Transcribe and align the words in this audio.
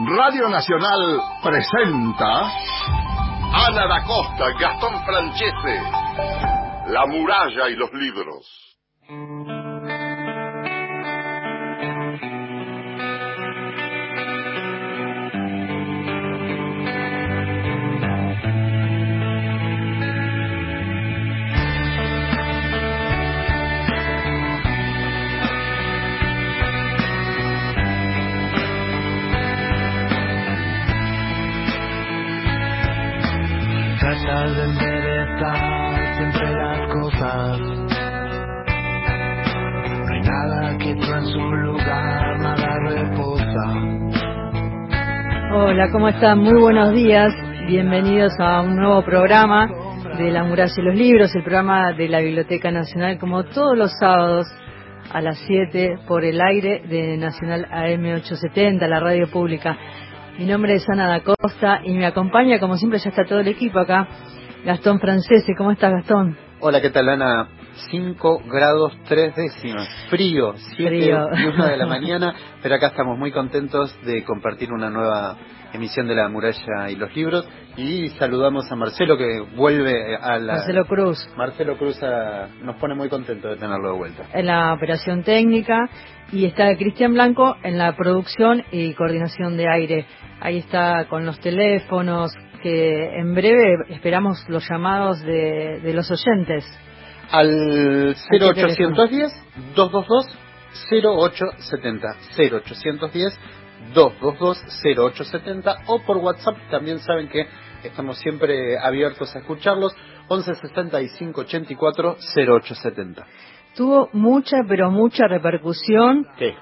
Radio 0.00 0.48
Nacional 0.48 1.20
presenta 1.42 2.52
Ana 3.52 3.86
da 3.88 4.04
Costa, 4.06 4.44
Gastón 4.60 4.94
Francese, 5.04 5.82
La 6.86 7.04
muralla 7.06 7.68
y 7.68 7.74
los 7.74 7.92
libros. 7.92 9.57
Hola, 45.60 45.90
¿cómo 45.90 46.06
están? 46.06 46.38
Muy 46.38 46.54
buenos 46.60 46.92
días. 46.92 47.34
Bienvenidos 47.66 48.32
a 48.38 48.60
un 48.60 48.76
nuevo 48.76 49.02
programa 49.02 49.68
de 50.16 50.30
La 50.30 50.44
Muralla 50.44 50.72
y 50.74 50.82
los 50.82 50.94
Libros, 50.94 51.34
el 51.34 51.42
programa 51.42 51.92
de 51.94 52.08
la 52.08 52.20
Biblioteca 52.20 52.70
Nacional, 52.70 53.18
como 53.18 53.42
todos 53.42 53.76
los 53.76 53.90
sábados 53.98 54.46
a 55.12 55.20
las 55.20 55.36
7 55.48 55.98
por 56.06 56.24
el 56.24 56.40
aire 56.40 56.84
de 56.88 57.16
Nacional 57.16 57.66
AM870, 57.72 58.86
la 58.86 59.00
radio 59.00 59.26
pública. 59.26 59.76
Mi 60.38 60.46
nombre 60.46 60.74
es 60.74 60.88
Ana 60.88 61.08
da 61.08 61.24
Costa 61.24 61.80
y 61.82 61.92
me 61.92 62.06
acompaña, 62.06 62.60
como 62.60 62.76
siempre, 62.76 63.00
ya 63.00 63.10
está 63.10 63.24
todo 63.24 63.40
el 63.40 63.48
equipo 63.48 63.80
acá, 63.80 64.06
Gastón 64.64 65.00
Francese. 65.00 65.54
¿Cómo 65.56 65.72
estás, 65.72 65.90
Gastón? 65.92 66.38
Hola, 66.60 66.80
¿qué 66.80 66.90
tal, 66.90 67.08
Ana? 67.08 67.48
5 67.90 68.42
grados 68.46 68.96
3 69.08 69.34
décimas. 69.36 69.88
Frío, 70.10 70.54
7 70.76 70.88
Frío. 70.88 71.28
y 71.32 71.46
1 71.46 71.66
de 71.66 71.76
la 71.76 71.86
mañana, 71.88 72.34
pero 72.62 72.74
acá 72.74 72.88
estamos 72.88 73.18
muy 73.18 73.30
contentos 73.30 73.96
de 74.04 74.24
compartir 74.24 74.72
una 74.72 74.90
nueva 74.90 75.36
emisión 75.72 76.06
de 76.08 76.14
La 76.14 76.28
Muralla 76.28 76.90
y 76.90 76.96
los 76.96 77.14
Libros. 77.14 77.48
Y 77.76 78.08
saludamos 78.10 78.70
a 78.72 78.76
Marcelo 78.76 79.16
que 79.16 79.40
vuelve 79.54 80.16
a 80.16 80.38
la... 80.38 80.54
Marcelo 80.54 80.84
Cruz, 80.86 81.28
Marcelo 81.36 81.76
Cruz 81.76 82.02
a- 82.02 82.48
nos 82.62 82.76
pone 82.76 82.94
muy 82.94 83.08
contentos 83.08 83.50
de 83.52 83.56
tenerlo 83.56 83.92
de 83.92 83.98
vuelta. 83.98 84.24
en 84.32 84.46
la 84.46 84.72
operación 84.74 85.22
técnica, 85.22 85.88
y 86.32 86.44
está 86.46 86.74
Cristian 86.76 87.12
Blanco 87.14 87.56
en 87.62 87.78
la 87.78 87.94
producción 87.96 88.64
y 88.72 88.92
coordinación 88.94 89.56
de 89.56 89.68
aire. 89.68 90.06
Ahí 90.40 90.58
está 90.58 91.06
con 91.08 91.24
los 91.24 91.38
teléfonos, 91.40 92.32
que 92.62 93.18
en 93.20 93.34
breve 93.34 93.76
esperamos 93.90 94.44
los 94.48 94.68
llamados 94.68 95.20
de, 95.22 95.80
de 95.80 95.94
los 95.94 96.10
oyentes. 96.10 96.64
Al 97.30 98.14
qué 98.30 98.38
teléfono? 98.54 98.96
0810-222-0870. 99.76 102.16
0810-222-0870 103.94 105.84
o 105.86 106.00
por 106.00 106.18
WhatsApp 106.18 106.56
también 106.70 106.98
saben 107.00 107.28
que 107.28 107.46
estamos 107.82 108.18
siempre 108.18 108.78
abiertos 108.78 109.34
a 109.34 109.38
escucharlos. 109.40 109.96
1175-84-0870. 110.28 113.24
Tuvo 113.74 114.10
mucha, 114.12 114.58
pero 114.68 114.90
mucha 114.90 115.26
repercusión 115.26 116.26
¿Qué? 116.36 116.54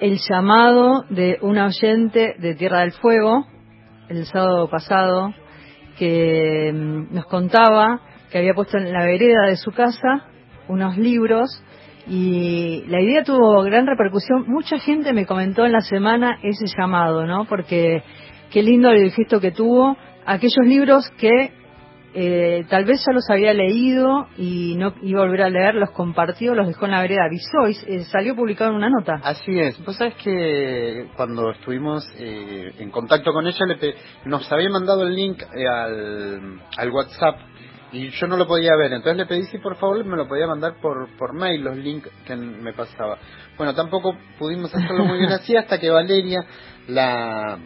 el 0.00 0.18
llamado 0.28 1.04
de 1.10 1.38
un 1.42 1.58
oyente 1.58 2.34
de 2.38 2.54
Tierra 2.54 2.80
del 2.80 2.92
Fuego 2.92 3.46
el 4.08 4.24
sábado 4.26 4.68
pasado 4.68 5.34
que 5.98 6.72
mm, 6.72 7.14
nos 7.14 7.26
contaba 7.26 8.00
que 8.30 8.38
había 8.38 8.54
puesto 8.54 8.78
en 8.78 8.90
la 8.92 9.04
vereda 9.04 9.46
de 9.46 9.56
su 9.56 9.72
casa 9.72 10.24
unos 10.68 10.96
libros 10.96 11.62
y 12.06 12.84
la 12.88 13.00
idea 13.00 13.22
tuvo 13.24 13.62
gran 13.62 13.86
repercusión. 13.86 14.44
Mucha 14.48 14.78
gente 14.78 15.12
me 15.12 15.26
comentó 15.26 15.64
en 15.64 15.72
la 15.72 15.80
semana 15.80 16.38
ese 16.42 16.66
llamado, 16.76 17.26
¿no? 17.26 17.44
Porque 17.44 18.02
qué 18.50 18.62
lindo 18.62 18.90
el 18.90 19.10
gesto 19.12 19.40
que 19.40 19.52
tuvo. 19.52 19.96
Aquellos 20.26 20.64
libros 20.66 21.10
que 21.18 21.52
eh, 22.14 22.64
tal 22.68 22.84
vez 22.84 23.02
ya 23.06 23.12
los 23.14 23.24
había 23.30 23.54
leído 23.54 24.26
y 24.36 24.74
no 24.76 24.92
iba 25.02 25.20
a 25.22 25.24
volver 25.24 25.42
a 25.42 25.48
leer, 25.48 25.74
los 25.76 25.90
compartió, 25.92 26.54
los 26.54 26.66
dejó 26.66 26.84
en 26.84 26.90
la 26.90 27.00
vereda, 27.00 27.22
y 27.30 27.92
eh, 27.94 28.00
salió 28.04 28.36
publicado 28.36 28.70
en 28.70 28.76
una 28.76 28.90
nota. 28.90 29.14
Así 29.24 29.58
es. 29.58 29.82
Vos 29.84 29.96
sabés 29.96 30.14
que 30.16 31.06
cuando 31.16 31.50
estuvimos 31.52 32.06
eh, 32.18 32.72
en 32.78 32.90
contacto 32.90 33.32
con 33.32 33.46
ella, 33.46 33.64
le 33.66 33.76
pe- 33.76 33.94
nos 34.26 34.50
había 34.52 34.68
mandado 34.68 35.04
el 35.06 35.14
link 35.14 35.42
eh, 35.42 35.66
al, 35.66 36.60
al 36.76 36.90
WhatsApp 36.90 37.36
y 37.92 38.10
yo 38.10 38.26
no 38.26 38.36
lo 38.36 38.46
podía 38.46 38.74
ver. 38.76 38.92
Entonces 38.92 39.16
le 39.16 39.26
pedí 39.26 39.44
si 39.44 39.58
por 39.58 39.76
favor 39.76 40.04
me 40.04 40.16
lo 40.16 40.26
podía 40.26 40.46
mandar 40.46 40.74
por, 40.80 41.08
por 41.18 41.34
mail 41.34 41.62
los 41.62 41.76
links 41.76 42.08
que 42.26 42.34
me 42.36 42.72
pasaba. 42.72 43.18
Bueno, 43.56 43.74
tampoco 43.74 44.16
pudimos 44.38 44.74
hacerlo 44.74 45.04
muy 45.04 45.18
bien 45.18 45.32
así 45.32 45.54
hasta 45.56 45.78
que 45.78 45.90
Valeria, 45.90 46.40
la 46.88 47.58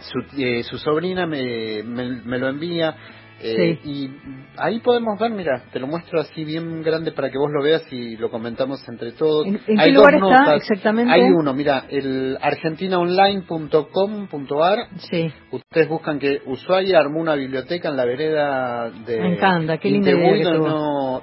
su, 0.00 0.40
eh, 0.40 0.62
su 0.62 0.78
sobrina, 0.78 1.26
me, 1.26 1.82
me, 1.82 2.22
me 2.22 2.38
lo 2.38 2.48
envía. 2.48 2.96
Eh, 3.42 3.78
Y 3.84 4.10
ahí 4.56 4.80
podemos 4.80 5.18
ver, 5.18 5.30
mira, 5.30 5.64
te 5.72 5.78
lo 5.78 5.86
muestro 5.86 6.20
así 6.20 6.44
bien 6.44 6.82
grande 6.82 7.12
para 7.12 7.30
que 7.30 7.38
vos 7.38 7.50
lo 7.52 7.62
veas 7.62 7.82
y 7.92 8.16
lo 8.16 8.30
comentamos 8.30 8.86
entre 8.88 9.12
todos. 9.12 9.46
¿En, 9.46 9.60
en 9.66 9.80
Hay 9.80 9.90
qué 9.90 9.94
dos 9.94 10.10
lugar 10.10 10.14
está 10.14 10.28
notas. 10.44 10.56
exactamente? 10.62 11.12
Hay 11.12 11.20
uno, 11.22 11.52
mira, 11.54 11.84
el 11.90 12.36
argentinaonline.com.ar. 12.40 14.78
Sí, 14.98 15.32
Ustedes 15.50 15.88
buscan 15.88 16.18
que 16.18 16.40
Ushuaia 16.46 16.98
armó 16.98 17.20
una 17.20 17.34
biblioteca 17.34 17.88
en 17.90 17.96
la 17.96 18.04
vereda 18.04 18.90
de 18.90 19.20
Me 19.20 19.34
encanta, 19.36 19.78
qué 19.78 19.90
linda 19.90 20.10
idea 20.10 20.32
que 20.34 20.42
donde 20.44 20.58
tuvo. 20.58 20.68
no- 20.68 21.22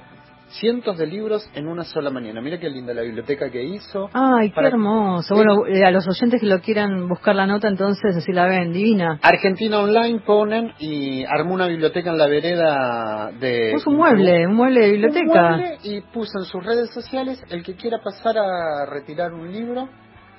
cientos 0.59 0.97
de 0.97 1.07
libros 1.07 1.49
en 1.53 1.67
una 1.67 1.83
sola 1.83 2.09
mañana. 2.09 2.41
Mira 2.41 2.59
qué 2.59 2.69
linda 2.69 2.93
la 2.93 3.01
biblioteca 3.01 3.49
que 3.49 3.63
hizo. 3.63 4.09
Ay, 4.13 4.51
qué 4.51 4.67
hermoso. 4.67 5.35
Bueno, 5.35 5.65
eh, 5.67 5.83
a 5.85 5.91
los 5.91 6.07
oyentes 6.07 6.41
que 6.41 6.47
lo 6.47 6.59
quieran 6.61 7.07
buscar 7.07 7.35
la 7.35 7.45
nota, 7.45 7.67
entonces 7.67 8.15
así 8.15 8.31
la 8.31 8.47
ven, 8.47 8.73
divina. 8.73 9.19
Argentina 9.21 9.79
Online 9.79 10.19
ponen 10.19 10.73
y 10.79 11.23
armó 11.25 11.53
una 11.53 11.67
biblioteca 11.67 12.11
en 12.11 12.17
la 12.17 12.27
vereda 12.27 13.31
de... 13.39 13.71
Puso 13.73 13.89
un 13.89 13.97
mueble, 13.97 14.47
un 14.47 14.55
mueble 14.55 14.81
de 14.81 14.91
biblioteca. 14.91 15.55
Un 15.55 15.59
mueble 15.59 15.77
y 15.83 16.01
puso 16.01 16.39
en 16.39 16.45
sus 16.45 16.63
redes 16.63 16.91
sociales 16.93 17.43
el 17.49 17.63
que 17.63 17.75
quiera 17.75 17.99
pasar 18.03 18.37
a 18.37 18.85
retirar 18.85 19.33
un 19.33 19.51
libro, 19.51 19.89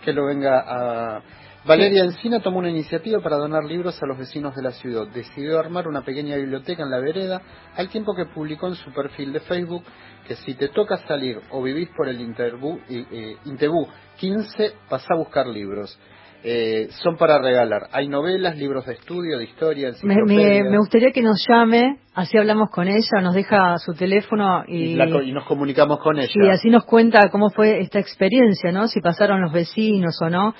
que 0.04 0.12
lo 0.12 0.26
venga 0.26 0.64
a... 0.66 1.22
Valeria 1.66 2.04
Encina 2.04 2.40
tomó 2.40 2.58
una 2.58 2.68
iniciativa 2.70 3.20
para 3.20 3.36
donar 3.36 3.64
libros 3.64 4.00
a 4.02 4.06
los 4.06 4.18
vecinos 4.18 4.54
de 4.54 4.62
la 4.62 4.72
ciudad. 4.72 5.06
Decidió 5.14 5.58
armar 5.58 5.88
una 5.88 6.02
pequeña 6.02 6.36
biblioteca 6.36 6.82
en 6.82 6.90
la 6.90 6.98
vereda, 7.00 7.40
al 7.76 7.88
tiempo 7.88 8.14
que 8.14 8.26
publicó 8.26 8.68
en 8.68 8.74
su 8.74 8.92
perfil 8.92 9.32
de 9.32 9.40
Facebook 9.40 9.82
que 10.28 10.34
si 10.36 10.54
te 10.54 10.68
toca 10.68 10.98
salir 11.06 11.38
o 11.50 11.62
vivís 11.62 11.88
por 11.96 12.08
el 12.08 12.20
Interbú, 12.20 12.78
eh, 12.88 13.36
Intebú 13.46 13.86
15, 14.18 14.72
pasá 14.88 15.14
a 15.14 15.16
buscar 15.18 15.46
libros. 15.46 15.98
Eh, 16.46 16.88
son 17.02 17.16
para 17.16 17.38
regalar. 17.38 17.88
Hay 17.92 18.06
novelas, 18.08 18.58
libros 18.58 18.84
de 18.84 18.92
estudio, 18.94 19.38
de 19.38 19.44
historia, 19.44 19.92
Me, 20.02 20.16
me, 20.64 20.76
gustaría 20.76 21.10
que 21.10 21.22
nos 21.22 21.42
llame, 21.48 22.00
así 22.14 22.36
hablamos 22.36 22.68
con 22.70 22.86
ella, 22.86 23.22
nos 23.22 23.34
deja 23.34 23.78
su 23.78 23.94
teléfono 23.94 24.62
y, 24.68 24.76
y, 24.92 24.94
la 24.94 25.08
co- 25.10 25.22
y 25.22 25.32
nos 25.32 25.46
comunicamos 25.46 25.98
con 26.00 26.18
ella. 26.18 26.28
y 26.34 26.50
así 26.50 26.68
nos 26.68 26.84
cuenta 26.84 27.30
cómo 27.30 27.48
fue 27.48 27.80
esta 27.80 27.98
experiencia, 27.98 28.72
¿no? 28.72 28.88
Si 28.88 29.00
pasaron 29.00 29.40
los 29.40 29.54
vecinos 29.54 30.18
o 30.20 30.28
no. 30.28 30.54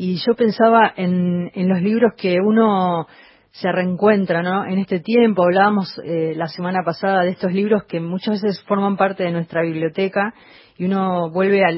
Y 0.00 0.14
yo 0.24 0.34
pensaba 0.36 0.92
en, 0.96 1.50
en 1.54 1.68
los 1.68 1.82
libros 1.82 2.12
que 2.16 2.38
uno 2.40 3.08
se 3.50 3.72
reencuentra, 3.72 4.42
¿no? 4.42 4.64
En 4.64 4.78
este 4.78 5.00
tiempo 5.00 5.42
hablábamos 5.42 6.00
eh, 6.04 6.34
la 6.36 6.46
semana 6.46 6.84
pasada 6.84 7.22
de 7.24 7.30
estos 7.30 7.52
libros 7.52 7.82
que 7.88 7.98
muchas 7.98 8.40
veces 8.40 8.62
forman 8.68 8.96
parte 8.96 9.24
de 9.24 9.32
nuestra 9.32 9.62
biblioteca 9.62 10.32
y 10.76 10.84
uno 10.84 11.30
vuelve 11.32 11.62
a, 11.64 11.72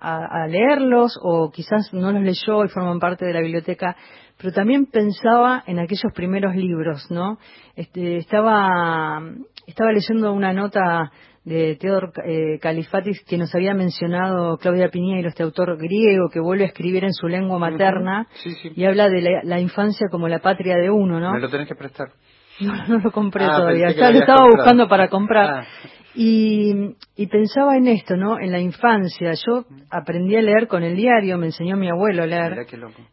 a- 0.00 0.42
a- 0.44 0.46
leerlos 0.46 1.18
o 1.20 1.50
quizás 1.50 1.92
no 1.92 2.12
los 2.12 2.22
leyó 2.22 2.64
y 2.64 2.68
forman 2.68 3.00
parte 3.00 3.24
de 3.24 3.32
la 3.32 3.40
biblioteca, 3.40 3.96
pero 4.38 4.52
también 4.52 4.86
pensaba 4.86 5.64
en 5.66 5.80
aquellos 5.80 6.12
primeros 6.14 6.54
libros, 6.54 7.10
¿no? 7.10 7.38
Este, 7.74 8.18
estaba, 8.18 9.20
estaba 9.66 9.90
leyendo 9.90 10.32
una 10.32 10.52
nota 10.52 11.10
de 11.44 11.76
Teodor 11.76 12.12
eh, 12.24 12.58
Califatis 12.60 13.20
que 13.26 13.36
nos 13.36 13.52
había 13.54 13.74
mencionado 13.74 14.56
Claudia 14.58 14.88
Piñeiro, 14.90 15.28
este 15.28 15.42
autor 15.42 15.76
griego 15.76 16.28
que 16.32 16.38
vuelve 16.40 16.64
a 16.64 16.68
escribir 16.68 17.04
en 17.04 17.12
su 17.12 17.26
lengua 17.26 17.58
materna. 17.58 18.28
Sí, 18.34 18.50
sí. 18.62 18.70
y 18.76 18.84
habla 18.84 19.08
de 19.08 19.20
la, 19.22 19.40
la 19.42 19.58
infancia 19.60 20.06
como 20.10 20.28
la 20.28 20.38
patria 20.38 20.76
de 20.76 20.90
uno, 20.90 21.18
¿no? 21.18 21.32
Me 21.32 21.40
lo 21.40 21.48
tenés 21.50 21.68
que 21.68 21.74
prestar. 21.74 22.08
No, 22.60 22.86
no 22.86 22.98
lo 22.98 23.10
compré 23.10 23.44
Ah, 23.44 23.56
todavía. 23.56 23.90
Ya 23.92 24.10
lo 24.12 24.18
estaba 24.20 24.38
comprado. 24.40 24.48
buscando 24.56 24.88
para 24.88 25.08
comprar. 25.08 25.50
Ah. 25.62 25.66
Y 26.14 26.94
y 27.14 27.26
pensaba 27.26 27.76
en 27.76 27.88
esto, 27.88 28.16
¿no? 28.16 28.38
En 28.40 28.50
la 28.50 28.60
infancia. 28.60 29.32
Yo 29.46 29.64
aprendí 29.90 30.34
a 30.36 30.42
leer 30.42 30.66
con 30.66 30.82
el 30.82 30.96
diario, 30.96 31.36
me 31.36 31.46
enseñó 31.46 31.76
mi 31.76 31.88
abuelo 31.90 32.22
a 32.22 32.26
leer 32.26 32.66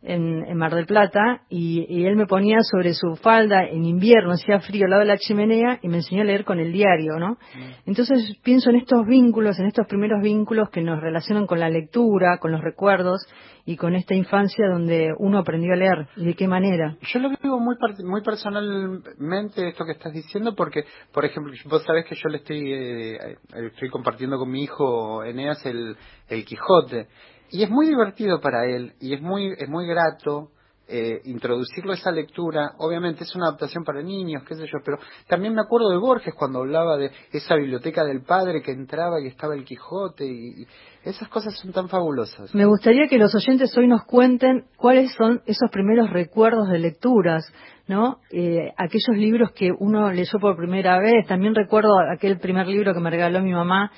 en, 0.03 0.45
en, 0.45 0.57
Mar 0.57 0.73
del 0.73 0.85
Plata, 0.85 1.41
y, 1.49 1.85
y, 1.89 2.05
él 2.05 2.15
me 2.15 2.25
ponía 2.25 2.59
sobre 2.61 2.93
su 2.93 3.15
falda 3.17 3.65
en 3.65 3.83
invierno, 3.83 4.31
hacía 4.31 4.59
frío 4.61 4.85
al 4.85 4.91
lado 4.91 5.01
de 5.01 5.07
la 5.07 5.17
chimenea, 5.17 5.79
y 5.81 5.89
me 5.89 5.97
enseñó 5.97 6.21
a 6.21 6.25
leer 6.25 6.45
con 6.45 6.59
el 6.59 6.71
diario, 6.71 7.19
¿no? 7.19 7.37
Entonces 7.85 8.37
pienso 8.41 8.69
en 8.69 8.77
estos 8.77 9.05
vínculos, 9.05 9.59
en 9.59 9.65
estos 9.65 9.85
primeros 9.87 10.21
vínculos 10.21 10.69
que 10.69 10.81
nos 10.81 11.01
relacionan 11.01 11.45
con 11.45 11.59
la 11.59 11.69
lectura, 11.69 12.37
con 12.37 12.51
los 12.51 12.61
recuerdos, 12.61 13.27
y 13.69 13.77
con 13.77 13.95
esta 13.95 14.15
infancia 14.15 14.67
donde 14.67 15.13
uno 15.19 15.37
aprendió 15.37 15.73
a 15.73 15.75
leer 15.75 16.07
y 16.15 16.25
de 16.25 16.33
qué 16.33 16.47
manera. 16.47 16.97
Yo 17.01 17.19
lo 17.19 17.29
vivo 17.29 17.59
muy 17.59 17.75
muy 18.03 18.23
personalmente 18.23 19.69
esto 19.69 19.85
que 19.85 19.91
estás 19.91 20.11
diciendo 20.11 20.55
porque, 20.55 20.85
por 21.13 21.23
ejemplo, 21.23 21.53
vos 21.65 21.83
sabés 21.83 22.05
que 22.05 22.15
yo 22.15 22.29
le 22.29 22.37
estoy 22.37 22.73
eh, 22.73 23.37
estoy 23.71 23.88
compartiendo 23.89 24.37
con 24.37 24.49
mi 24.49 24.63
hijo 24.63 25.23
Eneas 25.23 25.65
el, 25.65 25.97
el 26.27 26.45
Quijote. 26.45 27.07
Y 27.51 27.63
es 27.63 27.69
muy 27.69 27.87
divertido 27.87 28.39
para 28.41 28.65
él 28.65 28.93
y 28.99 29.13
es 29.13 29.21
muy 29.21 29.53
es 29.57 29.67
muy 29.67 29.87
grato 29.87 30.51
eh, 30.89 31.21
introducirlo 31.25 31.91
a 31.91 31.95
esa 31.95 32.11
lectura, 32.11 32.73
obviamente 32.79 33.23
es 33.23 33.35
una 33.35 33.47
adaptación 33.47 33.83
para 33.83 34.01
niños, 34.01 34.43
qué 34.47 34.55
sé 34.55 34.65
yo, 34.65 34.79
pero 34.83 34.97
también 35.27 35.53
me 35.53 35.61
acuerdo 35.61 35.89
de 35.89 35.97
Borges 35.97 36.33
cuando 36.33 36.59
hablaba 36.59 36.97
de 36.97 37.11
esa 37.31 37.55
biblioteca 37.55 38.03
del 38.03 38.23
padre 38.23 38.61
que 38.61 38.71
entraba 38.71 39.21
y 39.21 39.27
estaba 39.27 39.55
el 39.55 39.65
Quijote 39.65 40.25
y, 40.25 40.65
esas 41.03 41.29
cosas 41.29 41.57
son 41.57 41.71
tan 41.71 41.87
fabulosas. 41.87 42.53
Me 42.53 42.65
gustaría 42.65 43.07
que 43.07 43.17
los 43.17 43.33
oyentes 43.33 43.75
hoy 43.77 43.87
nos 43.87 44.03
cuenten 44.03 44.65
cuáles 44.75 45.13
son 45.13 45.41
esos 45.45 45.69
primeros 45.71 46.09
recuerdos 46.09 46.69
de 46.69 46.79
lecturas, 46.79 47.45
¿no? 47.87 48.19
Eh, 48.31 48.73
aquellos 48.77 49.15
libros 49.15 49.51
que 49.51 49.71
uno 49.71 50.11
leyó 50.11 50.39
por 50.41 50.57
primera 50.57 50.99
vez. 50.99 51.25
También 51.27 51.55
recuerdo 51.55 51.93
aquel 52.13 52.37
primer 52.39 52.67
libro 52.67 52.93
que 52.93 52.99
me 52.99 53.09
regaló 53.09 53.41
mi 53.41 53.53
mamá 53.53 53.91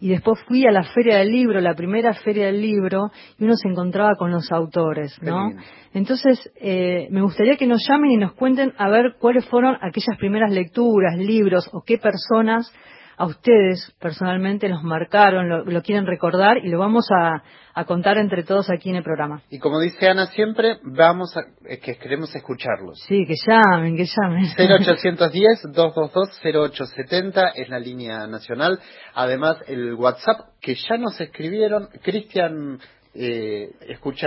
y 0.00 0.08
después 0.08 0.40
fui 0.46 0.66
a 0.66 0.70
la 0.70 0.84
feria 0.84 1.18
del 1.18 1.30
libro, 1.30 1.60
la 1.60 1.74
primera 1.74 2.14
feria 2.14 2.46
del 2.46 2.60
libro, 2.60 3.10
y 3.38 3.44
uno 3.44 3.56
se 3.56 3.68
encontraba 3.68 4.14
con 4.16 4.30
los 4.30 4.50
autores, 4.52 5.20
¿no? 5.22 5.50
Entonces, 5.92 6.50
eh, 6.60 7.08
me 7.10 7.22
gustaría 7.22 7.56
que 7.56 7.66
nos 7.66 7.86
llamen 7.88 8.12
y 8.12 8.16
nos 8.16 8.32
cuenten 8.34 8.72
a 8.78 8.88
ver 8.88 9.16
cuáles 9.18 9.44
fueron 9.46 9.76
aquellas 9.80 10.16
primeras 10.18 10.52
lecturas, 10.52 11.16
libros 11.16 11.68
o 11.72 11.82
qué 11.82 11.98
personas 11.98 12.72
a 13.18 13.26
ustedes 13.26 13.92
personalmente 14.00 14.66
nos 14.68 14.84
marcaron, 14.84 15.48
lo, 15.48 15.82
quieren 15.82 16.06
recordar 16.06 16.64
y 16.64 16.68
lo 16.68 16.78
vamos 16.78 17.08
a, 17.10 17.42
contar 17.84 18.16
entre 18.18 18.44
todos 18.44 18.70
aquí 18.70 18.90
en 18.90 18.96
el 18.96 19.04
programa. 19.04 19.40
Y 19.50 19.60
como 19.60 19.80
dice 19.80 20.08
Ana 20.08 20.26
siempre, 20.26 20.78
vamos 20.82 21.36
a, 21.36 21.42
que 21.78 21.96
queremos 21.96 22.34
escucharlos. 22.34 23.00
Sí, 23.06 23.24
que 23.26 23.34
llamen, 23.46 23.96
que 23.96 24.04
llamen. 24.04 24.46
0810-222-0870 24.56 27.52
es 27.54 27.68
la 27.68 27.78
línea 27.78 28.26
nacional. 28.26 28.80
Además, 29.14 29.58
el 29.68 29.94
WhatsApp 29.94 30.40
que 30.60 30.74
ya 30.74 30.96
nos 30.96 31.20
escribieron, 31.20 31.88
Cristian, 32.02 32.80
eh, 33.14 33.70
escucha, 33.88 34.26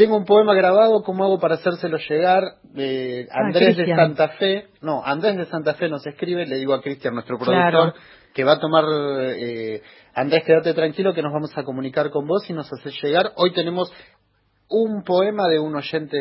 tengo 0.00 0.16
un 0.16 0.24
poema 0.24 0.54
grabado, 0.54 1.02
¿cómo 1.02 1.24
hago 1.24 1.38
para 1.38 1.56
hacérselo 1.56 1.98
llegar? 1.98 2.42
Eh, 2.74 3.28
ah, 3.30 3.40
Andrés 3.44 3.76
de 3.76 3.94
Santa 3.94 4.28
Fe, 4.30 4.68
no, 4.80 5.04
Andrés 5.04 5.36
de 5.36 5.44
Santa 5.44 5.74
Fe 5.74 5.90
nos 5.90 6.06
escribe, 6.06 6.46
le 6.46 6.56
digo 6.56 6.72
a 6.72 6.80
Cristian, 6.80 7.12
nuestro 7.12 7.36
productor, 7.36 7.92
que 8.32 8.42
va 8.42 8.52
a 8.52 8.58
tomar, 8.58 8.84
eh, 8.88 9.82
Andrés, 10.14 10.44
quédate 10.46 10.72
tranquilo 10.72 11.12
que 11.12 11.20
nos 11.20 11.34
vamos 11.34 11.50
a 11.54 11.64
comunicar 11.64 12.08
con 12.08 12.26
vos 12.26 12.48
y 12.48 12.54
nos 12.54 12.72
haces 12.72 12.94
llegar. 13.02 13.32
Hoy 13.36 13.52
tenemos 13.52 13.92
un 14.70 15.02
poema 15.02 15.48
de 15.48 15.58
un 15.58 15.74
oyente 15.74 16.16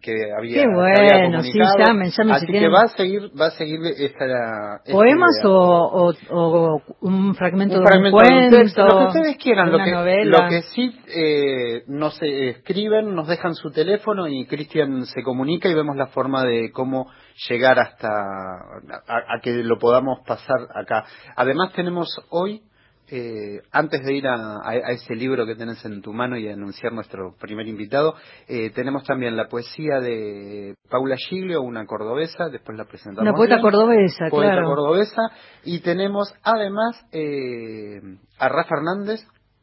que 0.00 0.32
había 0.36 0.62
Qué 0.62 0.66
bueno, 0.72 1.42
sí, 1.42 1.58
llamen, 1.78 2.10
llamen 2.16 2.34
Así 2.34 2.46
que 2.46 2.68
va 2.68 2.82
a 2.82 2.88
seguir, 2.96 3.30
va 3.38 3.46
a 3.46 3.50
seguir 3.50 3.80
esta... 3.98 4.80
¿Poemas 4.90 5.42
o, 5.44 6.12
o, 6.30 6.82
un 7.00 7.34
fragmento 7.34 7.80
de 7.80 7.98
un 7.98 8.10
cuento? 8.12 8.84
lo 8.84 8.98
que 8.98 9.18
ustedes 9.18 9.36
quieran, 9.36 9.72
lo 9.72 9.78
que, 9.78 10.24
lo 10.24 10.48
que 10.48 10.62
sí 10.74 10.96
eh, 11.12 11.82
nos 11.88 12.16
escriben, 12.22 13.14
nos 13.16 13.26
dejan 13.26 13.54
su 13.54 13.72
teléfono 13.72 14.28
y 14.28 14.46
Cristian 14.46 15.04
se 15.06 15.22
comunica 15.22 15.68
y 15.68 15.74
vemos 15.74 15.96
la 15.96 16.06
forma 16.06 16.44
de 16.44 16.70
cómo 16.70 17.10
llegar 17.48 17.80
hasta 17.80 18.08
a 18.08 19.40
que 19.42 19.52
lo 19.64 19.78
podamos 19.78 20.20
pasar 20.24 20.68
acá. 20.74 21.04
Además 21.36 21.72
tenemos 21.72 22.08
hoy 22.30 22.62
eh, 23.10 23.60
antes 23.72 24.02
de 24.04 24.14
ir 24.14 24.26
a, 24.26 24.60
ese 24.90 25.14
libro 25.14 25.46
que 25.46 25.56
tenés 25.56 25.84
en 25.84 26.00
tu 26.00 26.12
mano 26.12 26.36
y 26.36 26.48
anunciar 26.48 26.92
nuestro 26.92 27.34
primer 27.40 27.66
invitado, 27.66 28.14
eh, 28.48 28.70
tenemos 28.70 29.04
también 29.04 29.36
la 29.36 29.48
poesía 29.48 30.00
de 30.00 30.74
Paula 30.88 31.16
Giglio, 31.16 31.62
una 31.62 31.86
cordobesa, 31.86 32.48
después 32.48 32.78
la 32.78 32.84
presentamos. 32.84 33.28
Una 33.28 33.36
poeta 33.36 33.60
cordobesa, 33.60 34.26
poeta 34.30 34.62
cordobesa, 34.62 35.22
y 35.64 35.80
tenemos 35.80 36.32
además 36.42 37.04
eh, 37.12 38.00
a 38.38 38.48
Rafa 38.48 38.76
Hernández, 38.76 39.20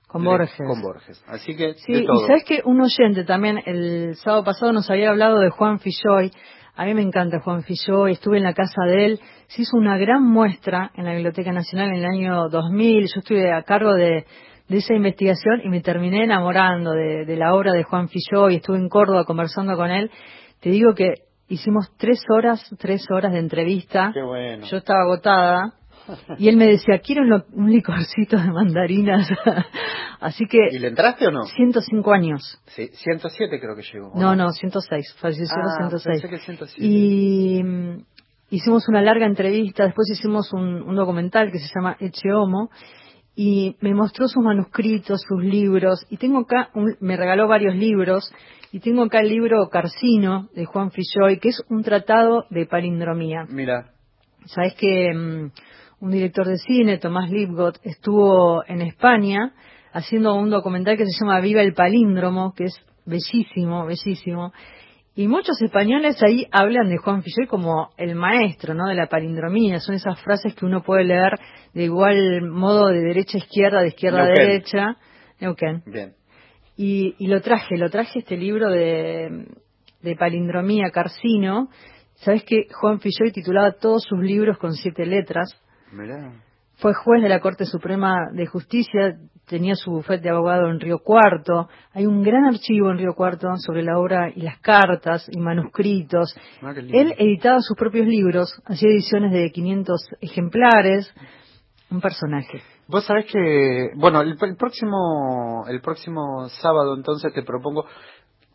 con 0.08 0.24
Borges. 0.24 0.56
Con 0.58 0.82
Borges. 0.82 1.22
Así 1.28 1.54
que. 1.56 1.74
Sí, 1.74 1.92
y 1.92 2.28
sabes 2.28 2.46
que 2.46 2.62
un 2.64 2.80
oyente 2.80 3.26
también 3.26 3.60
el 3.66 4.16
sábado 4.16 4.46
pasado 4.46 4.72
nos 4.72 4.90
había 4.90 5.10
hablado 5.10 5.40
de 5.40 5.50
Juan 5.50 5.80
Filloy, 5.80 6.32
a 6.78 6.86
mí 6.86 6.94
me 6.94 7.02
encanta 7.02 7.40
Juan 7.40 7.64
Filló, 7.64 8.08
estuve 8.08 8.38
en 8.38 8.44
la 8.44 8.54
casa 8.54 8.84
de 8.86 9.06
él, 9.06 9.20
se 9.48 9.64
hizo 9.64 9.76
una 9.78 9.98
gran 9.98 10.24
muestra 10.24 10.92
en 10.96 11.06
la 11.06 11.14
Biblioteca 11.14 11.52
Nacional 11.52 11.90
en 11.90 11.96
el 11.96 12.06
año 12.06 12.50
2000, 12.50 13.02
yo 13.02 13.20
estuve 13.20 13.52
a 13.52 13.64
cargo 13.64 13.96
de, 13.96 14.26
esa 14.70 14.94
investigación 14.94 15.62
y 15.64 15.70
me 15.70 15.82
terminé 15.82 16.24
enamorando 16.24 16.92
de, 16.92 17.36
la 17.36 17.56
obra 17.56 17.74
de 17.74 17.82
Juan 17.84 18.10
Filló 18.10 18.52
y 18.52 18.58
estuve 18.58 18.78
en 18.78 18.90
Córdoba 18.90 19.26
conversando 19.26 19.76
con 19.76 19.90
él. 19.90 20.12
Te 20.60 20.70
digo 20.70 20.94
que 20.94 21.24
hicimos 21.48 21.92
tres 21.98 22.20
horas, 22.30 22.62
tres 22.78 23.10
horas 23.10 23.32
de 23.32 23.40
entrevista. 23.40 24.12
Qué 24.14 24.22
bueno. 24.22 24.68
Yo 24.68 24.78
estaba 24.78 25.02
agotada 25.02 25.77
y 26.38 26.50
él 26.50 26.58
me 26.58 26.68
decía, 26.68 27.00
quiero 27.00 27.24
un, 27.54 27.72
licorcito 27.72 28.38
de 28.38 28.52
mandarinas. 28.52 29.30
Así 30.20 30.46
que... 30.46 30.58
¿Y 30.72 30.80
le 30.80 30.88
entraste 30.88 31.28
o 31.28 31.32
no? 31.32 31.44
105 31.44 32.14
años. 32.14 32.60
Sí, 32.68 32.90
107 32.92 33.60
creo 33.60 33.76
que 33.76 33.84
llegó. 33.84 34.12
No, 34.16 34.36
no, 34.36 34.52
106, 34.52 35.16
falleció 35.20 35.58
ah, 35.58 35.90
106. 35.90 36.76
Y 36.78 37.62
mm, 37.64 38.04
hicimos 38.50 38.88
una 38.88 39.02
larga 39.02 39.26
entrevista, 39.26 39.84
después 39.86 40.10
hicimos 40.12 40.52
un, 40.54 40.96
documental 40.96 41.52
que 41.52 41.60
se 41.60 41.68
llama 41.74 41.98
Eche 42.00 42.32
Homo, 42.34 42.70
y 43.36 43.76
me 43.82 43.94
mostró 43.94 44.28
sus 44.28 44.44
manuscritos, 44.44 45.22
sus 45.28 45.44
libros, 45.44 46.06
y 46.10 46.18
tengo 46.18 46.40
acá, 46.40 46.72
me 47.00 47.16
regaló 47.18 47.48
varios 47.48 47.76
libros, 47.76 48.32
y 48.72 48.80
tengo 48.80 49.04
acá 49.04 49.20
el 49.20 49.30
libro 49.30 49.70
Carcino 49.70 50.50
de 50.56 50.66
Juan 50.66 50.92
Filloy, 50.92 51.40
que 51.40 51.50
es 51.50 51.62
un 51.70 51.84
tratado 51.84 52.46
de 52.50 52.66
palindromía. 52.66 53.46
Mira. 53.48 53.92
Sabes 54.46 54.76
que 54.76 55.14
mm, 55.14 55.52
un 56.00 56.12
director 56.12 56.48
de 56.48 56.58
cine, 56.58 56.98
Tomás 56.98 57.30
Lipgott, 57.30 57.80
estuvo 57.84 58.64
en 58.68 58.82
España 58.82 59.54
haciendo 59.94 60.36
un 60.36 60.50
documental 60.50 60.98
que 60.98 61.06
se 61.06 61.20
llama 61.20 61.40
Viva 61.40 61.62
el 61.62 61.74
Palíndromo, 61.74 62.54
que 62.54 62.66
es 62.66 62.80
bellísimo, 63.06 63.86
bellísimo. 63.86 64.54
Y 65.16 65.28
muchos 65.28 65.60
españoles 65.60 66.22
ahí 66.22 66.46
hablan 66.52 66.90
de 66.90 66.98
Juan 66.98 67.24
Filloy 67.24 67.48
como 67.48 67.90
el 67.98 68.14
maestro, 68.14 68.76
¿no? 68.76 68.86
De 68.86 68.94
la 68.94 69.08
palindromía. 69.08 69.80
Son 69.80 69.96
esas 69.96 70.22
frases 70.22 70.54
que 70.54 70.66
uno 70.66 70.84
puede 70.84 71.06
leer 71.06 71.40
de 71.74 71.86
igual 71.86 72.44
modo 72.44 72.90
de 72.90 73.00
derecha 73.00 73.40
a 73.40 73.42
izquierda, 73.42 73.82
de 73.82 73.88
izquierda 73.88 74.22
a 74.22 74.28
derecha. 74.28 74.98
Neuquén. 75.40 75.82
Bien. 75.88 76.14
Y, 76.76 77.16
y, 77.18 77.26
lo 77.26 77.42
traje, 77.42 77.78
lo 77.78 77.90
traje 77.90 78.20
este 78.20 78.38
libro 78.38 78.70
de, 78.70 79.48
de 80.04 80.16
palindromía 80.16 80.92
Carcino. 80.92 81.70
Sabes 82.18 82.44
que 82.44 82.68
Juan 82.80 83.00
Filloy 83.00 83.32
titulaba 83.32 83.72
todos 83.72 84.04
sus 84.04 84.20
libros 84.20 84.60
con 84.60 84.74
siete 84.74 85.08
letras 85.08 85.60
fue 86.78 86.94
juez 86.94 87.24
de 87.24 87.30
la 87.30 87.40
Corte 87.40 87.66
Suprema 87.66 88.30
de 88.32 88.46
Justicia, 88.46 89.18
tenía 89.48 89.76
su 89.76 89.92
bufete 89.92 90.24
de 90.24 90.30
abogado 90.30 90.70
en 90.70 90.80
Río 90.80 91.00
Cuarto. 91.00 91.70
Hay 91.94 92.06
un 92.06 92.22
gran 92.22 92.46
archivo 92.46 92.92
en 92.92 93.00
Río 93.00 93.14
Cuarto 93.16 93.48
sobre 93.58 93.82
la 93.82 93.98
obra 93.98 94.30
y 94.30 94.42
las 94.42 94.60
cartas 94.60 95.28
y 95.32 95.40
manuscritos. 95.40 96.36
Ah, 96.62 96.74
Él 96.76 97.16
editaba 97.18 97.62
sus 97.62 97.76
propios 97.76 98.06
libros, 98.06 98.62
hacía 98.66 98.90
ediciones 98.90 99.32
de 99.32 99.52
500 99.52 100.08
ejemplares. 100.22 101.12
Un 101.90 102.02
personaje. 102.02 102.62
Vos 102.88 103.06
sabés 103.06 103.26
que, 103.32 103.90
bueno, 103.96 104.22
el, 104.22 104.38
próximo 104.58 105.66
el 105.68 105.82
próximo 105.82 106.48
sábado 106.50 106.96
entonces 106.96 107.34
te 107.34 107.44
propongo 107.44 107.86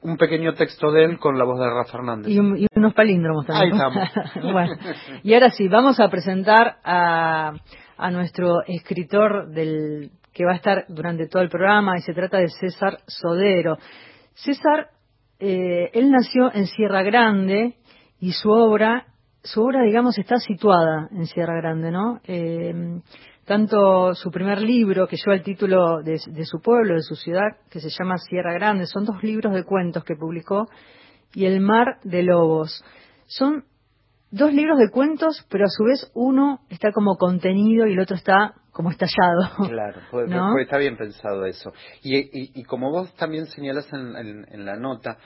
un 0.03 0.17
pequeño 0.17 0.55
texto 0.55 0.91
de 0.91 1.05
él 1.05 1.19
con 1.19 1.39
la 1.39 1.45
voz 1.45 1.59
de 1.59 1.67
Rafa 1.67 1.93
Fernández. 1.93 2.29
Y, 2.31 2.39
unos 2.39 2.95
palíndromos 2.95 3.47
también. 3.47 3.73
Ahí 3.73 3.79
estamos. 3.79 4.53
bueno, 4.53 4.75
y 5.23 5.35
ahora 5.35 5.51
sí, 5.51 5.69
vamos 5.69 6.01
a 6.01 6.09
presentar 6.09 6.77
a, 6.85 7.53
a 7.97 8.11
nuestro 8.11 8.63
escritor 8.67 9.49
del 9.51 10.11
que 10.33 10.45
va 10.45 10.53
a 10.53 10.57
estar 10.57 10.87
durante 10.89 11.29
todo 11.29 11.43
el 11.43 11.49
programa 11.49 11.99
y 11.99 12.03
se 12.03 12.15
trata 12.15 12.39
de 12.39 12.49
César 12.49 12.99
Sodero. 13.07 13.77
César, 14.35 14.89
eh, 15.39 15.91
él 15.93 16.11
nació 16.11 16.53
en 16.53 16.67
Sierra 16.67 17.03
Grande 17.03 17.77
y 18.19 18.33
su 18.33 18.51
obra, 18.51 19.07
su 19.43 19.63
obra, 19.63 19.83
digamos, 19.83 20.19
está 20.19 20.37
situada 20.37 21.09
en 21.11 21.27
Sierra 21.27 21.57
Grande, 21.57 21.91
¿no? 21.91 22.21
Eh, 22.25 23.01
tanto 23.45 24.15
su 24.15 24.31
primer 24.31 24.61
libro, 24.61 25.09
que 25.09 25.17
lleva 25.17 25.35
el 25.35 25.43
título 25.43 26.03
de, 26.03 26.19
su 26.19 26.61
pueblo, 26.61 26.95
de 26.95 27.03
su 27.03 27.17
ciudad, 27.17 27.57
que 27.71 27.81
se 27.81 27.91
llama 27.91 28.17
Sierra 28.19 28.53
Grande, 28.55 28.87
son 28.87 29.05
dos 29.05 29.23
libros 29.23 29.53
de 29.53 29.65
cuentos 29.65 30.05
que 30.05 30.15
publicó, 30.15 30.69
y 31.35 31.47
El 31.47 31.61
mar 31.61 31.99
de 32.05 32.23
lobos. 32.23 32.85
Son 33.27 33.65
dos 34.31 34.53
libros 34.53 34.79
de 34.79 34.91
cuentos, 34.91 35.47
pero 35.51 35.65
a 35.65 35.69
su 35.69 35.85
vez 35.85 36.11
uno 36.15 36.61
está 36.69 36.93
como 36.93 37.17
contenido 37.17 37.87
y 37.87 37.95
el 37.95 38.01
otro 38.01 38.17
está 38.17 38.55
como 38.71 38.91
estallado. 38.91 39.49
Claro, 39.69 40.01
pues, 40.11 40.29
¿no? 40.29 40.59
está 40.59 40.79
bien 40.79 40.97
pensado 40.97 41.45
eso. 41.47 41.73
Y, 42.03 42.19
y, 42.19 42.61
y 42.61 42.65
como 42.65 42.91
vos 42.91 43.15
también 43.17 43.47
señalas 43.47 43.91
en, 43.93 44.15
en, 44.17 44.47
en 44.51 44.65
la 44.65 44.77
nota, 44.77 45.17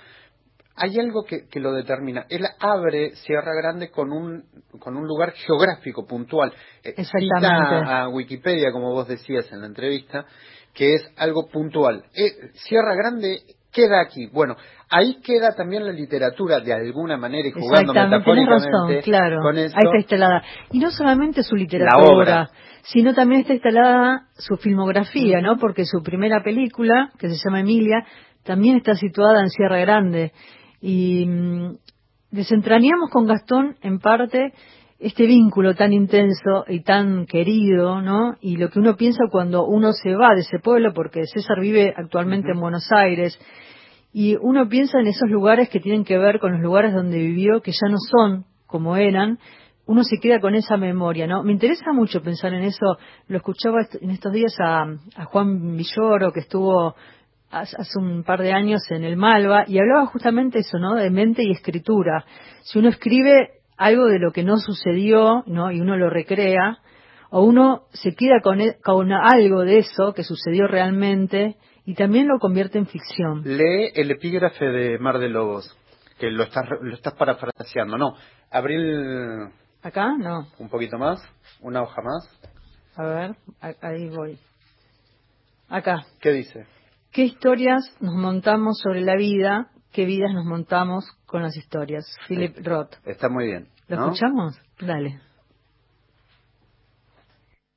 hay 0.76 0.98
algo 1.00 1.24
que, 1.24 1.48
que, 1.48 1.58
lo 1.58 1.72
determina. 1.72 2.26
Él 2.28 2.44
abre 2.60 3.14
Sierra 3.16 3.54
Grande 3.54 3.90
con 3.90 4.12
un, 4.12 4.44
con 4.78 4.96
un 4.96 5.06
lugar 5.06 5.32
geográfico 5.32 6.06
puntual. 6.06 6.52
Eh, 6.84 6.94
Exactamente. 6.96 7.80
Cita 7.80 8.02
a 8.02 8.08
Wikipedia, 8.08 8.72
como 8.72 8.92
vos 8.92 9.08
decías 9.08 9.50
en 9.52 9.62
la 9.62 9.66
entrevista, 9.66 10.26
que 10.74 10.94
es 10.94 11.10
algo 11.16 11.48
puntual. 11.48 12.04
Eh, 12.14 12.50
Sierra 12.52 12.94
Grande 12.94 13.40
queda 13.72 14.00
aquí. 14.00 14.26
Bueno, 14.26 14.56
ahí 14.90 15.18
queda 15.22 15.54
también 15.54 15.84
la 15.84 15.92
literatura 15.92 16.60
de 16.60 16.72
alguna 16.72 17.16
manera 17.16 17.48
y 17.48 17.52
jugando 17.52 17.92
metafóricamente 17.92 18.70
razón, 18.70 19.02
claro. 19.02 19.40
con 19.42 19.58
eso. 19.58 19.74
Ahí 19.76 19.84
está 19.84 19.96
instalada. 19.96 20.42
Y 20.72 20.78
no 20.78 20.90
solamente 20.90 21.42
su 21.42 21.56
literatura, 21.56 22.48
sino 22.82 23.14
también 23.14 23.42
está 23.42 23.52
instalada 23.52 24.28
su 24.34 24.56
filmografía, 24.56 25.40
¿no? 25.40 25.56
Porque 25.58 25.84
su 25.84 26.02
primera 26.02 26.42
película, 26.42 27.10
que 27.18 27.28
se 27.28 27.36
llama 27.36 27.60
Emilia, 27.60 28.06
también 28.44 28.76
está 28.76 28.94
situada 28.94 29.40
en 29.40 29.50
Sierra 29.50 29.78
Grande. 29.78 30.32
Y 30.80 31.26
mmm, 31.26 31.76
desentrañamos 32.30 33.10
con 33.10 33.26
Gastón, 33.26 33.76
en 33.82 33.98
parte, 33.98 34.52
este 34.98 35.26
vínculo 35.26 35.74
tan 35.74 35.92
intenso 35.92 36.64
y 36.68 36.80
tan 36.80 37.26
querido, 37.26 38.00
¿no? 38.00 38.34
Y 38.40 38.56
lo 38.56 38.70
que 38.70 38.78
uno 38.78 38.96
piensa 38.96 39.24
cuando 39.30 39.66
uno 39.66 39.92
se 39.92 40.14
va 40.14 40.34
de 40.34 40.40
ese 40.40 40.58
pueblo, 40.58 40.92
porque 40.94 41.26
César 41.26 41.60
vive 41.60 41.92
actualmente 41.96 42.48
uh 42.48 42.50
-huh. 42.50 42.54
en 42.54 42.60
Buenos 42.60 42.88
Aires, 42.92 43.38
y 44.12 44.36
uno 44.40 44.68
piensa 44.68 44.98
en 44.98 45.08
esos 45.08 45.28
lugares 45.28 45.68
que 45.68 45.80
tienen 45.80 46.04
que 46.04 46.16
ver 46.16 46.40
con 46.40 46.52
los 46.52 46.62
lugares 46.62 46.94
donde 46.94 47.18
vivió, 47.18 47.60
que 47.60 47.72
ya 47.72 47.90
no 47.90 47.98
son 47.98 48.46
como 48.66 48.96
eran, 48.96 49.38
uno 49.86 50.02
se 50.02 50.18
queda 50.18 50.40
con 50.40 50.54
esa 50.54 50.76
memoria, 50.76 51.26
¿no? 51.26 51.42
Me 51.44 51.52
interesa 51.52 51.92
mucho 51.92 52.22
pensar 52.22 52.52
en 52.54 52.64
eso, 52.64 52.96
lo 53.28 53.36
escuchaba 53.36 53.86
en 54.00 54.10
estos 54.10 54.32
días 54.32 54.56
a, 54.58 54.82
a 55.16 55.24
Juan 55.26 55.76
Villoro, 55.76 56.32
que 56.32 56.40
estuvo 56.40 56.96
hace 57.60 57.98
un 57.98 58.24
par 58.24 58.42
de 58.42 58.52
años 58.52 58.82
en 58.90 59.04
el 59.04 59.16
Malva, 59.16 59.64
y 59.66 59.78
hablaba 59.78 60.06
justamente 60.06 60.60
eso, 60.60 60.78
¿no? 60.78 60.94
De 60.94 61.10
mente 61.10 61.42
y 61.42 61.50
escritura. 61.50 62.24
Si 62.62 62.78
uno 62.78 62.88
escribe 62.88 63.60
algo 63.76 64.06
de 64.06 64.18
lo 64.18 64.32
que 64.32 64.42
no 64.42 64.56
sucedió, 64.58 65.42
¿no? 65.46 65.70
Y 65.70 65.80
uno 65.80 65.96
lo 65.96 66.10
recrea, 66.10 66.78
o 67.30 67.42
uno 67.42 67.82
se 67.92 68.14
queda 68.14 68.40
con, 68.42 68.60
con 68.82 69.12
algo 69.12 69.62
de 69.62 69.78
eso 69.78 70.14
que 70.14 70.22
sucedió 70.22 70.66
realmente 70.66 71.56
y 71.84 71.94
también 71.94 72.28
lo 72.28 72.38
convierte 72.38 72.78
en 72.78 72.86
ficción. 72.86 73.42
Lee 73.44 73.90
el 73.94 74.10
epígrafe 74.10 74.66
de 74.66 74.98
Mar 74.98 75.18
de 75.18 75.28
Lobos, 75.28 75.76
que 76.18 76.30
lo 76.30 76.44
estás, 76.44 76.64
lo 76.80 76.94
estás 76.94 77.14
parafraseando, 77.14 77.96
¿no? 77.98 78.14
Abril... 78.50 79.50
¿Acá? 79.82 80.16
No. 80.18 80.48
Un 80.58 80.68
poquito 80.68 80.98
más, 80.98 81.22
una 81.60 81.82
hoja 81.82 82.02
más. 82.02 82.28
A 82.96 83.04
ver, 83.04 83.36
ahí 83.82 84.08
voy. 84.08 84.38
Acá. 85.68 86.04
¿Qué 86.20 86.32
dice? 86.32 86.66
¿Qué 87.16 87.22
historias 87.22 87.96
nos 87.98 88.14
montamos 88.14 88.78
sobre 88.78 89.00
la 89.00 89.16
vida? 89.16 89.70
¿Qué 89.90 90.04
vidas 90.04 90.34
nos 90.34 90.44
montamos 90.44 91.06
con 91.24 91.42
las 91.42 91.56
historias? 91.56 92.04
Philip 92.28 92.58
Roth. 92.62 92.92
Está 93.06 93.30
muy 93.30 93.46
bien. 93.46 93.68
¿Lo 93.88 93.96
¿no? 93.96 94.04
escuchamos? 94.08 94.60
Dale. 94.78 95.18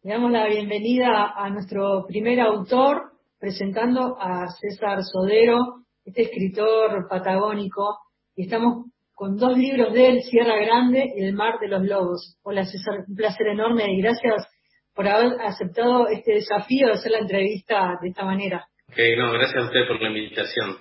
Le 0.04 0.12
damos 0.12 0.32
la 0.34 0.46
bienvenida 0.46 1.32
a 1.38 1.50
nuestro 1.52 2.04
primer 2.06 2.42
autor, 2.42 3.14
presentando 3.40 4.18
a 4.20 4.46
César 4.60 5.00
Sodero, 5.06 5.86
este 6.04 6.24
escritor 6.24 7.08
patagónico, 7.10 7.98
y 8.36 8.44
estamos 8.44 8.88
con 9.14 9.38
dos 9.38 9.58
libros 9.58 9.94
de 9.94 10.08
él, 10.10 10.22
Sierra 10.24 10.58
Grande 10.58 11.14
y 11.16 11.24
El 11.24 11.34
Mar 11.34 11.60
de 11.62 11.70
los 11.70 11.84
Lobos. 11.84 12.38
Hola 12.44 12.66
César, 12.66 13.06
un 13.08 13.16
placer 13.16 13.48
enorme 13.48 13.86
y 13.88 14.02
gracias 14.02 14.50
por 14.94 15.08
haber 15.08 15.40
aceptado 15.40 16.10
este 16.10 16.34
desafío 16.34 16.88
de 16.88 16.94
hacer 16.96 17.14
la 17.14 17.20
entrevista 17.20 17.98
de 18.02 18.10
esta 18.10 18.26
manera. 18.26 18.66
Ok, 18.90 18.98
no, 19.18 19.32
gracias 19.34 19.64
a 19.64 19.66
usted 19.68 19.88
por 19.88 20.02
la 20.02 20.08
invitación. 20.08 20.78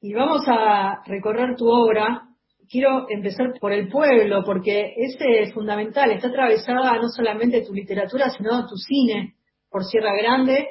Y 0.00 0.12
vamos 0.12 0.42
a 0.48 1.02
recorrer 1.06 1.54
tu 1.56 1.68
obra. 1.68 2.22
Quiero 2.68 3.06
empezar 3.08 3.52
por 3.60 3.72
el 3.72 3.88
pueblo, 3.88 4.42
porque 4.44 4.92
es 4.96 5.54
fundamental, 5.54 6.10
está 6.10 6.26
atravesada 6.28 6.96
no 6.96 7.08
solamente 7.08 7.64
tu 7.64 7.72
literatura, 7.72 8.28
sino 8.30 8.66
tu 8.66 8.76
cine 8.76 9.34
por 9.70 9.84
Sierra 9.84 10.16
Grande. 10.16 10.66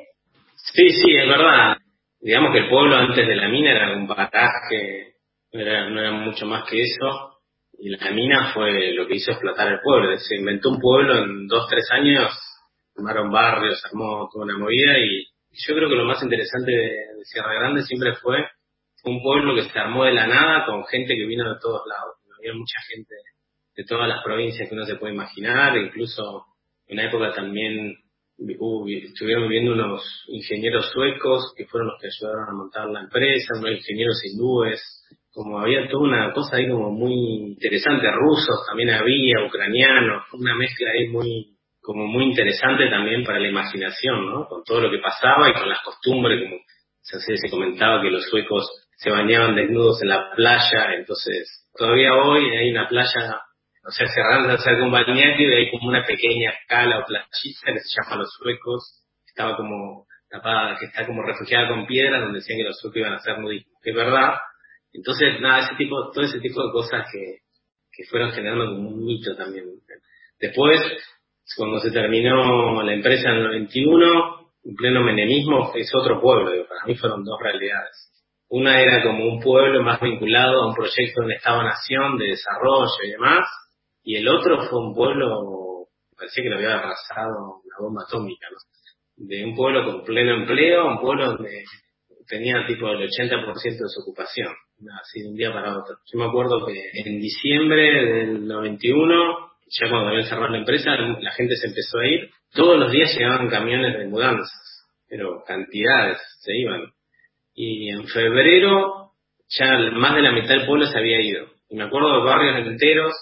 Sí, 0.74 0.90
sí, 0.90 1.12
es 1.16 1.28
verdad. 1.30 1.78
Digamos 2.20 2.52
que 2.52 2.60
el 2.60 2.70
pueblo 2.70 2.98
antes 2.98 3.26
de 3.26 3.36
la 3.36 3.48
mina 3.48 3.72
era 3.72 3.96
un 3.96 4.08
paraje, 4.08 5.14
no 5.54 5.62
era, 5.62 5.90
no 5.90 6.02
era 6.02 6.12
mucho 6.12 6.46
más 6.46 6.70
que 6.70 6.82
eso, 6.82 7.40
y 7.80 7.90
la 7.90 8.12
mina 8.12 8.52
fue 8.54 8.92
lo 8.94 9.08
que 9.08 9.16
hizo 9.16 9.32
explotar 9.32 9.72
el 9.72 9.80
pueblo. 9.80 10.18
Se 10.18 10.36
inventó 10.36 10.72
un 10.72 10.80
pueblo 10.80 11.24
en 11.24 11.48
dos, 11.48 11.68
tres 11.70 11.86
años, 11.92 12.32
armaron 12.98 13.32
barrios, 13.32 13.82
armó 13.86 14.28
toda 14.34 14.46
una 14.46 14.58
movida, 14.58 14.98
y 15.00 15.35
yo 15.68 15.76
creo 15.76 15.90
que 15.90 15.96
lo 15.96 16.06
más 16.06 16.22
interesante 16.22 16.72
de, 16.72 17.24
Sierra 17.24 17.54
Grande 17.54 17.82
siempre 17.84 18.14
fue 18.16 18.38
un 19.06 19.22
pueblo 19.22 19.56
que 19.56 19.70
se 19.70 19.80
armó 19.80 20.06
de 20.06 20.14
la 20.14 20.28
nada 20.28 20.66
con 20.66 20.86
gente 20.86 21.16
que 21.16 21.26
vino 21.26 21.48
de 21.54 21.60
todos 21.60 21.82
lados. 21.88 22.16
Había 22.38 22.54
mucha 22.54 22.78
gente 22.88 23.16
de 23.76 23.84
todas 23.84 24.08
las 24.08 24.24
provincias 24.24 24.70
que 24.70 24.76
uno 24.76 24.86
se 24.86 24.96
puede 24.96 25.14
imaginar, 25.14 25.76
incluso 25.78 26.46
en 26.88 27.00
una 27.00 27.08
época 27.08 27.34
también 27.34 27.96
hubo, 28.38 28.88
estuvieron 28.88 29.48
viviendo 29.48 29.74
unos 29.74 30.04
ingenieros 30.28 30.90
suecos 30.92 31.54
que 31.58 31.66
fueron 31.66 31.90
los 31.90 32.00
que 32.00 32.08
ayudaron 32.08 32.50
a 32.50 32.54
montar 32.54 32.90
la 32.90 33.02
empresa, 33.02 33.58
unos 33.58 33.72
ingenieros 33.72 34.22
hindúes, 34.24 34.82
como 35.32 35.60
había 35.60 35.88
toda 35.90 36.04
una 36.04 36.34
cosa 36.34 36.58
ahí 36.58 36.70
como 36.70 36.92
muy 36.92 37.14
interesante, 37.54 38.10
rusos 38.12 38.66
también 38.68 38.92
había, 38.92 39.46
ucranianos, 39.46 40.24
una 40.34 40.56
mezcla 40.56 40.92
ahí 40.92 41.10
muy 41.10 41.55
como 41.86 42.08
muy 42.08 42.26
interesante 42.26 42.90
también 42.90 43.24
para 43.24 43.40
la 43.40 43.48
imaginación, 43.48 44.26
¿no? 44.26 44.48
Con 44.48 44.64
todo 44.64 44.82
lo 44.82 44.92
que 44.92 45.00
pasaba 45.00 45.50
y 45.50 45.54
con 45.54 45.70
las 45.70 45.82
costumbres, 45.84 46.42
como 46.44 46.62
se, 47.02 47.38
se 47.38 47.50
comentaba 47.50 48.02
que 48.02 48.10
los 48.10 48.26
suecos 48.26 48.68
se 48.98 49.12
bañaban 49.12 49.56
desnudos 49.56 50.02
en 50.02 50.10
la 50.10 50.32
playa, 50.36 50.96
entonces 50.98 51.68
todavía 51.78 52.16
hoy 52.16 52.50
hay 52.56 52.72
una 52.72 52.88
playa, 52.88 53.42
o 53.88 53.92
sea, 53.92 54.08
cerrando 54.08 54.58
cerca 54.58 54.84
un 54.84 54.92
balneario 54.92 55.50
y 55.50 55.56
hay 55.56 55.72
como 55.72 55.90
una 55.90 56.04
pequeña 56.04 56.52
escala 56.52 57.00
o 57.00 57.06
playita 57.06 57.74
que 57.74 57.80
se 57.80 58.02
llama 58.02 58.24
Los 58.24 58.34
Suecos, 58.34 59.04
estaba 59.28 59.56
como 59.58 60.08
tapada, 60.30 60.78
que 60.80 60.86
está 60.86 61.06
como 61.06 61.22
refugiada 61.24 61.70
con 61.70 61.86
piedras 61.86 62.22
donde 62.22 62.40
decían 62.40 62.58
que 62.58 62.64
los 62.64 62.80
suecos 62.80 62.98
iban 62.98 63.14
a 63.14 63.18
hacer 63.18 63.38
nudismo, 63.38 63.78
que 63.84 63.92
es 63.92 63.96
verdad. 63.96 64.40
Entonces, 64.94 65.40
nada, 65.42 65.66
ese 65.66 65.76
tipo, 65.76 66.12
todo 66.12 66.24
ese 66.24 66.40
tipo 66.40 66.66
de 66.66 66.72
cosas 66.72 67.06
que, 67.12 67.40
que 67.92 68.06
fueron 68.10 68.32
generando 68.32 68.74
como 68.74 68.90
un 68.90 69.06
mito 69.06 69.36
también. 69.36 69.66
Después, 70.40 70.82
cuando 71.58 71.80
se 71.80 71.92
terminó 71.92 72.82
la 72.82 72.94
empresa 72.94 73.30
en 73.30 73.36
el 73.36 73.44
91, 73.44 74.52
en 74.64 74.76
pleno 74.76 75.02
menemismo, 75.02 75.74
es 75.76 75.92
otro 75.96 76.20
pueblo, 76.20 76.52
para 76.68 76.86
mí 76.86 76.96
fueron 76.96 77.24
dos 77.24 77.40
realidades. 77.40 78.12
Una 78.50 78.82
era 78.82 79.04
como 79.04 79.26
un 79.26 79.40
pueblo 79.40 79.84
más 79.84 80.00
vinculado 80.02 80.62
a 80.62 80.68
un 80.68 80.76
proyecto 80.76 81.22
de 81.22 81.26
un 81.26 81.32
Estado-Nación 81.34 82.18
de 82.18 82.28
desarrollo 82.28 83.04
y 83.04 83.12
demás, 83.12 83.48
y 84.04 84.16
el 84.16 84.28
otro 84.28 84.64
fue 84.70 84.80
un 84.80 84.94
pueblo, 84.94 85.88
parecía 86.18 86.44
que 86.44 86.50
lo 86.50 86.58
había 86.58 86.76
arrasado 86.76 87.62
una 87.64 87.76
bomba 87.80 88.04
atómica, 88.08 88.48
¿no? 88.52 88.58
De 89.18 89.46
un 89.46 89.56
pueblo 89.56 89.86
con 89.86 90.04
pleno 90.04 90.36
empleo, 90.36 90.88
un 90.88 91.00
pueblo 91.00 91.28
donde 91.28 91.64
tenía 92.28 92.66
tipo 92.68 92.88
el 92.90 93.08
80% 93.08 93.64
de 93.64 93.90
su 93.90 94.02
ocupación, 94.02 94.54
así 95.02 95.22
de 95.22 95.30
un 95.30 95.36
día 95.36 95.54
para 95.54 95.78
otro. 95.78 95.96
Yo 96.12 96.20
me 96.20 96.26
acuerdo 96.26 96.66
que 96.66 96.74
en 97.06 97.20
diciembre 97.20 98.06
del 98.06 98.48
91, 98.48 99.55
ya 99.80 99.90
cuando 99.90 100.10
había 100.10 100.24
cerrado 100.24 100.50
la 100.50 100.60
empresa, 100.60 100.92
la 100.96 101.32
gente 101.32 101.56
se 101.56 101.68
empezó 101.68 102.00
a 102.00 102.08
ir, 102.08 102.30
todos 102.54 102.80
los 102.80 102.92
días 102.92 103.14
llegaban 103.16 103.50
camiones 103.50 103.98
de 103.98 104.08
mudanzas, 104.08 104.88
pero 105.08 105.44
cantidades 105.46 106.20
se 106.40 106.56
iban 106.56 106.94
y 107.56 107.90
en 107.90 108.06
febrero 108.08 109.12
ya 109.48 109.78
más 109.94 110.16
de 110.16 110.22
la 110.22 110.32
mitad 110.32 110.50
del 110.50 110.66
pueblo 110.66 110.86
se 110.86 110.98
había 110.98 111.22
ido. 111.22 111.48
Y 111.70 111.76
me 111.76 111.84
acuerdo 111.84 112.18
de 112.18 112.26
barrios 112.26 112.68
enteros, 112.68 113.14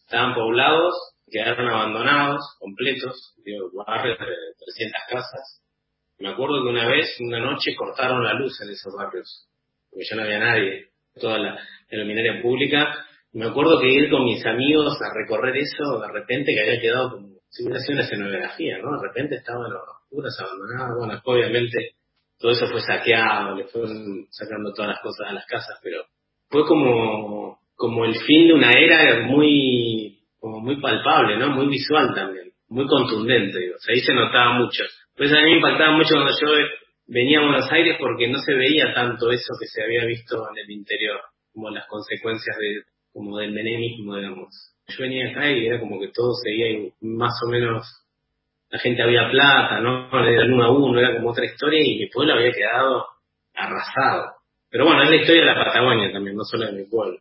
estaban 0.00 0.34
poblados, 0.34 0.94
quedaron 1.30 1.68
abandonados, 1.68 2.40
completos, 2.58 3.34
digo, 3.44 3.70
barrios 3.86 4.18
de 4.18 4.26
300 4.26 5.00
casas. 5.08 5.62
Me 6.18 6.28
acuerdo 6.28 6.62
que 6.62 6.70
una 6.70 6.88
vez, 6.88 7.16
una 7.20 7.40
noche, 7.40 7.74
cortaron 7.76 8.24
la 8.24 8.34
luz 8.34 8.58
en 8.62 8.70
esos 8.70 8.94
barrios, 8.94 9.48
porque 9.90 10.06
ya 10.08 10.16
no 10.16 10.22
había 10.22 10.38
nadie, 10.38 10.88
toda 11.20 11.38
la, 11.38 11.58
la 11.90 11.98
luminaria 11.98 12.40
pública. 12.40 13.06
Me 13.34 13.46
acuerdo 13.46 13.80
que 13.80 13.88
ir 13.88 14.10
con 14.10 14.24
mis 14.24 14.46
amigos 14.46 14.96
a 15.02 15.12
recorrer 15.12 15.56
eso, 15.56 16.00
de 16.00 16.12
repente 16.12 16.54
que 16.54 16.60
había 16.60 16.80
quedado 16.80 17.10
como 17.10 17.34
si 17.48 17.64
hubiera 17.64 17.80
sido 17.80 17.94
una 17.94 18.04
escenografía, 18.04 18.78
¿no? 18.78 18.92
De 18.96 19.08
repente 19.08 19.34
estaban 19.34 19.72
los 19.72 19.82
oscuras, 19.82 20.38
abandonadas, 20.38 20.96
bueno, 20.96 21.20
obviamente 21.24 21.96
todo 22.38 22.52
eso 22.52 22.68
fue 22.68 22.80
saqueado, 22.80 23.56
le 23.56 23.64
fueron 23.64 24.26
sacando 24.30 24.72
todas 24.72 24.90
las 24.92 25.00
cosas 25.00 25.30
a 25.30 25.32
las 25.32 25.46
casas, 25.46 25.80
pero 25.82 26.04
fue 26.48 26.64
como, 26.64 27.58
como 27.74 28.04
el 28.04 28.14
fin 28.20 28.46
de 28.46 28.54
una 28.54 28.70
era 28.70 29.26
muy, 29.26 30.20
como 30.38 30.60
muy 30.60 30.80
palpable, 30.80 31.36
¿no? 31.36 31.50
Muy 31.50 31.66
visual 31.66 32.14
también, 32.14 32.52
muy 32.68 32.86
contundente, 32.86 33.58
digo. 33.58 33.74
O 33.74 33.80
sea, 33.80 33.94
ahí 33.96 34.00
se 34.00 34.14
notaba 34.14 34.58
mucho. 34.58 34.84
Pues 35.16 35.32
a 35.32 35.36
mí 35.36 35.50
me 35.50 35.56
impactaba 35.56 35.96
mucho 35.96 36.14
cuando 36.14 36.30
yo 36.40 36.68
venía 37.08 37.40
a 37.40 37.46
Buenos 37.46 37.72
Aires 37.72 37.96
porque 37.98 38.28
no 38.28 38.38
se 38.38 38.54
veía 38.54 38.94
tanto 38.94 39.32
eso 39.32 39.54
que 39.58 39.66
se 39.66 39.82
había 39.82 40.04
visto 40.04 40.36
en 40.52 40.58
el 40.58 40.70
interior, 40.70 41.20
como 41.52 41.70
las 41.70 41.86
consecuencias 41.88 42.56
de, 42.58 42.93
como 43.14 43.38
del 43.38 43.52
menemismo, 43.52 44.16
digamos. 44.16 44.48
Yo 44.88 44.96
venía 45.04 45.30
acá 45.30 45.50
y 45.50 45.66
era 45.66 45.80
como 45.80 45.98
que 45.98 46.08
todo 46.08 46.34
seguía 46.34 46.90
más 47.00 47.32
o 47.46 47.48
menos 47.48 47.86
la 48.68 48.78
gente 48.80 49.02
había 49.02 49.30
plata, 49.30 49.80
¿no? 49.80 50.08
Era 50.26 50.52
uno 50.52 50.64
a 50.64 50.70
uno, 50.70 50.98
era 50.98 51.14
como 51.14 51.30
otra 51.30 51.44
historia 51.44 51.80
y 51.80 52.00
mi 52.00 52.06
pueblo 52.08 52.34
había 52.34 52.52
quedado 52.52 53.06
arrasado. 53.54 54.32
Pero 54.68 54.84
bueno, 54.84 55.04
es 55.04 55.10
la 55.10 55.16
historia 55.16 55.42
de 55.42 55.46
la 55.46 55.64
Patagonia 55.64 56.12
también, 56.12 56.36
no 56.36 56.42
solo 56.42 56.66
de 56.66 56.72
mi 56.72 56.84
pueblo. 56.84 57.18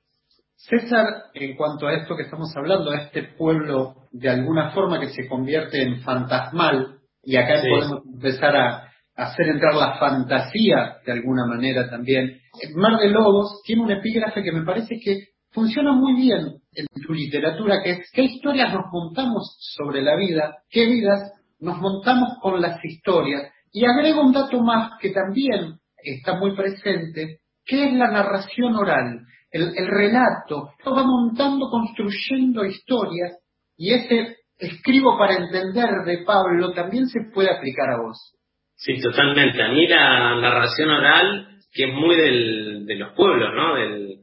César, 0.56 1.06
en 1.36 1.56
cuanto 1.56 1.88
a 1.88 1.94
esto 1.94 2.16
que 2.16 2.24
estamos 2.24 2.52
hablando, 2.56 2.90
a 2.90 3.02
este 3.02 3.24
pueblo 3.38 3.96
de 4.12 4.30
alguna 4.30 4.72
forma 4.72 5.00
que 5.00 5.10
se 5.10 5.28
convierte 5.28 5.82
en 5.82 6.02
fantasmal, 6.02 7.00
y 7.22 7.36
acá 7.36 7.62
podemos 7.62 8.04
empezar 8.06 8.56
a, 8.56 8.90
hacer 9.16 9.48
entrar 9.48 9.76
la 9.76 10.00
fantasía 10.00 10.98
de 11.06 11.12
alguna 11.12 11.46
manera 11.46 11.88
también. 11.88 12.42
Mar 12.76 13.00
de 13.00 13.10
Lobos 13.10 13.62
tiene 13.64 13.84
un 13.84 13.92
epígrafe 13.92 14.42
que 14.42 14.52
me 14.52 14.66
parece 14.66 14.96
que 15.00 15.33
funciona 15.54 15.94
muy 15.94 16.16
bien 16.16 16.56
en 16.76 16.86
tu 17.06 17.14
literatura, 17.14 17.82
que 17.84 17.92
es 17.92 18.12
qué 18.12 18.24
historias 18.24 18.74
nos 18.74 18.86
montamos 18.92 19.56
sobre 19.76 20.02
la 20.02 20.16
vida, 20.16 20.58
qué 20.70 20.86
vidas 20.86 21.32
nos 21.60 21.80
montamos 21.80 22.38
con 22.42 22.62
las 22.62 22.84
historias. 22.84 23.52
Y 23.72 23.86
agrego 23.86 24.22
un 24.22 24.34
dato 24.34 24.62
más 24.62 24.92
que 25.00 25.12
también 25.12 25.76
está 25.98 26.38
muy 26.38 26.56
presente, 26.56 27.40
que 27.66 27.86
es 27.86 27.94
la 27.94 28.12
narración 28.12 28.76
oral, 28.76 29.22
el, 29.52 29.88
relato. 29.88 30.70
Esto 30.78 30.94
va 30.94 31.04
montando, 31.04 31.70
construyendo 31.70 32.66
historias 32.66 33.38
y 33.78 33.94
ese 33.94 34.38
escribo 34.58 35.18
para 35.18 35.36
entender 35.36 35.90
de 36.06 36.24
Pablo 36.26 36.72
también 36.74 37.08
se 37.08 37.22
puede 37.34 37.52
aplicar 37.52 37.90
a 37.92 38.02
vos. 38.02 38.36
Sí, 38.76 39.00
totalmente. 39.02 39.62
A 39.62 39.70
mí 39.70 39.88
la 39.88 40.36
narración 40.42 40.90
oral, 40.90 41.58
que 41.72 41.86
es 41.86 41.94
muy 41.94 42.16
del, 42.16 42.86
de 42.86 42.96
los 42.96 43.14
pueblos, 43.14 43.50
¿no? 43.56 43.76
Del, 43.76 44.23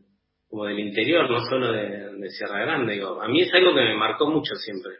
como 0.50 0.64
del 0.66 0.80
interior, 0.80 1.30
no 1.30 1.40
solo 1.44 1.72
de, 1.72 2.28
Sierra 2.30 2.60
Grande, 2.60 2.94
digo, 2.94 3.22
a 3.22 3.28
mí 3.28 3.42
es 3.42 3.54
algo 3.54 3.74
que 3.74 3.82
me 3.82 3.94
marcó 3.94 4.26
mucho 4.26 4.54
siempre. 4.56 4.92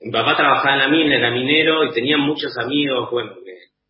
Mi 0.00 0.10
papá 0.12 0.36
trabajaba 0.36 0.74
en 0.74 0.78
la 0.78 0.88
mina, 0.88 1.16
era 1.16 1.30
minero 1.30 1.84
y 1.84 1.92
tenía 1.92 2.16
muchos 2.16 2.56
amigos, 2.58 3.10
bueno, 3.10 3.32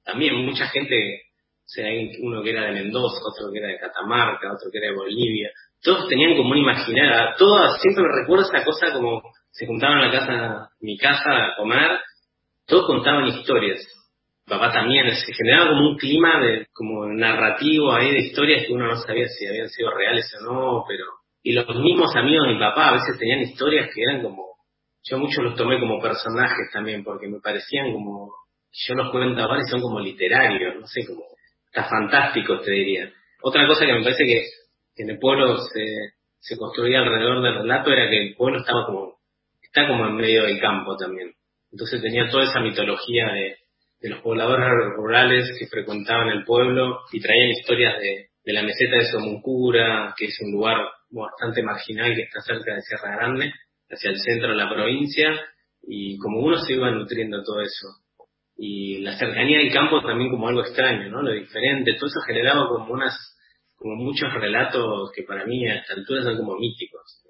también 0.05 0.37
mucha 0.37 0.67
gente 0.67 1.23
sea, 1.64 1.87
uno 2.21 2.43
que 2.43 2.50
era 2.50 2.67
de 2.67 2.73
Mendoza, 2.73 3.21
otro 3.25 3.52
que 3.52 3.59
era 3.59 3.69
de 3.69 3.79
Catamarca, 3.79 4.52
otro 4.52 4.71
que 4.71 4.79
era 4.79 4.88
de 4.88 4.97
Bolivia. 4.97 5.50
Todos 5.83 6.09
tenían 6.09 6.37
como 6.37 6.50
un 6.50 6.59
imaginario, 6.59 7.35
todos, 7.38 7.81
siempre 7.81 8.05
me 8.05 8.21
recuerdo 8.21 8.45
esa 8.45 8.64
cosa 8.64 8.93
como 8.93 9.23
se 9.50 9.67
juntaban 9.67 9.99
en 9.99 10.07
la 10.07 10.12
casa, 10.12 10.71
mi 10.81 10.97
casa 10.97 11.47
a 11.47 11.57
comer, 11.57 12.00
todos 12.67 12.87
contaban 12.87 13.26
historias. 13.26 13.81
Papá 14.50 14.73
también, 14.73 15.09
se 15.14 15.33
generaba 15.33 15.71
como 15.71 15.90
un 15.90 15.97
clima 15.97 16.40
de, 16.40 16.66
como 16.73 17.07
narrativo 17.07 17.92
ahí 17.92 18.11
de 18.11 18.19
historias 18.19 18.66
que 18.66 18.73
uno 18.73 18.88
no 18.88 18.97
sabía 18.97 19.28
si 19.28 19.47
habían 19.47 19.69
sido 19.69 19.92
reales 19.92 20.26
o 20.40 20.42
no, 20.42 20.85
pero, 20.88 21.04
y 21.40 21.52
los 21.52 21.69
mismos 21.76 22.16
amigos 22.16 22.49
de 22.49 22.54
mi 22.54 22.59
papá 22.59 22.88
a 22.88 22.92
veces 22.95 23.16
tenían 23.16 23.42
historias 23.42 23.88
que 23.95 24.02
eran 24.02 24.23
como, 24.23 24.45
yo 25.04 25.19
muchos 25.19 25.45
los 25.45 25.54
tomé 25.54 25.78
como 25.78 26.00
personajes 26.00 26.69
también, 26.73 27.04
porque 27.04 27.28
me 27.28 27.38
parecían 27.38 27.92
como, 27.92 28.33
yo 28.73 28.95
los 28.97 29.12
cuento 29.12 29.40
ahora 29.40 29.61
y 29.64 29.71
son 29.71 29.80
como 29.80 30.00
literarios, 30.00 30.80
no 30.80 30.87
sé, 30.88 31.07
como 31.07 31.23
está 31.66 31.85
fantástico, 31.85 32.59
te 32.59 32.73
diría. 32.73 33.09
Otra 33.42 33.69
cosa 33.69 33.87
que 33.87 33.92
me 33.92 34.02
parece 34.02 34.25
que, 34.25 34.42
en 34.97 35.11
el 35.11 35.19
pueblo 35.21 35.59
se, 35.59 35.85
se 36.40 36.57
construía 36.57 36.99
alrededor 36.99 37.40
del 37.40 37.54
relato 37.54 37.92
era 37.92 38.11
que 38.11 38.21
el 38.21 38.35
pueblo 38.35 38.59
estaba 38.59 38.85
como, 38.87 39.14
está 39.62 39.87
como 39.87 40.07
en 40.07 40.16
medio 40.16 40.42
del 40.42 40.59
campo 40.61 40.97
también. 40.97 41.33
Entonces 41.71 42.02
tenía 42.02 42.28
toda 42.28 42.50
esa 42.50 42.59
mitología 42.59 43.26
de, 43.33 43.57
de 44.00 44.09
los 44.09 44.21
pobladores 44.23 44.66
rurales 44.97 45.57
que 45.59 45.66
frecuentaban 45.66 46.28
el 46.28 46.45
pueblo 46.45 47.00
y 47.12 47.21
traían 47.21 47.50
historias 47.50 47.99
de, 48.00 48.28
de 48.45 48.52
la 48.52 48.62
meseta 48.62 48.97
de 48.97 49.07
Somuncura, 49.07 50.14
que 50.16 50.26
es 50.26 50.38
un 50.40 50.52
lugar 50.52 50.78
bastante 51.11 51.62
marginal 51.62 52.14
que 52.14 52.23
está 52.23 52.40
cerca 52.40 52.75
de 52.75 52.83
Sierra 52.83 53.16
Grande, 53.16 53.52
hacia 53.90 54.11
el 54.11 54.19
centro 54.19 54.50
de 54.50 54.57
la 54.57 54.73
provincia, 54.73 55.38
y 55.83 56.16
como 56.19 56.40
uno 56.40 56.59
se 56.59 56.75
iba 56.75 56.90
nutriendo 56.90 57.42
todo 57.42 57.61
eso 57.61 57.88
y 58.62 58.99
la 58.99 59.16
cercanía 59.16 59.59
del 59.59 59.73
campo 59.73 60.02
también 60.02 60.30
como 60.30 60.47
algo 60.47 60.61
extraño, 60.61 61.09
¿no? 61.09 61.23
Lo 61.23 61.33
diferente, 61.33 61.95
todo 61.95 62.09
eso 62.09 62.21
generaba 62.26 62.69
como 62.69 62.92
unas, 62.92 63.16
como 63.75 63.97
muchos 63.97 64.30
relatos 64.35 65.11
que 65.16 65.23
para 65.23 65.47
mí 65.47 65.66
a 65.66 65.76
esta 65.76 65.95
altura 65.95 66.23
son 66.25 66.37
como 66.37 66.57
míticos. 66.57 67.25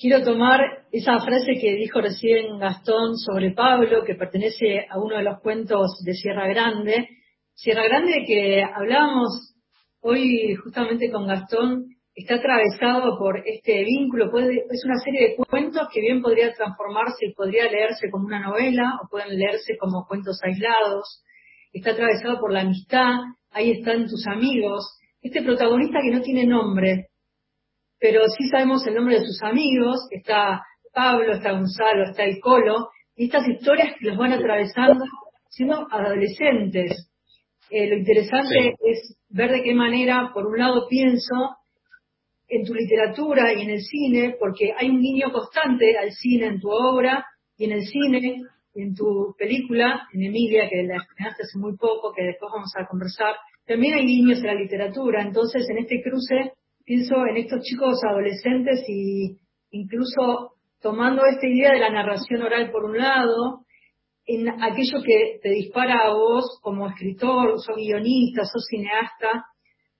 Quiero 0.00 0.24
tomar 0.24 0.60
esa 0.92 1.20
frase 1.20 1.58
que 1.60 1.74
dijo 1.74 2.00
recién 2.00 2.58
Gastón 2.58 3.18
sobre 3.18 3.50
Pablo, 3.50 4.02
que 4.02 4.14
pertenece 4.14 4.86
a 4.88 4.98
uno 4.98 5.18
de 5.18 5.24
los 5.24 5.40
cuentos 5.40 6.00
de 6.02 6.14
Sierra 6.14 6.48
Grande. 6.48 7.06
Sierra 7.52 7.84
Grande 7.84 8.24
que 8.26 8.62
hablábamos 8.62 9.54
hoy 10.00 10.54
justamente 10.54 11.10
con 11.10 11.26
Gastón, 11.26 11.84
está 12.14 12.36
atravesado 12.36 13.18
por 13.18 13.46
este 13.46 13.84
vínculo, 13.84 14.30
puede, 14.30 14.64
es 14.70 14.82
una 14.86 14.98
serie 15.04 15.20
de 15.20 15.36
cuentos 15.36 15.86
que 15.92 16.00
bien 16.00 16.22
podría 16.22 16.54
transformarse 16.54 17.26
y 17.26 17.34
podría 17.34 17.70
leerse 17.70 18.08
como 18.10 18.24
una 18.24 18.40
novela 18.40 19.00
o 19.04 19.08
pueden 19.10 19.38
leerse 19.38 19.76
como 19.78 20.06
cuentos 20.08 20.40
aislados, 20.42 21.22
está 21.74 21.90
atravesado 21.90 22.40
por 22.40 22.54
la 22.54 22.62
amistad, 22.62 23.16
ahí 23.50 23.72
están 23.72 24.06
tus 24.06 24.26
amigos, 24.26 24.98
este 25.20 25.42
protagonista 25.42 25.98
que 26.02 26.16
no 26.16 26.22
tiene 26.22 26.46
nombre, 26.46 27.09
pero 28.00 28.22
sí 28.28 28.48
sabemos 28.48 28.86
el 28.86 28.94
nombre 28.94 29.20
de 29.20 29.26
sus 29.26 29.42
amigos, 29.42 30.08
está 30.10 30.64
Pablo, 30.92 31.34
está 31.34 31.52
Gonzalo, 31.52 32.04
está 32.04 32.24
el 32.24 32.40
Colo, 32.40 32.88
y 33.14 33.26
estas 33.26 33.46
historias 33.46 33.94
que 33.98 34.08
los 34.08 34.16
van 34.16 34.32
atravesando 34.32 35.04
siendo 35.50 35.86
adolescentes. 35.90 37.10
Eh, 37.70 37.88
lo 37.88 37.96
interesante 37.96 38.74
es 38.80 39.16
ver 39.28 39.52
de 39.52 39.62
qué 39.62 39.74
manera, 39.74 40.30
por 40.32 40.46
un 40.46 40.58
lado, 40.58 40.86
pienso 40.88 41.56
en 42.48 42.64
tu 42.64 42.74
literatura 42.74 43.52
y 43.52 43.62
en 43.62 43.70
el 43.70 43.80
cine, 43.80 44.36
porque 44.40 44.72
hay 44.76 44.88
un 44.88 45.00
guiño 45.00 45.30
constante 45.30 45.96
al 45.98 46.10
cine 46.10 46.46
en 46.46 46.60
tu 46.60 46.68
obra 46.70 47.24
y 47.56 47.66
en 47.66 47.72
el 47.72 47.82
cine, 47.86 48.42
en 48.74 48.94
tu 48.94 49.34
película, 49.38 50.08
en 50.12 50.22
Emilia, 50.22 50.68
que 50.68 50.82
la 50.82 50.96
estrenaste 50.96 51.42
hace 51.42 51.58
muy 51.58 51.76
poco, 51.76 52.12
que 52.12 52.24
después 52.24 52.50
vamos 52.52 52.72
a 52.76 52.86
conversar, 52.86 53.36
también 53.66 53.94
hay 53.94 54.06
guiños 54.06 54.38
en 54.38 54.46
la 54.46 54.54
literatura. 54.54 55.22
Entonces, 55.22 55.68
en 55.68 55.78
este 55.78 56.02
cruce, 56.02 56.54
pienso 56.84 57.26
en 57.26 57.36
estos 57.36 57.62
chicos 57.62 58.00
adolescentes 58.08 58.84
y 58.88 59.38
incluso 59.70 60.54
tomando 60.80 61.22
esta 61.26 61.46
idea 61.46 61.72
de 61.72 61.80
la 61.80 61.90
narración 61.90 62.42
oral 62.42 62.70
por 62.70 62.84
un 62.84 62.98
lado, 62.98 63.64
en 64.26 64.48
aquello 64.48 65.02
que 65.04 65.40
te 65.42 65.50
dispara 65.50 66.06
a 66.06 66.14
vos 66.14 66.58
como 66.62 66.88
escritor, 66.88 67.60
sos 67.60 67.76
guionista, 67.76 68.44
sos 68.44 68.64
cineasta, 68.68 69.46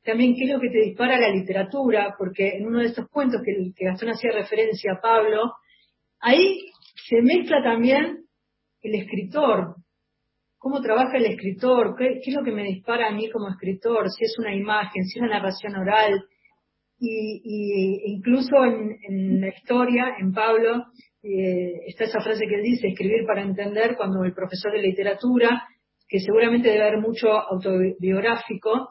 también 0.05 0.35
qué 0.35 0.45
es 0.45 0.51
lo 0.51 0.61
que 0.61 0.71
te 0.71 0.81
dispara 0.81 1.19
la 1.19 1.31
literatura, 1.31 2.14
porque 2.16 2.57
en 2.57 2.66
uno 2.66 2.79
de 2.79 2.87
estos 2.87 3.09
cuentos 3.09 3.43
que, 3.45 3.73
que 3.77 3.85
Gastón 3.85 4.11
hacía 4.11 4.33
referencia 4.33 4.93
a 4.93 5.01
Pablo, 5.01 5.53
ahí 6.21 6.71
se 7.09 7.21
mezcla 7.23 7.62
también 7.62 8.25
el 8.83 8.95
escritor, 8.95 9.77
cómo 10.59 10.81
trabaja 10.81 11.16
el 11.16 11.27
escritor, 11.27 11.97
qué, 11.97 12.21
es 12.25 12.35
lo 12.35 12.45
que 12.45 12.53
me 12.53 12.64
dispara 12.64 13.09
a 13.09 13.12
mí 13.12 13.31
como 13.31 13.49
escritor, 13.49 14.09
si 14.11 14.25
es 14.25 14.38
una 14.38 14.55
imagen, 14.55 15.05
si 15.05 15.19
es 15.19 15.23
una 15.23 15.38
narración 15.38 15.75
oral, 15.75 16.25
y, 17.01 18.13
incluso 18.13 18.65
en, 18.65 19.41
la 19.41 19.49
historia, 19.49 20.17
en 20.19 20.33
Pablo, 20.33 20.85
eh, 21.23 21.81
está 21.87 22.05
esa 22.05 22.21
frase 22.21 22.47
que 22.47 22.57
él 22.57 22.63
dice, 22.63 22.89
escribir 22.89 23.25
para 23.27 23.43
entender, 23.43 23.97
cuando 23.97 24.23
el 24.25 24.35
profesor 24.35 24.73
de 24.73 24.83
literatura, 24.83 25.67
que 26.07 26.21
seguramente 26.21 26.69
debe 26.69 26.89
haber 26.89 27.01
mucho 27.01 27.29
autobiográfico, 27.31 28.91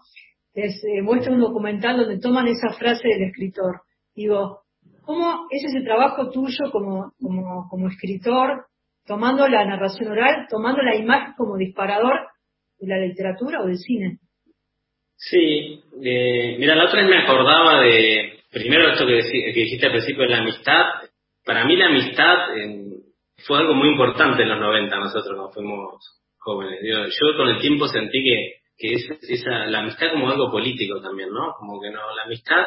les 0.56 0.84
eh, 0.84 1.02
muestra 1.04 1.34
un 1.34 1.42
documental 1.42 1.98
donde 1.98 2.20
toman 2.20 2.48
esa 2.48 2.70
frase 2.78 3.08
del 3.08 3.30
escritor. 3.30 3.82
Digo, 4.16 4.62
¿cómo 5.04 5.48
es 5.52 5.64
ese 5.66 5.82
trabajo 5.82 6.32
tuyo 6.32 6.72
como, 6.72 7.14
como, 7.22 7.68
como 7.70 7.88
escritor, 7.90 8.66
tomando 9.06 9.48
la 9.48 9.66
narración 9.66 10.12
oral, 10.12 10.48
tomando 10.50 10.82
la 10.82 10.96
imagen 10.96 11.34
como 11.38 11.58
disparador 11.58 12.28
de 12.80 12.88
la 12.88 12.98
literatura 12.98 13.62
o 13.62 13.68
del 13.68 13.78
cine? 13.78 14.20
Sí, 15.22 15.84
eh, 16.02 16.56
mira, 16.58 16.76
la 16.76 16.86
otra 16.86 17.02
vez 17.02 17.10
me 17.10 17.22
acordaba 17.24 17.82
de, 17.82 18.40
primero 18.52 18.92
esto 18.92 19.06
que, 19.06 19.22
dijiste 19.54 19.86
al 19.86 19.92
principio 19.92 20.24
de 20.24 20.30
la 20.30 20.38
amistad. 20.40 20.86
Para 21.46 21.66
mí 21.66 21.76
la 21.76 21.88
amistad 21.88 22.58
eh, 22.58 22.86
fue 23.46 23.60
algo 23.60 23.74
muy 23.74 23.90
importante 23.90 24.44
en 24.44 24.50
los 24.50 24.60
90, 24.60 24.96
nosotros 24.96 25.36
cuando 25.36 25.52
fuimos 25.52 26.22
jóvenes. 26.38 26.80
yo 26.84 27.38
con 27.38 27.50
el 27.50 27.60
tiempo 27.60 27.88
sentí 27.88 28.24
que 28.24 28.60
que 28.80 28.94
es 28.94 29.04
esa, 29.28 29.66
la 29.68 29.80
amistad 29.80 30.12
como 30.14 30.30
algo 30.30 30.50
político 30.50 31.02
también, 31.02 31.30
¿no? 31.30 31.54
Como 31.60 31.82
que 31.82 31.92
no, 31.92 32.00
la 32.16 32.24
amistad 32.24 32.66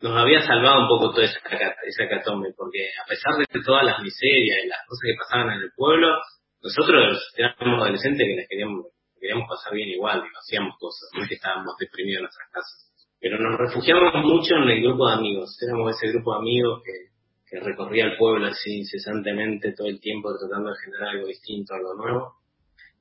nos 0.00 0.16
había 0.16 0.42
salvado 0.42 0.82
un 0.82 0.88
poco 0.88 1.12
toda 1.12 1.24
esa, 1.24 1.38
esa 1.38 2.08
catombe, 2.08 2.52
porque 2.56 2.88
a 3.00 3.06
pesar 3.06 3.34
de 3.38 3.62
todas 3.64 3.84
las 3.84 4.02
miserias 4.02 4.58
y 4.64 4.68
las 4.68 4.80
cosas 4.88 5.00
que 5.06 5.18
pasaban 5.18 5.56
en 5.56 5.62
el 5.62 5.70
pueblo, 5.76 6.18
nosotros 6.60 7.32
éramos 7.36 7.80
adolescentes 7.80 8.26
que 8.26 8.34
les 8.34 8.48
queríamos, 8.48 8.86
queríamos 9.22 9.46
pasar 9.48 9.72
bien 9.72 9.88
igual, 9.88 10.18
y 10.26 10.36
hacíamos 10.36 10.74
cosas, 10.82 11.08
no 11.14 11.22
es 11.22 11.28
que 11.28 11.36
estábamos 11.38 11.78
deprimidos 11.78 12.18
en 12.18 12.22
nuestras 12.26 12.50
casas. 12.50 12.78
Pero 13.22 13.38
nos 13.38 13.54
refugiamos 13.54 14.12
mucho 14.26 14.56
en 14.56 14.68
el 14.68 14.82
grupo 14.82 15.06
de 15.06 15.14
amigos, 15.14 15.56
éramos 15.62 15.94
ese 15.94 16.10
grupo 16.10 16.34
de 16.34 16.38
amigos 16.42 16.82
que, 16.82 17.12
recorría 17.54 18.06
el 18.06 18.16
pueblo 18.16 18.46
así 18.46 18.78
incesantemente 18.78 19.74
todo 19.76 19.86
el 19.86 20.00
tiempo 20.00 20.30
tratando 20.40 20.70
de 20.70 20.76
generar 20.86 21.08
algo 21.10 21.26
distinto, 21.26 21.74
algo 21.74 21.94
nuevo 21.96 22.42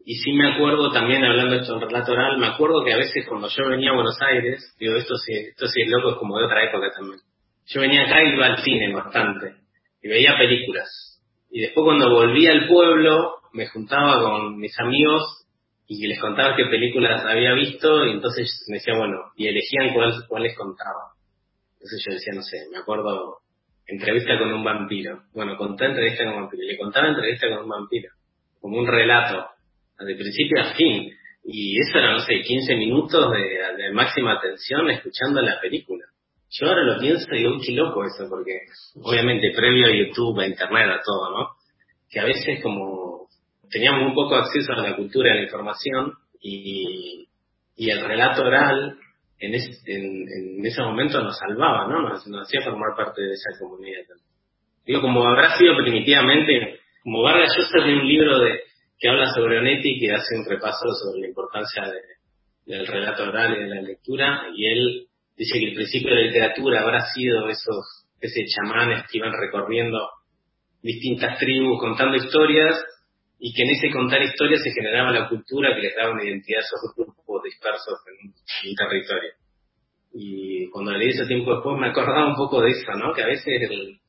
y 0.06 0.16
sí 0.16 0.34
me 0.34 0.54
acuerdo 0.54 0.92
también, 0.92 1.24
hablando 1.24 1.56
esto 1.56 1.76
en 1.76 1.82
relato 1.82 2.14
oral, 2.14 2.38
me 2.38 2.48
acuerdo 2.48 2.84
que 2.84 2.94
a 2.94 2.98
veces 2.98 3.26
cuando 3.28 3.48
yo 3.48 3.70
venía 3.70 3.92
a 3.92 3.96
Buenos 3.96 4.20
Aires, 4.22 4.76
digo, 4.80 4.96
esto 4.96 5.16
sí, 5.16 5.34
esto 5.34 5.68
sí 5.68 5.82
es 5.82 5.90
loco, 5.90 6.12
es 6.12 6.18
como 6.18 6.38
de 6.38 6.46
otra 6.46 6.64
época 6.64 6.92
también. 6.96 7.20
Yo 7.68 7.82
venía 7.82 8.04
acá 8.04 8.24
y 8.24 8.34
iba 8.34 8.46
al 8.48 8.64
cine 8.64 8.94
bastante, 8.94 9.56
y 10.02 10.08
veía 10.08 10.38
películas. 10.38 10.90
Y 11.52 11.62
después 11.62 11.84
cuando 11.84 12.10
volví 12.10 12.48
al 12.48 12.68
pueblo, 12.68 13.36
me 13.54 13.68
juntaba 13.68 14.22
con 14.22 14.58
mis 14.58 14.78
amigos 14.80 15.41
y 15.94 16.08
les 16.08 16.22
contaba 16.22 16.56
qué 16.56 16.68
películas 16.68 17.22
había 17.26 17.52
visto 17.54 18.06
y 18.06 18.12
entonces 18.12 18.64
me 18.70 18.78
decía, 18.78 18.96
bueno, 18.96 19.34
y 19.36 19.48
elegían 19.48 19.94
cuál, 19.94 20.14
cuál 20.30 20.44
les 20.44 20.56
contaba. 20.56 21.12
Entonces 21.74 22.02
yo 22.08 22.14
decía, 22.14 22.34
no 22.34 22.42
sé, 22.44 22.66
me 22.72 22.78
acuerdo, 22.78 23.40
entrevista 23.88 24.40
con 24.40 24.54
un 24.54 24.64
vampiro. 24.64 25.24
Bueno, 25.34 25.58
conté 25.58 25.88
entrevista 25.88 26.24
con 26.24 26.36
un 26.36 26.42
vampiro. 26.44 26.64
Le 26.64 26.78
contaba 26.78 27.10
entrevista 27.10 27.50
con 27.50 27.64
un 27.64 27.70
vampiro. 27.70 28.10
Como 28.62 28.78
un 28.78 28.88
relato, 28.88 29.50
de 30.00 30.16
principio 30.16 30.62
a 30.62 30.74
fin. 30.76 31.12
Y 31.44 31.78
eso 31.82 31.98
era, 31.98 32.14
no 32.14 32.20
sé, 32.20 32.40
15 32.40 32.74
minutos 32.78 33.30
de, 33.34 33.84
de 33.84 33.92
máxima 33.92 34.38
atención 34.38 34.90
escuchando 34.92 35.42
la 35.42 35.60
película. 35.60 36.06
Yo 36.52 36.68
ahora 36.68 36.84
lo 36.84 37.02
pienso 37.02 37.26
y 37.34 37.40
digo, 37.40 37.58
qué 37.66 37.74
loco 37.74 38.06
eso, 38.06 38.30
porque 38.30 38.60
obviamente 39.04 39.52
previo 39.54 39.88
a 39.88 39.92
YouTube, 39.92 40.40
a 40.40 40.48
Internet, 40.48 40.90
a 40.90 41.02
todo, 41.04 41.38
¿no? 41.38 41.50
Que 42.10 42.22
a 42.22 42.24
veces 42.24 42.64
como 42.64 43.11
teníamos 43.72 44.08
un 44.08 44.14
poco 44.14 44.36
acceso 44.36 44.74
a 44.74 44.82
la 44.82 44.96
cultura 44.96 45.30
y 45.30 45.32
a 45.32 45.36
la 45.36 45.44
información 45.44 46.14
y, 46.42 47.28
el 47.78 48.06
relato 48.06 48.44
oral 48.44 48.96
en, 49.40 49.56
en, 49.56 50.66
ese 50.66 50.82
momento 50.84 51.20
nos 51.24 51.36
salvaba, 51.36 51.88
¿no? 51.88 52.08
Nos, 52.08 52.24
hacía 52.44 52.62
formar 52.62 52.96
parte 52.96 53.22
de 53.22 53.34
esa 53.34 53.58
comunidad. 53.60 54.04
Digo, 54.86 55.02
como 55.02 55.26
habrá 55.28 55.58
sido 55.58 55.76
primitivamente, 55.78 56.80
como 57.04 57.24
Vargas 57.24 57.56
Llosa 57.58 57.84
tiene 57.84 58.02
un 58.02 58.08
libro 58.08 58.40
de 58.40 58.60
que 59.00 59.10
habla 59.10 59.34
sobre 59.34 59.58
Onetti 59.58 60.00
que 60.00 60.14
hace 60.14 60.38
un 60.38 60.46
repaso 60.46 60.86
sobre 61.04 61.22
la 61.22 61.28
importancia 61.30 61.84
del 62.68 62.86
relato 62.86 63.24
oral 63.24 63.58
y 63.58 63.64
de 63.64 63.68
la 63.68 63.82
lectura, 63.82 64.44
y 64.56 64.68
él 64.68 65.08
dice 65.36 65.60
que 65.60 65.70
el 65.70 65.74
principio 65.74 66.10
de 66.10 66.22
la 66.22 66.28
literatura 66.28 66.82
habrá 66.82 67.02
sido 67.08 67.50
esos, 67.50 68.06
ese 68.20 68.46
chamanes 68.46 69.06
que 69.10 69.18
iban 69.18 69.34
recorriendo 69.34 69.98
distintas 70.84 71.40
tribus 71.40 71.80
contando 71.80 72.16
historias 72.16 72.84
y 73.44 73.52
que 73.54 73.64
en 73.64 73.70
ese 73.72 73.90
contar 73.90 74.22
historias 74.22 74.62
se 74.62 74.70
generaba 74.70 75.12
la 75.12 75.28
cultura 75.28 75.74
que 75.74 75.82
les 75.82 75.96
daba 75.96 76.14
una 76.14 76.24
identidad 76.24 76.60
a 76.60 76.62
esos 76.62 76.96
grupos 76.96 77.42
dispersos 77.44 78.00
en 78.06 78.30
un, 78.30 78.76
territorio. 78.76 79.32
Y 80.14 80.70
cuando 80.70 80.92
leí 80.92 81.10
ese 81.10 81.26
tiempo 81.26 81.56
después 81.56 81.76
me 81.80 81.88
acordaba 81.88 82.28
un 82.28 82.36
poco 82.36 82.62
de 82.62 82.70
eso, 82.70 82.92
¿no? 82.94 83.12
Que 83.14 83.24
a 83.24 83.26
veces 83.28 83.48
el, 83.48 84.00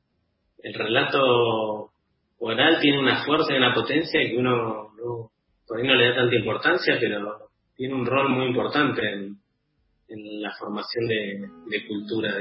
el 0.62 0.75
relato 0.75 1.90
oral 2.40 2.79
tiene 2.83 2.99
una 2.99 3.25
fuerza 3.25 3.55
y 3.55 3.57
una 3.57 3.73
potencia 3.73 4.21
que 4.21 4.37
uno 4.37 4.92
no, 4.99 5.31
por 5.66 5.79
ahí 5.79 5.87
no 5.87 5.95
le 5.95 6.11
da 6.11 6.16
tanta 6.16 6.37
importancia, 6.37 6.99
pero 7.01 7.49
tiene 7.75 7.95
un 7.95 8.05
rol 8.05 8.29
muy 8.29 8.49
importante 8.49 9.01
en, 9.01 9.38
en 10.09 10.42
la 10.42 10.53
formación 10.59 11.07
de, 11.09 11.87
cultura. 11.88 12.37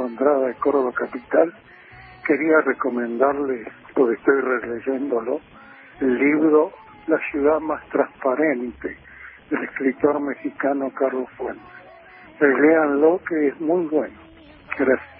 Andrada 0.00 0.48
de 0.48 0.54
Córdoba 0.54 0.92
Capital. 0.94 1.52
Quería 2.26 2.60
recomendarles, 2.64 3.68
porque 3.94 4.14
estoy 4.14 4.40
releyéndolo, 4.40 5.40
el 6.00 6.18
libro 6.18 6.72
La 7.06 7.18
ciudad 7.30 7.60
más 7.60 7.84
transparente 7.90 8.96
del 9.50 9.64
escritor 9.64 10.20
mexicano 10.20 10.90
Carlos 10.94 11.28
Fuentes. 11.36 11.66
Leanlo 12.40 13.20
que 13.28 13.48
es 13.48 13.60
muy 13.60 13.86
bueno. 13.86 14.14
Gracias. 14.78 15.12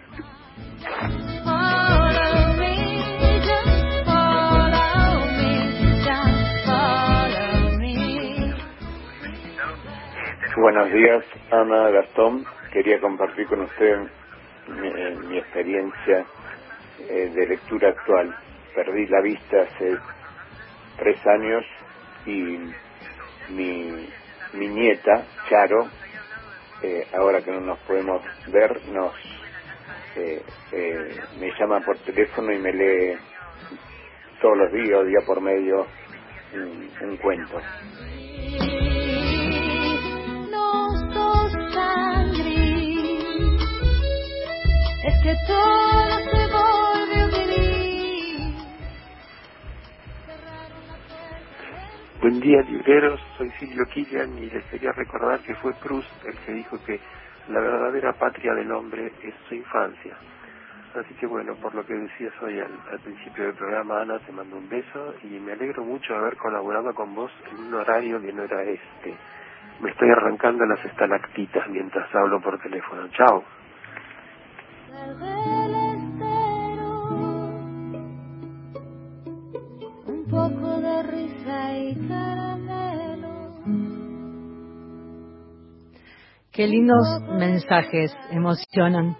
Buenos 10.57 10.93
días, 10.93 11.25
Ana 11.51 11.91
Gastón. 11.91 12.45
Quería 12.73 13.01
compartir 13.01 13.47
con 13.47 13.63
usted 13.63 14.09
mi, 14.69 15.39
experiencia 15.39 16.27
eh, 16.99 17.31
de 17.35 17.47
lectura 17.47 17.89
actual. 17.91 18.35
Perdí 18.75 19.07
la 19.07 19.21
vista 19.21 19.63
hace 19.63 19.99
tres 20.99 21.27
años 21.27 21.65
y 22.27 22.59
mi, 23.53 24.09
mi 24.55 24.69
nieta, 24.69 25.27
Charo, 25.49 25.89
eh, 26.83 27.07
ahora 27.15 27.43
que 27.43 27.51
no 27.51 27.61
nos 27.61 27.79
podemos 27.81 28.23
ver, 28.49 28.89
nos 28.89 29.15
eh, 30.17 31.23
me 31.39 31.53
llama 31.59 31.81
por 31.81 31.99
teléfono 31.99 32.53
y 32.53 32.59
me 32.59 32.73
lee 32.73 33.19
todos 34.41 34.57
los 34.59 34.73
días, 34.73 35.07
día 35.07 35.21
por 35.27 35.41
medio, 35.41 35.87
un 37.01 37.17
cuento. 37.19 37.61
Que 45.03 45.35
todo 45.49 46.19
se 46.31 46.53
Buen 52.21 52.39
día, 52.39 52.63
libreros. 52.63 53.21
Soy 53.37 53.51
Silvio 53.59 53.85
Killian 53.87 54.39
y 54.39 54.49
les 54.49 54.65
quería 54.67 54.93
recordar 54.93 55.41
que 55.41 55.57
fue 55.57 55.73
Proust 55.75 56.09
el 56.25 56.39
que 56.47 56.53
dijo 56.53 56.79
que 56.85 57.01
la 57.49 57.59
verdadera 57.59 58.13
patria 58.13 58.55
del 58.55 58.71
hombre 58.71 59.13
es 59.25 59.35
su 59.49 59.57
infancia. 59.57 60.17
Así 60.95 61.15
que 61.15 61.27
bueno, 61.27 61.57
por 61.57 61.75
lo 61.75 61.85
que 61.85 61.95
decías 61.95 62.33
hoy 62.41 62.61
al, 62.61 62.71
al 62.93 63.01
principio 63.01 63.47
del 63.47 63.55
programa, 63.55 64.03
Ana, 64.03 64.21
te 64.21 64.31
mando 64.31 64.57
un 64.57 64.69
beso 64.69 65.15
y 65.25 65.41
me 65.41 65.53
alegro 65.53 65.83
mucho 65.83 66.13
de 66.13 66.21
haber 66.21 66.37
colaborado 66.37 66.95
con 66.95 67.13
vos 67.13 67.33
en 67.51 67.59
un 67.59 67.75
horario 67.75 68.23
que 68.23 68.33
no 68.33 68.45
era 68.45 68.63
este. 68.63 69.17
Me 69.81 69.91
estoy 69.91 70.11
arrancando 70.11 70.65
las 70.65 70.85
estalactitas 70.85 71.69
mientras 71.69 72.15
hablo 72.15 72.41
por 72.41 72.61
teléfono. 72.61 73.09
Chao. 73.09 73.43
Un 73.43 73.43
poco 73.43 73.43
de 73.43 73.49
risa 73.49 73.49
y 73.49 74.11
caramelo. 74.21 74.82
Qué 86.53 86.67
lindos 86.67 87.07
mensajes 87.39 88.15
emocionan. 88.31 89.17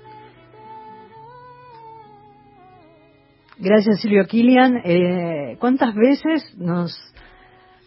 Gracias 3.59 4.01
Silvio 4.01 4.27
Kilian. 4.27 4.77
Eh, 4.85 5.57
¿Cuántas 5.59 5.95
veces 5.95 6.55
nos 6.59 6.95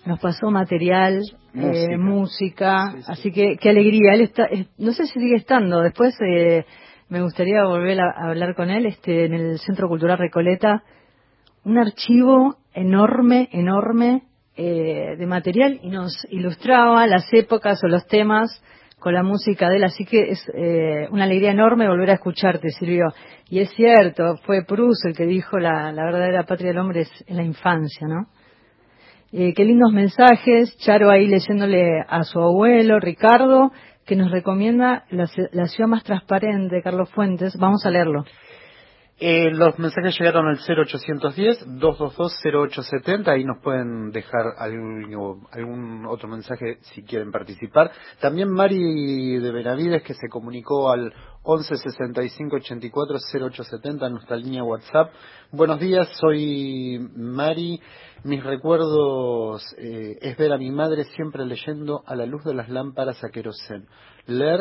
nos 0.06 0.19
pasó 0.19 0.52
material, 0.52 1.21
música, 1.54 1.93
eh, 1.93 1.98
música 1.98 2.91
sí, 2.91 2.98
sí. 2.98 3.06
así 3.08 3.32
que 3.32 3.58
qué 3.58 3.69
alegría. 3.69 4.13
Él 4.13 4.21
está, 4.21 4.45
eh, 4.45 4.67
no 4.78 4.93
sé 4.93 5.06
si 5.06 5.19
sigue 5.19 5.36
estando. 5.36 5.82
Después 5.82 6.15
eh, 6.21 6.65
me 7.10 7.22
gustaría 7.22 7.63
volver 7.65 8.00
a, 8.00 8.30
hablar 8.30 8.56
con 8.56 8.70
él, 8.70 8.86
este, 8.86 9.26
en 9.26 9.34
el 9.34 9.60
Centro 9.60 9.88
Cultural 9.88 10.18
Recoleta, 10.18 10.84
un 11.63 11.78
archivo 11.78 12.58
enorme, 12.74 13.50
enorme 13.52 14.24
eh, 14.56 15.15
de 15.18 15.26
material 15.26 15.80
y 15.82 15.89
nos 15.89 16.13
ilustraba 16.30 17.06
las 17.08 17.32
épocas 17.34 17.84
o 17.84 17.88
los 17.88 18.06
temas 18.08 18.62
con 19.00 19.13
la 19.13 19.24
música 19.24 19.70
de 19.70 19.78
él, 19.78 19.84
así 19.84 20.06
que 20.06 20.32
es 20.32 20.44
eh, 20.56 21.08
una 21.12 21.26
alegría 21.26 21.52
enorme 21.52 21.88
volver 21.88 22.10
a 22.10 22.13
escucharte, 22.13 22.70
Silvio. 22.70 23.06
Y 23.50 23.60
es 23.60 23.70
cierto, 23.72 24.38
fue 24.46 24.63
Proust 24.65 25.06
el 25.06 25.15
que 25.15 25.28
dijo 25.28 25.60
la, 25.60 25.91
la 25.91 26.06
verdadera 26.06 26.44
patria 26.44 26.70
del 26.70 26.80
hombre 26.80 27.02
es 27.02 27.12
en 27.28 27.38
la 27.38 27.44
infancia, 27.44 28.08
¿no? 28.08 28.28
Eh, 29.32 29.54
qué 29.54 29.65
lindos 29.65 29.91
mensajes, 29.91 30.78
Charo 30.78 31.10
ahí 31.12 31.28
leyéndole 31.28 32.02
a 32.08 32.24
su 32.24 32.39
abuelo, 32.39 33.00
Ricardo, 33.00 33.72
que 34.06 34.15
nos 34.15 34.32
recomienda 34.32 35.06
la, 35.10 35.30
la 35.52 35.68
ciudad 35.68 35.89
más 35.89 36.04
transparente, 36.04 36.82
Carlos 36.82 37.10
Fuentes. 37.10 37.58
Vamos 37.58 37.86
a 37.86 37.91
leerlo. 37.91 38.26
Eh, 39.17 39.49
los 39.51 39.80
mensajes 39.80 40.19
llegaron 40.19 40.45
al 40.47 40.58
0810-222-0870, 40.58 43.30
ahí 43.30 43.45
nos 43.45 43.62
pueden 43.62 44.12
dejar 44.12 44.56
algún, 44.58 45.47
algún, 45.51 46.06
otro 46.06 46.28
mensaje 46.28 46.80
si 46.82 47.01
quieren 47.04 47.32
participar. 47.32 47.93
También 48.19 48.49
Mari 48.49 49.39
de 49.39 49.51
Benavides 49.54 50.04
que 50.04 50.15
se 50.15 50.28
comunicó 50.28 50.91
al 50.91 51.13
11 51.43 51.78
65 51.78 52.58
84 52.58 53.17
0870 53.34 54.06
en 54.06 54.12
nuestra 54.12 54.36
línea 54.36 54.65
WhatsApp. 54.65 55.13
Buenos 55.49 55.80
días, 55.80 56.10
soy 56.19 56.99
Mari. 57.15 57.80
Mis 58.25 58.43
recuerdos 58.43 59.63
eh, 59.78 60.17
es 60.21 60.36
ver 60.36 60.51
a 60.51 60.58
mi 60.58 60.71
madre 60.71 61.06
siempre 61.15 61.45
leyendo 61.45 62.04
a 62.06 62.15
la 62.15 62.25
luz 62.25 62.43
de 62.43 62.54
las 62.54 62.67
lámparas 62.67 63.23
a 63.23 63.30
querosén. 63.30 63.88
Leer 64.25 64.60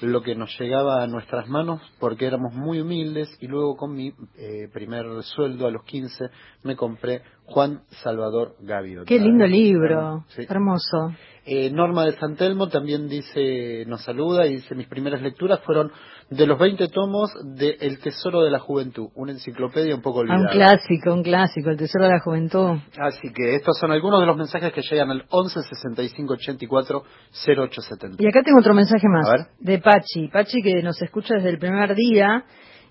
lo 0.00 0.22
que 0.22 0.34
nos 0.34 0.56
llegaba 0.58 1.02
a 1.02 1.06
nuestras 1.06 1.48
manos 1.48 1.80
porque 1.98 2.26
éramos 2.26 2.54
muy 2.54 2.80
humildes 2.80 3.28
y 3.40 3.48
luego 3.48 3.76
con 3.76 3.94
mi 3.94 4.12
eh, 4.36 4.68
primer 4.72 5.04
sueldo 5.22 5.66
a 5.66 5.70
los 5.70 5.82
15 5.84 6.26
me 6.62 6.76
compré 6.76 7.22
Juan 7.46 7.82
Salvador 8.02 8.56
Gavido. 8.60 9.04
Qué 9.04 9.18
lindo 9.18 9.46
libro, 9.46 10.24
sí. 10.28 10.42
hermoso. 10.48 11.12
Eh, 11.50 11.70
Norma 11.70 12.04
de 12.04 12.12
Santelmo 12.12 12.68
también 12.68 13.08
dice, 13.08 13.84
nos 13.86 14.04
saluda 14.04 14.46
y 14.46 14.56
dice, 14.56 14.74
mis 14.74 14.86
primeras 14.86 15.22
lecturas 15.22 15.60
fueron 15.64 15.90
de 16.28 16.46
los 16.46 16.58
20 16.58 16.88
tomos 16.88 17.30
de 17.42 17.78
El 17.80 18.00
Tesoro 18.00 18.42
de 18.42 18.50
la 18.50 18.58
Juventud, 18.58 19.08
una 19.14 19.32
enciclopedia 19.32 19.94
un 19.94 20.02
poco 20.02 20.18
olvidada. 20.18 20.40
Ah, 20.40 20.52
un 20.52 20.58
clásico, 20.58 21.14
un 21.14 21.22
clásico, 21.22 21.70
El 21.70 21.78
Tesoro 21.78 22.04
de 22.04 22.10
la 22.10 22.20
Juventud. 22.20 22.76
Así 22.98 23.32
que 23.32 23.54
estos 23.54 23.78
son 23.78 23.92
algunos 23.92 24.20
de 24.20 24.26
los 24.26 24.36
mensajes 24.36 24.74
que 24.74 24.82
llegan 24.82 25.10
al 25.10 25.24
11 25.30 25.62
65 25.62 26.34
84 26.34 27.02
0870. 27.32 28.22
Y 28.22 28.26
acá 28.26 28.42
tengo 28.42 28.58
otro 28.58 28.74
mensaje 28.74 29.08
más, 29.08 29.48
de 29.58 29.78
Pachi. 29.78 30.28
Pachi 30.28 30.60
que 30.60 30.82
nos 30.82 31.00
escucha 31.00 31.36
desde 31.36 31.48
el 31.48 31.58
primer 31.58 31.94
día 31.94 32.44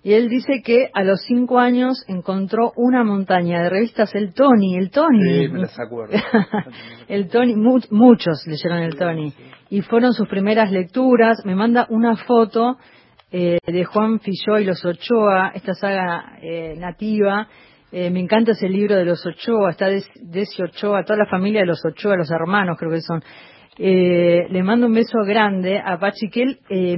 y 0.08 0.14
él 0.14 0.30
dice 0.30 0.62
que 0.64 0.90
a 0.94 1.04
los 1.04 1.22
cinco 1.24 1.60
años 1.60 2.06
encontró 2.08 2.72
una 2.78 3.04
montaña 3.04 3.62
de 3.62 3.70
revistas 3.70 4.16
El 4.16 4.34
Tony, 4.34 4.78
el 4.78 4.90
Tony. 4.90 5.48
Sí, 5.48 5.50
me 5.50 5.60
las 5.60 5.78
acuerdo. 5.78 6.14
el 7.10 7.28
Tony, 7.28 7.58
mu 7.58 7.82
muchos 7.92 8.48
leyeron 8.48 8.84
el 8.84 8.96
Tony. 8.96 9.34
Y 9.70 9.82
fueron 9.82 10.14
sus 10.14 10.30
primeras 10.30 10.72
lecturas. 10.72 11.40
Me 11.44 11.56
manda 11.56 11.88
una 11.90 12.16
foto 12.16 12.78
eh, 13.34 13.58
de 13.68 13.84
Juan 13.84 14.22
Filló 14.22 14.58
y 14.60 14.64
los 14.64 14.86
Ochoa, 14.86 15.52
esta 15.54 15.74
saga 15.74 16.38
eh, 16.42 16.76
nativa. 16.78 17.50
Eh, 17.92 18.10
me 18.10 18.22
encanta 18.22 18.54
ese 18.54 18.70
libro 18.70 18.96
de 18.96 19.04
los 19.04 19.26
Ochoa, 19.26 19.72
está 19.72 19.88
Desi 19.90 20.64
Ochoa, 20.64 21.04
toda 21.04 21.20
la 21.20 21.26
familia 21.26 21.60
de 21.60 21.68
los 21.68 21.84
Ochoa, 21.84 22.16
los 22.16 22.32
hermanos 22.32 22.78
creo 22.80 22.92
que 22.92 23.02
son. 23.02 23.22
Eh, 23.78 24.48
le 24.50 24.64
mando 24.64 24.88
un 24.88 24.94
beso 24.94 25.20
grande 25.26 25.78
a 25.78 26.00
Pachi 26.00 26.30
que 26.30 26.44
él 26.44 26.60
eh, 26.70 26.98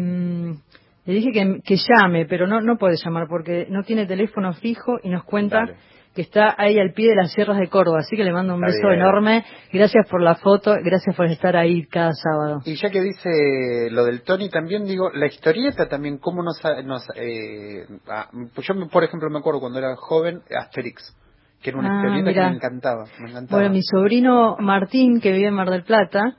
le 1.09 1.15
dije 1.15 1.31
que, 1.31 1.61
que, 1.63 1.75
llame, 1.75 2.27
pero 2.27 2.45
no, 2.45 2.61
no 2.61 2.77
puede 2.77 2.95
llamar 3.03 3.25
porque 3.27 3.65
no 3.67 3.81
tiene 3.81 4.05
teléfono 4.05 4.53
fijo 4.53 4.99
y 5.01 5.09
nos 5.09 5.23
cuenta 5.23 5.61
Dale. 5.61 5.75
que 6.13 6.21
está 6.21 6.53
ahí 6.55 6.77
al 6.77 6.93
pie 6.93 7.09
de 7.09 7.15
las 7.15 7.31
sierras 7.31 7.57
de 7.57 7.67
Córdoba. 7.67 8.01
Así 8.01 8.15
que 8.15 8.23
le 8.23 8.31
mando 8.31 8.53
un 8.53 8.63
está 8.63 8.77
beso 8.77 8.89
bien. 8.89 8.99
enorme. 8.99 9.43
Gracias 9.73 10.07
por 10.07 10.21
la 10.21 10.35
foto, 10.35 10.75
gracias 10.83 11.15
por 11.15 11.25
estar 11.25 11.57
ahí 11.57 11.87
cada 11.87 12.11
sábado. 12.13 12.61
Y 12.63 12.75
ya 12.75 12.91
que 12.91 13.01
dice 13.01 13.89
lo 13.89 14.03
del 14.03 14.21
Tony, 14.21 14.51
también 14.51 14.85
digo, 14.85 15.09
la 15.11 15.25
historieta 15.25 15.87
también, 15.87 16.19
cómo 16.19 16.43
nos... 16.43 16.61
nos 16.85 17.07
eh, 17.15 17.87
ah, 18.07 18.29
yo, 18.31 18.87
por 18.91 19.03
ejemplo, 19.03 19.31
me 19.31 19.39
acuerdo 19.39 19.61
cuando 19.61 19.79
era 19.79 19.95
joven, 19.95 20.41
Asterix 20.55 21.15
que 21.59 21.71
era 21.71 21.79
una 21.79 21.89
ah, 21.91 21.95
historieta 21.97 22.33
que 22.33 22.39
me 22.39 22.55
encantaba, 22.55 23.05
me 23.19 23.31
encantaba. 23.31 23.61
Bueno, 23.61 23.73
mi 23.73 23.81
sobrino 23.81 24.57
Martín, 24.59 25.19
que 25.19 25.33
vive 25.33 25.47
en 25.47 25.55
Mar 25.55 25.71
del 25.71 25.83
Plata, 25.83 26.37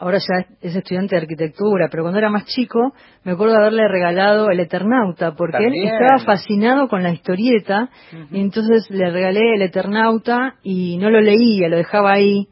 ahora 0.00 0.18
ya 0.18 0.46
es 0.60 0.74
estudiante 0.74 1.14
de 1.14 1.22
arquitectura, 1.22 1.88
pero 1.90 2.02
cuando 2.02 2.18
era 2.18 2.30
más 2.30 2.46
chico 2.46 2.92
me 3.22 3.32
acuerdo 3.32 3.52
de 3.54 3.60
haberle 3.60 3.86
regalado 3.88 4.50
El 4.50 4.58
Eternauta, 4.60 5.34
porque 5.36 5.58
También. 5.58 5.74
él 5.86 5.92
estaba 5.92 6.24
fascinado 6.24 6.88
con 6.88 7.02
la 7.02 7.10
historieta, 7.12 7.90
uh 8.12 8.16
-huh. 8.16 8.26
y 8.32 8.40
entonces 8.40 8.90
le 8.90 9.10
regalé 9.10 9.54
El 9.54 9.62
Eternauta 9.62 10.54
y 10.62 10.96
no 10.96 11.10
lo 11.10 11.20
leía, 11.20 11.68
lo 11.68 11.76
dejaba 11.76 12.12
ahí. 12.12 12.48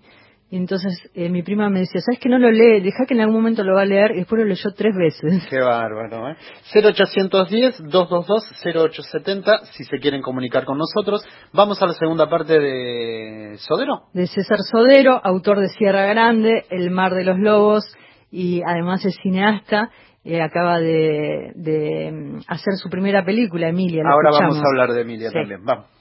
Y 0.50 0.56
entonces 0.56 0.98
eh, 1.14 1.28
mi 1.28 1.42
prima 1.42 1.68
me 1.68 1.80
decía, 1.80 2.00
¿sabes 2.00 2.18
que 2.18 2.30
no 2.30 2.38
lo 2.38 2.50
lee? 2.50 2.80
Deja 2.80 3.04
que 3.06 3.12
en 3.12 3.20
algún 3.20 3.37
momento 3.37 3.62
lo 3.62 3.74
va 3.74 3.82
a 3.82 3.84
leer 3.84 4.12
y 4.12 4.20
después 4.20 4.40
lo 4.40 4.46
leyó 4.46 4.70
tres 4.74 4.94
veces. 4.96 5.46
Qué 5.50 5.61
bárbaro, 5.61 6.30
¿eh? 6.30 6.37
0810-222-0870 6.72 9.64
si 9.72 9.84
se 9.84 9.98
quieren 9.98 10.22
comunicar 10.22 10.64
con 10.64 10.78
nosotros. 10.78 11.22
Vamos 11.52 11.82
a 11.82 11.87
la 11.87 11.92
segunda 11.92 12.30
parte 12.30 12.58
de 12.58 13.56
Sodero. 13.58 14.04
De 14.14 14.26
César 14.26 14.61
Sodero, 14.61 15.20
autor 15.22 15.61
de 15.61 15.68
Sierra 15.68 16.06
Grande, 16.06 16.64
El 16.70 16.90
Mar 16.90 17.12
de 17.14 17.24
los 17.24 17.38
Lobos 17.38 17.84
y 18.30 18.62
además 18.62 19.04
es 19.04 19.16
cineasta. 19.22 19.90
Eh, 20.24 20.40
acaba 20.40 20.80
de, 20.80 21.52
de, 21.56 22.11
mm, 22.11 22.38
hacer 22.48 22.74
su 22.76 22.88
primera 22.88 23.22
película, 23.24 23.68
Emilia. 23.68 24.02
Ahora 24.11 24.30
escuchamos. 24.30 24.56
vamos 24.56 24.66
a 24.66 24.70
hablar 24.70 24.92
de 24.94 25.02
Emilia 25.02 25.28
sí. 25.28 25.34
también. 25.34 25.62
Vamos. 25.64 25.97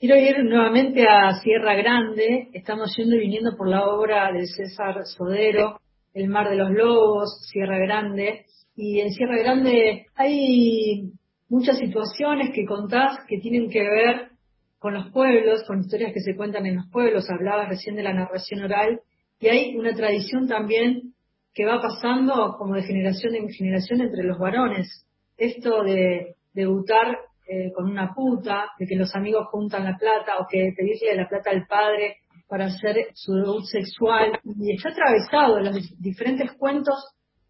Quiero 0.00 0.16
ir 0.16 0.42
nuevamente 0.44 1.06
a 1.06 1.42
Sierra 1.42 1.74
Grande. 1.74 2.48
Estamos 2.54 2.96
yendo 2.96 3.16
y 3.16 3.18
viniendo 3.18 3.54
por 3.54 3.68
la 3.68 3.84
obra 3.84 4.32
de 4.32 4.46
César 4.46 5.04
Sodero, 5.04 5.78
El 6.14 6.28
Mar 6.28 6.48
de 6.48 6.56
los 6.56 6.70
Lobos, 6.70 7.46
Sierra 7.52 7.76
Grande. 7.76 8.46
Y 8.74 9.00
en 9.00 9.10
Sierra 9.10 9.36
Grande 9.36 10.06
hay 10.14 11.12
muchas 11.50 11.76
situaciones 11.76 12.48
que 12.54 12.64
contás 12.64 13.18
que 13.28 13.40
tienen 13.40 13.68
que 13.68 13.82
ver 13.82 14.30
con 14.78 14.94
los 14.94 15.12
pueblos, 15.12 15.64
con 15.66 15.80
historias 15.80 16.14
que 16.14 16.20
se 16.20 16.34
cuentan 16.34 16.64
en 16.64 16.76
los 16.76 16.86
pueblos. 16.90 17.28
Hablabas 17.28 17.68
recién 17.68 17.94
de 17.94 18.02
la 18.02 18.14
narración 18.14 18.64
oral. 18.64 19.02
Y 19.38 19.48
hay 19.48 19.76
una 19.76 19.92
tradición 19.92 20.48
también 20.48 21.12
que 21.52 21.66
va 21.66 21.78
pasando 21.78 22.56
como 22.56 22.76
de 22.76 22.84
generación 22.84 23.34
en 23.34 23.50
generación 23.50 24.00
entre 24.00 24.24
los 24.24 24.38
varones. 24.38 25.06
Esto 25.36 25.82
de 25.82 26.36
debutar 26.54 27.18
eh, 27.52 27.72
con 27.74 27.90
una 27.90 28.14
puta, 28.14 28.66
de 28.78 28.86
que 28.86 28.94
los 28.94 29.12
amigos 29.16 29.48
juntan 29.50 29.84
la 29.84 29.96
plata 29.98 30.38
o 30.38 30.46
que 30.48 30.72
pedirle 30.76 31.16
la 31.16 31.28
plata 31.28 31.50
al 31.50 31.66
padre 31.66 32.18
para 32.48 32.66
hacer 32.66 33.08
su 33.14 33.34
debut 33.34 33.64
sexual. 33.64 34.38
Y 34.44 34.76
está 34.76 34.90
atravesado 34.90 35.58
en 35.58 35.64
los 35.64 36.00
diferentes 36.00 36.52
cuentos. 36.52 36.94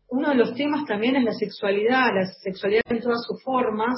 Uno 0.09 0.31
de 0.31 0.37
los 0.37 0.55
temas 0.55 0.87
también 0.87 1.17
es 1.17 1.25
la 1.25 1.33
sexualidad, 1.33 2.15
la 2.15 2.27
sexualidad 2.43 2.83
en 2.89 3.01
todas 3.01 3.23
sus 3.27 3.43
formas, 3.43 3.95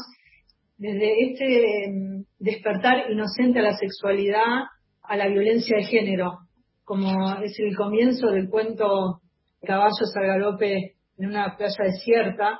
desde 0.77 1.31
este 1.31 1.89
um, 1.89 2.25
despertar 2.41 3.09
inocente 3.09 3.61
a 3.61 3.63
la 3.63 3.77
sexualidad 3.77 4.65
a 5.03 5.17
la 5.17 5.29
violencia 5.29 5.77
de 5.77 5.85
género, 5.85 6.39
como 6.85 7.41
es 7.43 7.57
el 7.61 7.77
comienzo 7.77 8.29
del 8.29 8.49
cuento 8.49 9.21
Caballos 9.65 10.13
al 10.17 10.27
galope 10.27 10.97
en 11.19 11.27
una 11.29 11.57
playa 11.57 11.85
desierta, 11.85 12.59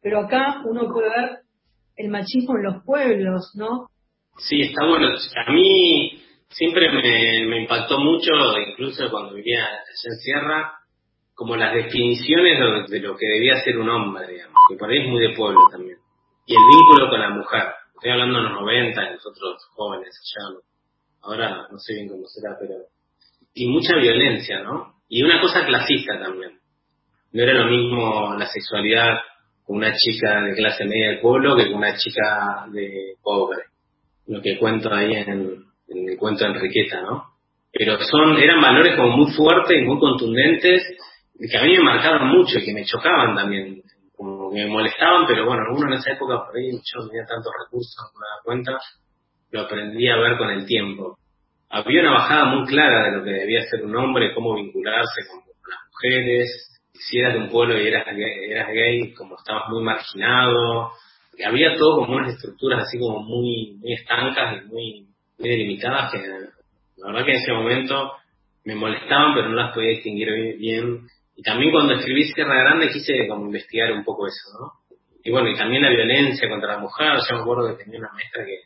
pero 0.00 0.20
acá 0.20 0.62
uno 0.64 0.88
puede 0.92 1.08
ver 1.08 1.43
el 1.96 2.10
machismo 2.10 2.56
en 2.56 2.64
los 2.64 2.84
pueblos, 2.84 3.52
¿no? 3.54 3.88
Sí, 4.38 4.62
está 4.62 4.86
bueno. 4.86 5.08
A 5.08 5.52
mí 5.52 6.22
siempre 6.48 6.90
me, 6.90 7.62
impactó 7.62 7.98
mucho, 7.98 8.32
incluso 8.68 9.10
cuando 9.10 9.34
vivía 9.34 9.64
allá 9.64 9.78
en 10.04 10.16
Sierra, 10.18 10.72
como 11.34 11.56
las 11.56 11.74
definiciones 11.74 12.88
de, 12.88 13.00
lo 13.00 13.16
que 13.16 13.26
debía 13.26 13.60
ser 13.62 13.78
un 13.78 13.88
hombre, 13.88 14.28
digamos, 14.28 14.54
que 14.68 14.76
por 14.76 14.90
ahí 14.90 15.02
es 15.02 15.08
muy 15.08 15.20
de 15.20 15.34
pueblo 15.34 15.60
también. 15.70 15.98
Y 16.46 16.54
el 16.54 16.62
vínculo 16.76 17.08
con 17.10 17.20
la 17.20 17.30
mujer. 17.30 17.64
Estoy 17.94 18.10
hablando 18.10 18.38
de 18.38 18.44
los 18.44 18.60
90, 18.60 19.10
nosotros 19.12 19.64
jóvenes 19.74 20.20
allá, 20.20 20.58
ahora 21.22 21.68
no 21.70 21.78
sé 21.78 21.94
bien 21.94 22.08
cómo 22.08 22.26
será, 22.26 22.56
pero... 22.60 22.74
Y 23.54 23.68
mucha 23.68 23.96
violencia, 23.96 24.62
¿no? 24.62 24.94
Y 25.08 25.22
una 25.22 25.40
cosa 25.40 25.64
clasista 25.64 26.18
también. 26.18 26.58
No 27.32 27.42
era 27.42 27.54
lo 27.54 27.70
mismo 27.70 28.34
la 28.36 28.46
sexualidad 28.46 29.20
con 29.64 29.76
una 29.78 29.94
chica 29.96 30.42
de 30.42 30.54
clase 30.54 30.84
media 30.84 31.08
del 31.10 31.20
pueblo 31.20 31.56
que 31.56 31.66
con 31.66 31.78
una 31.78 31.96
chica 31.96 32.66
de 32.70 33.14
pobre. 33.22 33.64
Lo 34.26 34.40
que 34.40 34.58
cuento 34.58 34.92
ahí 34.92 35.12
en, 35.14 35.64
el 35.88 36.16
cuento 36.18 36.44
de 36.44 36.50
Enriqueta, 36.50 37.02
¿no? 37.02 37.24
Pero 37.72 37.98
son, 38.00 38.36
eran 38.36 38.60
valores 38.60 38.96
como 38.96 39.16
muy 39.16 39.32
fuertes 39.32 39.76
y 39.76 39.84
muy 39.84 39.98
contundentes 39.98 40.82
que 41.38 41.58
a 41.58 41.62
mí 41.62 41.76
me 41.76 41.82
marcaron 41.82 42.28
mucho 42.28 42.58
y 42.58 42.64
que 42.64 42.72
me 42.72 42.84
chocaban 42.84 43.34
también, 43.34 43.82
como 44.16 44.50
que 44.50 44.64
me 44.64 44.70
molestaban, 44.70 45.26
pero 45.26 45.46
bueno, 45.46 45.62
uno 45.74 45.88
en 45.88 45.94
esa 45.94 46.12
época 46.12 46.46
por 46.46 46.56
ahí 46.56 46.70
yo 46.70 47.00
no 47.00 47.08
tenía 47.08 47.26
tantos 47.26 47.52
recursos, 47.64 47.96
no 48.14 48.20
me 48.20 48.26
da 48.26 48.42
cuenta, 48.44 48.78
lo 49.50 49.60
aprendí 49.62 50.08
a 50.08 50.16
ver 50.16 50.38
con 50.38 50.50
el 50.50 50.64
tiempo. 50.66 51.18
Había 51.70 52.02
una 52.02 52.12
bajada 52.12 52.44
muy 52.46 52.66
clara 52.66 53.06
de 53.06 53.16
lo 53.16 53.24
que 53.24 53.30
debía 53.30 53.62
ser 53.62 53.84
un 53.84 53.96
hombre, 53.96 54.34
cómo 54.34 54.54
vincularse 54.54 55.26
con, 55.28 55.40
las 55.40 55.80
mujeres, 55.90 56.73
si 57.08 57.18
eras 57.18 57.34
de 57.34 57.40
un 57.40 57.48
pueblo 57.48 57.80
y 57.80 57.86
eras 57.86 58.06
gay, 58.06 58.50
eras 58.50 58.68
gay 58.68 59.12
como 59.14 59.36
estabas 59.36 59.68
muy 59.68 59.82
marginado, 59.82 60.92
había 61.44 61.76
todo 61.76 61.96
como 61.98 62.16
unas 62.16 62.34
estructuras 62.34 62.84
así 62.86 62.98
como 62.98 63.20
muy, 63.20 63.76
muy 63.80 63.92
estancas 63.92 64.62
y 64.62 64.66
muy, 64.66 65.06
muy 65.38 65.48
delimitadas 65.48 66.12
que 66.12 66.18
la 66.18 67.08
verdad 67.08 67.24
que 67.24 67.32
en 67.32 67.42
ese 67.42 67.52
momento 67.52 68.12
me 68.64 68.74
molestaban 68.74 69.34
pero 69.34 69.48
no 69.48 69.56
las 69.56 69.74
podía 69.74 69.90
distinguir 69.90 70.56
bien 70.58 71.06
y 71.36 71.42
también 71.42 71.72
cuando 71.72 71.94
escribí 71.94 72.24
Sierra 72.24 72.60
Grande 72.60 72.90
quise 72.90 73.26
como 73.26 73.46
investigar 73.46 73.92
un 73.92 74.04
poco 74.04 74.26
eso, 74.26 74.58
¿no? 74.58 74.72
Y 75.24 75.30
bueno, 75.30 75.48
y 75.48 75.56
también 75.56 75.82
la 75.82 75.90
violencia 75.90 76.48
contra 76.48 76.74
la 76.74 76.78
mujer. 76.78 77.18
Yo 77.28 77.36
me 77.36 77.42
acuerdo 77.42 77.68
que 77.76 77.84
tenía 77.84 77.98
una 77.98 78.12
maestra 78.12 78.44
que 78.44 78.60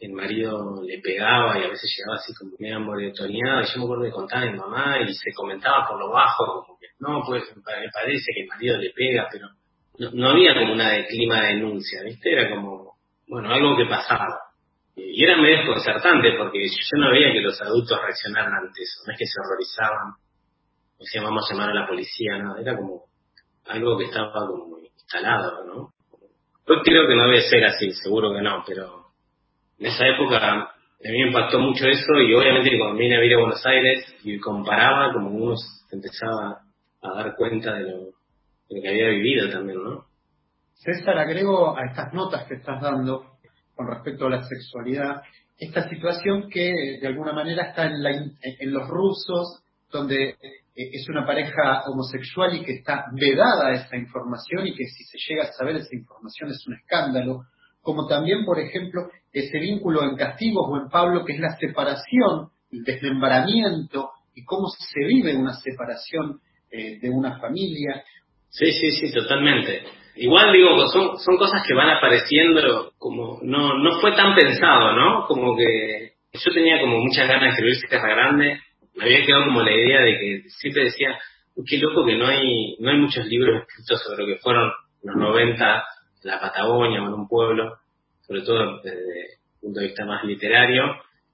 el 0.00 0.12
marido 0.12 0.82
le 0.82 0.98
pegaba 0.98 1.58
y 1.58 1.64
a 1.64 1.68
veces 1.68 1.94
llegaba 1.96 2.16
así 2.16 2.34
como 2.34 2.52
medio 2.58 2.80
monitoreado. 2.80 3.62
Y 3.62 3.64
yo 3.66 3.78
me 3.78 3.84
acuerdo 3.84 4.04
que 4.04 4.10
contaba 4.10 4.42
a 4.42 4.50
mi 4.50 4.58
mamá 4.58 4.98
y 5.00 5.14
se 5.14 5.32
comentaba 5.32 5.86
por 5.88 5.98
lo 5.98 6.10
bajo, 6.10 6.69
no, 7.00 7.22
pues 7.26 7.44
me 7.56 7.62
parece 7.62 8.26
que 8.34 8.42
el 8.42 8.48
marido 8.48 8.78
le 8.78 8.90
pega, 8.90 9.28
pero 9.30 9.48
no, 9.98 10.10
no 10.12 10.30
había 10.30 10.54
como 10.54 10.72
una 10.72 10.90
de 10.90 11.06
clima 11.06 11.42
de 11.42 11.54
denuncia, 11.54 12.02
¿viste? 12.02 12.32
Era 12.32 12.50
como, 12.50 12.94
bueno, 13.28 13.52
algo 13.52 13.76
que 13.76 13.86
pasaba. 13.86 14.38
Y 14.96 15.24
era 15.24 15.36
medio 15.36 15.58
desconcertante 15.58 16.32
porque 16.36 16.66
yo 16.68 16.98
no 16.98 17.10
veía 17.10 17.32
que 17.32 17.40
los 17.40 17.60
adultos 17.62 17.98
reaccionaran 18.00 18.52
ante 18.52 18.82
eso, 18.82 19.02
no 19.06 19.12
es 19.12 19.18
que 19.18 19.26
se 19.26 19.40
horrorizaban 19.40 20.14
decían 21.00 21.24
vamos 21.24 21.44
a 21.48 21.54
llamar 21.54 21.70
a 21.70 21.80
la 21.80 21.86
policía, 21.88 22.38
no, 22.38 22.56
era 22.56 22.76
como 22.76 23.04
algo 23.66 23.98
que 23.98 24.04
estaba 24.04 24.32
como 24.46 24.78
instalado, 24.78 25.64
¿no? 25.64 25.92
Hoy 26.66 26.82
creo 26.84 27.08
que 27.08 27.16
no 27.16 27.24
debe 27.24 27.42
ser 27.48 27.64
así, 27.64 27.90
seguro 27.92 28.32
que 28.32 28.42
no, 28.42 28.62
pero 28.66 29.06
en 29.78 29.86
esa 29.86 30.06
época 30.06 30.36
a 30.36 30.74
mí 31.04 31.22
me 31.22 31.28
impactó 31.28 31.58
mucho 31.58 31.86
eso 31.86 32.20
y 32.20 32.34
obviamente 32.34 32.76
cuando 32.78 32.98
vine 32.98 33.16
a 33.16 33.20
vivir 33.20 33.36
a 33.36 33.40
Buenos 33.40 33.64
Aires 33.64 34.14
y 34.22 34.38
comparaba, 34.38 35.12
como 35.12 35.30
uno 35.30 35.54
empezaba 35.90 36.60
a 37.02 37.14
dar 37.14 37.36
cuenta 37.36 37.74
de 37.74 37.82
lo, 37.82 37.98
de 37.98 38.76
lo 38.76 38.82
que 38.82 38.88
había 38.88 39.08
vivido 39.08 39.50
también, 39.50 39.82
¿no? 39.82 40.04
César, 40.74 41.18
agrego 41.18 41.76
a 41.76 41.84
estas 41.84 42.12
notas 42.14 42.46
que 42.46 42.54
estás 42.54 42.80
dando 42.80 43.36
con 43.74 43.86
respecto 43.86 44.26
a 44.26 44.30
la 44.30 44.42
sexualidad, 44.42 45.22
esta 45.58 45.88
situación 45.88 46.48
que 46.48 46.98
de 47.00 47.06
alguna 47.06 47.32
manera 47.32 47.68
está 47.68 47.86
en, 47.86 48.02
la, 48.02 48.10
en 48.10 48.72
los 48.72 48.88
rusos, 48.88 49.62
donde 49.90 50.30
eh, 50.30 50.36
es 50.74 51.06
una 51.08 51.26
pareja 51.26 51.82
homosexual 51.86 52.54
y 52.54 52.64
que 52.64 52.76
está 52.76 53.04
vedada 53.12 53.74
esa 53.74 53.96
información 53.96 54.66
y 54.66 54.74
que 54.74 54.86
si 54.86 55.04
se 55.04 55.18
llega 55.28 55.44
a 55.44 55.52
saber 55.52 55.76
esa 55.76 55.94
información 55.94 56.50
es 56.50 56.66
un 56.66 56.74
escándalo, 56.74 57.42
como 57.82 58.06
también, 58.06 58.44
por 58.44 58.58
ejemplo, 58.58 59.08
ese 59.32 59.58
vínculo 59.58 60.02
en 60.04 60.16
Castigos 60.16 60.66
o 60.68 60.76
en 60.78 60.88
Pablo, 60.88 61.24
que 61.24 61.34
es 61.34 61.40
la 61.40 61.56
separación, 61.56 62.50
el 62.70 62.84
desmembramiento 62.84 64.10
y 64.34 64.44
cómo 64.44 64.68
se 64.68 65.04
vive 65.06 65.36
una 65.36 65.54
separación 65.54 66.40
eh, 66.70 66.98
de 67.00 67.10
una 67.10 67.38
familia. 67.38 68.02
Sí, 68.48 68.72
sí, 68.72 68.90
sí, 68.92 69.12
totalmente. 69.12 69.82
Igual 70.16 70.52
digo, 70.52 70.88
son, 70.88 71.18
son 71.18 71.36
cosas 71.36 71.62
que 71.66 71.74
van 71.74 71.90
apareciendo 71.90 72.92
como, 72.98 73.38
no, 73.42 73.78
no 73.78 74.00
fue 74.00 74.12
tan 74.12 74.34
pensado, 74.34 74.94
¿no? 74.94 75.26
Como 75.26 75.56
que 75.56 76.12
yo 76.32 76.52
tenía 76.52 76.80
como 76.80 76.98
muchas 76.98 77.28
ganas 77.28 77.42
de 77.42 77.48
escribir 77.50 77.88
Tierra 77.88 78.14
Grande 78.14 78.60
me 78.94 79.04
había 79.04 79.24
quedado 79.24 79.46
como 79.46 79.62
la 79.62 79.72
idea 79.72 80.00
de 80.02 80.18
que 80.18 80.42
siempre 80.48 80.84
decía, 80.84 81.18
qué 81.66 81.78
loco 81.78 82.06
que 82.06 82.16
no 82.16 82.26
hay, 82.26 82.76
no 82.80 82.90
hay 82.90 82.98
muchos 82.98 83.26
libros 83.26 83.62
escritos 83.62 84.02
sobre 84.02 84.22
lo 84.22 84.26
que 84.26 84.40
fueron 84.40 84.72
los 85.02 85.16
90, 85.16 85.84
la 86.22 86.40
Patagonia 86.40 87.02
o 87.02 87.06
en 87.06 87.14
un 87.14 87.28
pueblo, 87.28 87.78
sobre 88.26 88.42
todo 88.42 88.80
desde 88.82 88.98
el 88.98 89.60
punto 89.60 89.80
de 89.80 89.86
vista 89.86 90.04
más 90.04 90.24
literario. 90.24 90.84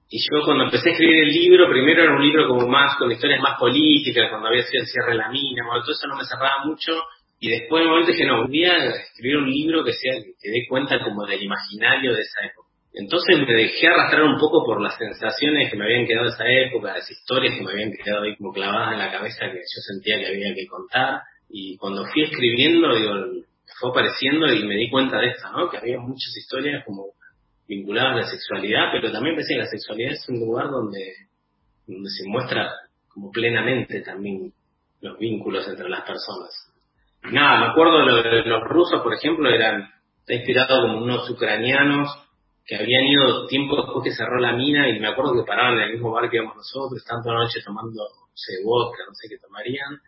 Y 0.09 0.19
yo 0.19 0.45
cuando 0.45 0.65
empecé 0.65 0.89
a 0.89 0.91
escribir 0.93 1.23
el 1.23 1.33
libro, 1.33 1.69
primero 1.69 2.03
era 2.03 2.15
un 2.15 2.23
libro 2.23 2.47
como 2.47 2.67
más, 2.67 2.95
con 2.97 3.11
historias 3.11 3.41
más 3.41 3.59
políticas, 3.59 4.29
cuando 4.29 4.47
había 4.47 4.63
sido 4.63 4.83
el 4.83 4.87
cierre 4.87 5.11
de 5.11 5.17
la 5.17 5.29
mina, 5.29 5.65
bueno, 5.65 5.83
todo 5.83 5.91
eso 5.91 6.07
no 6.07 6.15
me 6.15 6.25
cerraba 6.25 6.63
mucho. 6.65 6.93
Y 7.39 7.49
después 7.49 7.81
de 7.81 7.85
un 7.85 7.91
momento 7.91 8.11
dije, 8.11 8.25
no, 8.25 8.41
un 8.41 8.51
día 8.51 8.73
escribir 8.87 9.37
un 9.37 9.49
libro 9.49 9.83
que 9.83 9.93
sea, 9.93 10.13
que 10.13 10.49
dé 10.49 10.65
cuenta 10.69 11.03
como 11.03 11.25
del 11.25 11.43
imaginario 11.43 12.13
de 12.13 12.21
esa 12.21 12.45
época. 12.45 12.67
Entonces 12.93 13.37
me 13.37 13.53
dejé 13.53 13.87
arrastrar 13.87 14.23
un 14.23 14.39
poco 14.39 14.63
por 14.65 14.81
las 14.81 14.97
sensaciones 14.97 15.69
que 15.69 15.77
me 15.77 15.85
habían 15.85 16.07
quedado 16.07 16.25
de 16.25 16.31
esa 16.31 16.49
época, 16.49 16.93
las 16.93 17.11
historias 17.11 17.53
que 17.55 17.63
me 17.63 17.71
habían 17.71 17.91
quedado 17.91 18.23
ahí 18.23 18.35
como 18.37 18.53
clavadas 18.53 18.93
en 18.93 18.99
la 18.99 19.11
cabeza 19.11 19.51
que 19.51 19.59
yo 19.59 19.81
sentía 19.85 20.19
que 20.19 20.27
había 20.27 20.55
que 20.55 20.65
contar. 20.65 21.21
Y 21.49 21.77
cuando 21.77 22.05
fui 22.05 22.23
escribiendo, 22.23 22.95
digo, 22.95 23.13
fue 23.79 23.91
apareciendo 23.91 24.51
y 24.51 24.63
me 24.63 24.75
di 24.75 24.89
cuenta 24.89 25.19
de 25.19 25.27
esto, 25.27 25.51
¿no? 25.51 25.69
Que 25.69 25.77
había 25.77 25.99
muchas 25.99 26.35
historias 26.35 26.83
como 26.85 27.03
vinculadas 27.67 28.13
a 28.13 28.15
la 28.15 28.27
sexualidad, 28.27 28.89
pero 28.91 29.11
también 29.11 29.35
pensé 29.35 29.53
que 29.55 29.61
la 29.61 29.67
sexualidad 29.67 30.11
es 30.13 30.29
un 30.29 30.39
lugar 30.39 30.69
donde, 30.69 31.13
donde 31.85 32.09
se 32.09 32.27
muestra 32.27 32.71
como 33.09 33.31
plenamente 33.31 34.01
también 34.01 34.53
los 35.01 35.17
vínculos 35.17 35.67
entre 35.67 35.89
las 35.89 36.01
personas. 36.01 36.51
Nada, 37.23 37.59
me 37.59 37.71
acuerdo 37.71 38.21
de 38.21 38.45
los 38.45 38.63
rusos, 38.63 39.01
por 39.01 39.13
ejemplo, 39.13 39.49
eran, 39.49 39.89
está 40.19 40.33
inspirado 40.33 40.83
como 40.83 41.03
unos 41.03 41.29
ucranianos 41.29 42.09
que 42.65 42.75
habían 42.75 43.05
ido 43.05 43.47
tiempo 43.47 43.77
después 43.77 44.03
que 44.03 44.11
cerró 44.11 44.39
la 44.39 44.53
mina 44.53 44.89
y 44.89 44.99
me 44.99 45.07
acuerdo 45.07 45.33
que 45.33 45.47
paraban 45.47 45.75
en 45.75 45.83
el 45.83 45.93
mismo 45.93 46.11
bar 46.11 46.29
que 46.29 46.37
íbamos 46.37 46.57
nosotros, 46.57 46.99
estaban 46.99 47.23
toda 47.23 47.35
la 47.35 47.43
noche 47.43 47.61
tomando, 47.65 48.03
no 48.03 48.35
sé, 48.35 48.63
vodka, 48.63 49.03
no 49.07 49.13
sé 49.13 49.29
qué 49.29 49.37
tomarían. 49.39 49.99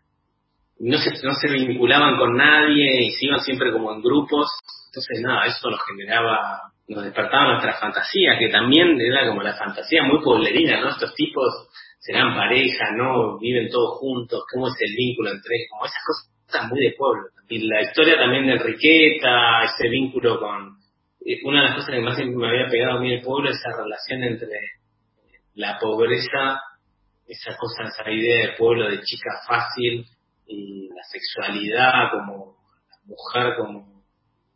No 0.79 0.97
se, 0.97 1.11
no 1.25 1.33
se 1.33 1.49
vinculaban 1.49 2.17
con 2.17 2.37
nadie 2.37 3.03
y 3.03 3.11
se 3.11 3.27
iban 3.27 3.41
siempre 3.41 3.71
como 3.71 3.93
en 3.93 4.01
grupos. 4.01 4.47
Entonces, 4.87 5.21
nada, 5.21 5.45
eso 5.45 5.69
nos 5.69 5.79
generaba, 5.85 6.71
nos 6.89 7.03
despertaba 7.03 7.51
nuestra 7.53 7.73
fantasía, 7.79 8.37
que 8.39 8.49
también 8.49 8.99
era 8.99 9.27
como 9.27 9.43
la 9.43 9.53
fantasía 9.53 10.03
muy 10.03 10.23
poblerina, 10.23 10.81
¿no? 10.81 10.89
Estos 10.89 11.13
tipos 11.13 11.69
serán 11.99 12.35
pareja, 12.35 12.91
¿no? 12.97 13.37
Viven 13.37 13.69
todos 13.69 13.99
juntos, 13.99 14.43
¿cómo 14.51 14.67
es 14.67 14.73
el 14.79 14.95
vínculo 14.95 15.29
entre 15.29 15.55
ellos? 15.55 15.67
Como 15.69 15.85
esas 15.85 16.03
cosas 16.05 16.69
muy 16.69 16.79
de 16.81 16.95
pueblo. 16.97 17.27
Y 17.47 17.67
la 17.67 17.81
historia 17.81 18.17
también 18.17 18.47
de 18.47 18.53
Enriqueta, 18.53 19.63
ese 19.65 19.87
vínculo 19.87 20.39
con, 20.39 20.77
una 21.43 21.61
de 21.61 21.67
las 21.67 21.75
cosas 21.75 21.91
que 21.91 22.01
más 22.01 22.17
me 22.17 22.47
había 22.47 22.69
pegado 22.69 22.97
a 22.97 23.01
mí 23.01 23.13
el 23.13 23.21
pueblo 23.21 23.51
es 23.51 23.57
esa 23.57 23.77
relación 23.77 24.23
entre 24.23 24.49
la 25.55 25.77
pobreza, 25.77 26.61
esa 27.27 27.55
cosa, 27.55 27.83
esa 27.87 28.09
idea 28.09 28.47
de 28.47 28.57
pueblo 28.57 28.89
de 28.89 29.01
chica 29.01 29.29
fácil 29.47 30.05
y 30.47 30.87
la 30.89 31.03
sexualidad 31.03 32.11
como 32.11 32.55
la 32.89 32.97
mujer 33.05 33.55
como, 33.57 34.03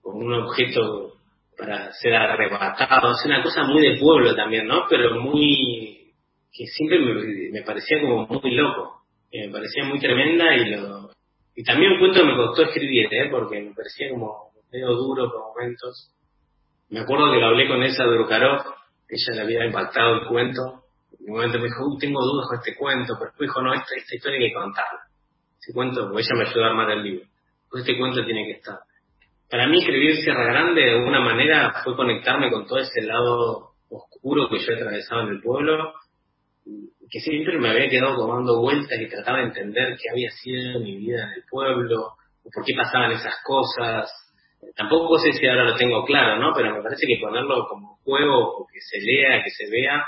como 0.02 0.18
un 0.18 0.34
objeto 0.34 1.13
para 1.58 1.92
ser 1.94 2.16
arrebatado, 2.16 3.12
es 3.12 3.26
una 3.26 3.44
cosa 3.44 3.64
muy 3.64 3.82
de 3.82 4.00
pueblo 4.00 4.36
también, 4.36 4.68
¿no? 4.68 4.86
Pero 4.90 5.20
muy, 5.22 6.14
que 6.52 6.66
siempre 6.68 7.00
me, 7.00 7.52
me 7.52 7.62
parecía 7.64 8.02
como 8.02 8.28
muy 8.28 8.52
loco, 8.52 9.04
me 9.32 9.50
parecía 9.50 9.84
muy 9.86 10.00
tremenda 10.00 10.56
y 10.56 10.70
lo, 10.72 11.12
y 11.56 11.64
también 11.64 11.94
un 11.94 12.00
cuento 12.00 12.26
me 12.26 12.36
costó 12.36 12.64
escribir, 12.64 13.14
¿eh? 13.14 13.30
Porque 13.30 13.62
me 13.62 13.74
parecía 13.74 14.10
como 14.10 14.52
medio 14.72 14.88
duro 14.88 15.32
por 15.32 15.54
momentos, 15.54 16.14
me 16.90 17.00
acuerdo 17.00 17.32
que 17.32 17.40
lo 17.40 17.48
hablé 17.48 17.68
con 17.68 17.82
de 17.82 17.88
que 19.08 19.16
ella 19.16 19.36
le 19.36 19.42
había 19.42 19.66
impactado 19.66 20.16
el 20.16 20.28
cuento. 20.28 20.84
En 21.20 21.30
un 21.30 21.36
momento 21.38 21.58
me 21.58 21.66
dijo, 21.66 21.86
uy, 21.88 21.98
tengo 22.00 22.20
dudas 22.22 22.48
con 22.50 22.60
este 22.60 22.76
cuento, 22.76 23.14
pero 23.18 23.32
después 23.32 23.50
dijo, 23.50 23.62
no, 23.62 23.74
esta, 23.74 23.96
esta 23.96 24.16
historia 24.16 24.40
hay 24.40 24.48
que 24.50 24.54
contarla. 24.54 25.00
Ese 25.60 25.74
cuento, 25.74 26.12
o 26.12 26.20
ella 26.20 26.36
me 26.36 26.44
ayudó 26.44 26.64
a 26.64 26.68
armar 26.68 26.92
el 26.92 27.04
libro. 27.04 27.26
Pues 27.70 27.82
este 27.82 27.98
cuento 27.98 28.24
tiene 28.26 28.46
que 28.46 28.52
estar. 28.60 28.80
Para 29.54 29.68
mí 29.68 29.78
escribir 29.78 30.16
Sierra 30.16 30.46
Grande 30.46 30.82
de 30.82 30.92
alguna 30.94 31.20
manera 31.20 31.76
fue 31.84 31.96
conectarme 31.96 32.50
con 32.50 32.66
todo 32.66 32.80
ese 32.80 33.04
lado 33.04 33.74
oscuro 33.88 34.50
que 34.50 34.58
yo 34.58 34.72
he 34.72 34.76
atravesado 34.78 35.28
en 35.28 35.28
el 35.28 35.42
pueblo, 35.44 35.94
que 37.08 37.20
siempre 37.20 37.60
me 37.60 37.70
había 37.70 37.88
quedado 37.88 38.16
tomando 38.16 38.60
vueltas 38.60 39.00
y 39.00 39.08
trataba 39.08 39.38
de 39.38 39.44
entender 39.44 39.96
qué 40.02 40.10
había 40.10 40.32
sido 40.32 40.80
mi 40.80 40.98
vida 40.98 41.26
en 41.26 41.34
el 41.34 41.44
pueblo, 41.48 42.14
por 42.52 42.66
qué 42.66 42.74
pasaban 42.76 43.12
esas 43.12 43.36
cosas, 43.46 44.10
tampoco 44.76 45.20
sé 45.20 45.34
si 45.34 45.46
ahora 45.46 45.66
lo 45.66 45.76
tengo 45.76 46.04
claro, 46.04 46.42
¿no? 46.42 46.52
Pero 46.56 46.76
me 46.76 46.82
parece 46.82 47.06
que 47.06 47.22
ponerlo 47.22 47.68
como 47.70 47.98
juego 47.98 48.58
o 48.58 48.66
que 48.66 48.80
se 48.82 49.02
lea, 49.02 49.44
que 49.44 49.52
se 49.52 49.70
vea, 49.70 50.04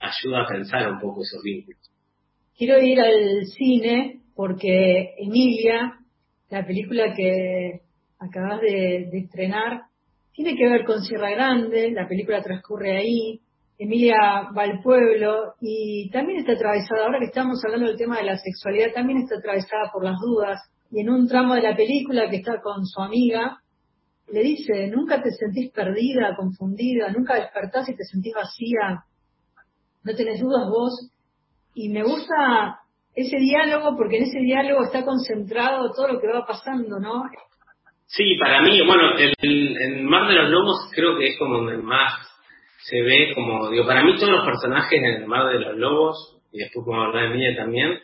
ayuda 0.00 0.42
a 0.42 0.48
pensar 0.48 0.90
un 0.90 0.98
poco 0.98 1.22
esos 1.22 1.40
vínculos. 1.44 1.78
Quiero 2.58 2.82
ir 2.82 3.00
al 3.00 3.46
cine 3.56 4.22
porque 4.34 5.14
Emilia, 5.16 5.92
la 6.50 6.66
película 6.66 7.14
que 7.14 7.83
acabas 8.24 8.60
de, 8.60 9.08
estrenar, 9.12 9.82
tiene 10.32 10.56
que 10.56 10.68
ver 10.68 10.84
con 10.84 11.02
Sierra 11.02 11.30
Grande, 11.30 11.90
la 11.92 12.08
película 12.08 12.42
transcurre 12.42 12.96
ahí, 12.96 13.40
Emilia 13.78 14.50
va 14.56 14.62
al 14.62 14.80
pueblo 14.82 15.54
y 15.60 16.08
también 16.10 16.38
está 16.38 16.52
atravesada, 16.52 17.04
ahora 17.04 17.18
que 17.18 17.26
estamos 17.26 17.60
hablando 17.64 17.88
del 17.88 17.98
tema 17.98 18.18
de 18.18 18.24
la 18.24 18.38
sexualidad, 18.38 18.92
también 18.94 19.18
está 19.18 19.36
atravesada 19.36 19.90
por 19.92 20.04
las 20.04 20.16
dudas. 20.20 20.60
Y 20.90 21.00
en 21.00 21.10
un 21.10 21.26
tramo 21.26 21.54
de 21.54 21.62
la 21.62 21.76
película 21.76 22.30
que 22.30 22.36
está 22.36 22.60
con 22.60 22.86
su 22.86 23.00
amiga, 23.00 23.58
le 24.28 24.42
dice, 24.42 24.88
nunca 24.88 25.22
te 25.22 25.30
sentís 25.32 25.72
perdida, 25.72 26.36
confundida, 26.36 27.10
nunca 27.10 27.34
despertás 27.34 27.88
y 27.88 27.96
te 27.96 28.04
sentís 28.04 28.32
vacía, 28.34 29.04
no 30.04 30.14
tenés 30.14 30.40
dudas 30.40 30.68
vos. 30.68 31.10
Y 31.74 31.88
me 31.88 32.04
gusta 32.04 32.78
ese 33.14 33.36
diálogo 33.36 33.96
porque 33.96 34.18
en 34.18 34.24
ese 34.24 34.38
diálogo 34.38 34.84
está 34.84 35.04
concentrado 35.04 35.92
todo 35.92 36.08
lo 36.08 36.20
que 36.20 36.28
va 36.28 36.46
pasando, 36.46 36.98
¿no? 36.98 37.24
Sí, 38.16 38.36
para 38.38 38.62
mí, 38.62 38.80
bueno, 38.86 39.16
el, 39.16 39.34
el 39.76 40.02
Mar 40.04 40.28
de 40.28 40.34
los 40.34 40.50
Lobos 40.50 40.90
creo 40.94 41.18
que 41.18 41.28
es 41.28 41.38
como 41.38 41.68
el 41.68 41.82
más 41.82 42.12
se 42.84 43.00
ve 43.00 43.32
como, 43.34 43.70
digo, 43.70 43.86
para 43.86 44.04
mí 44.04 44.14
todos 44.16 44.30
los 44.30 44.44
personajes 44.44 44.92
en 44.92 45.04
el 45.04 45.26
Mar 45.26 45.50
de 45.50 45.58
los 45.58 45.76
Lobos, 45.76 46.36
y 46.52 46.58
después 46.58 46.84
como 46.84 47.02
hablar 47.02 47.30
de 47.30 47.34
Mía 47.36 47.56
también, 47.56 47.98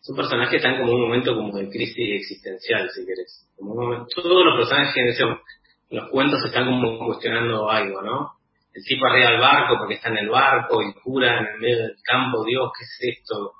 son 0.00 0.16
personajes 0.16 0.56
están 0.56 0.78
como 0.78 0.92
un 0.92 1.00
momento 1.00 1.34
como 1.34 1.56
de 1.56 1.68
crisis 1.70 2.20
existencial, 2.20 2.88
si 2.90 3.06
querés. 3.06 3.48
Como 3.56 4.06
todos 4.14 4.44
los 4.44 4.56
personajes 4.56 5.18
en 5.18 5.96
los 5.96 6.10
cuentos 6.10 6.44
están 6.44 6.66
como 6.66 6.98
cuestionando 7.06 7.70
algo, 7.70 8.02
¿no? 8.02 8.32
El 8.74 8.84
tipo 8.84 9.06
arriba 9.06 9.30
del 9.30 9.40
barco 9.40 9.76
porque 9.78 9.94
está 9.94 10.10
en 10.10 10.18
el 10.18 10.28
barco 10.28 10.82
y 10.82 10.92
cura 11.02 11.38
en 11.40 11.46
el 11.46 11.60
medio 11.60 11.78
del 11.78 11.96
campo, 12.04 12.44
Dios, 12.44 12.70
¿qué 12.78 12.84
es 12.84 13.18
esto? 13.18 13.52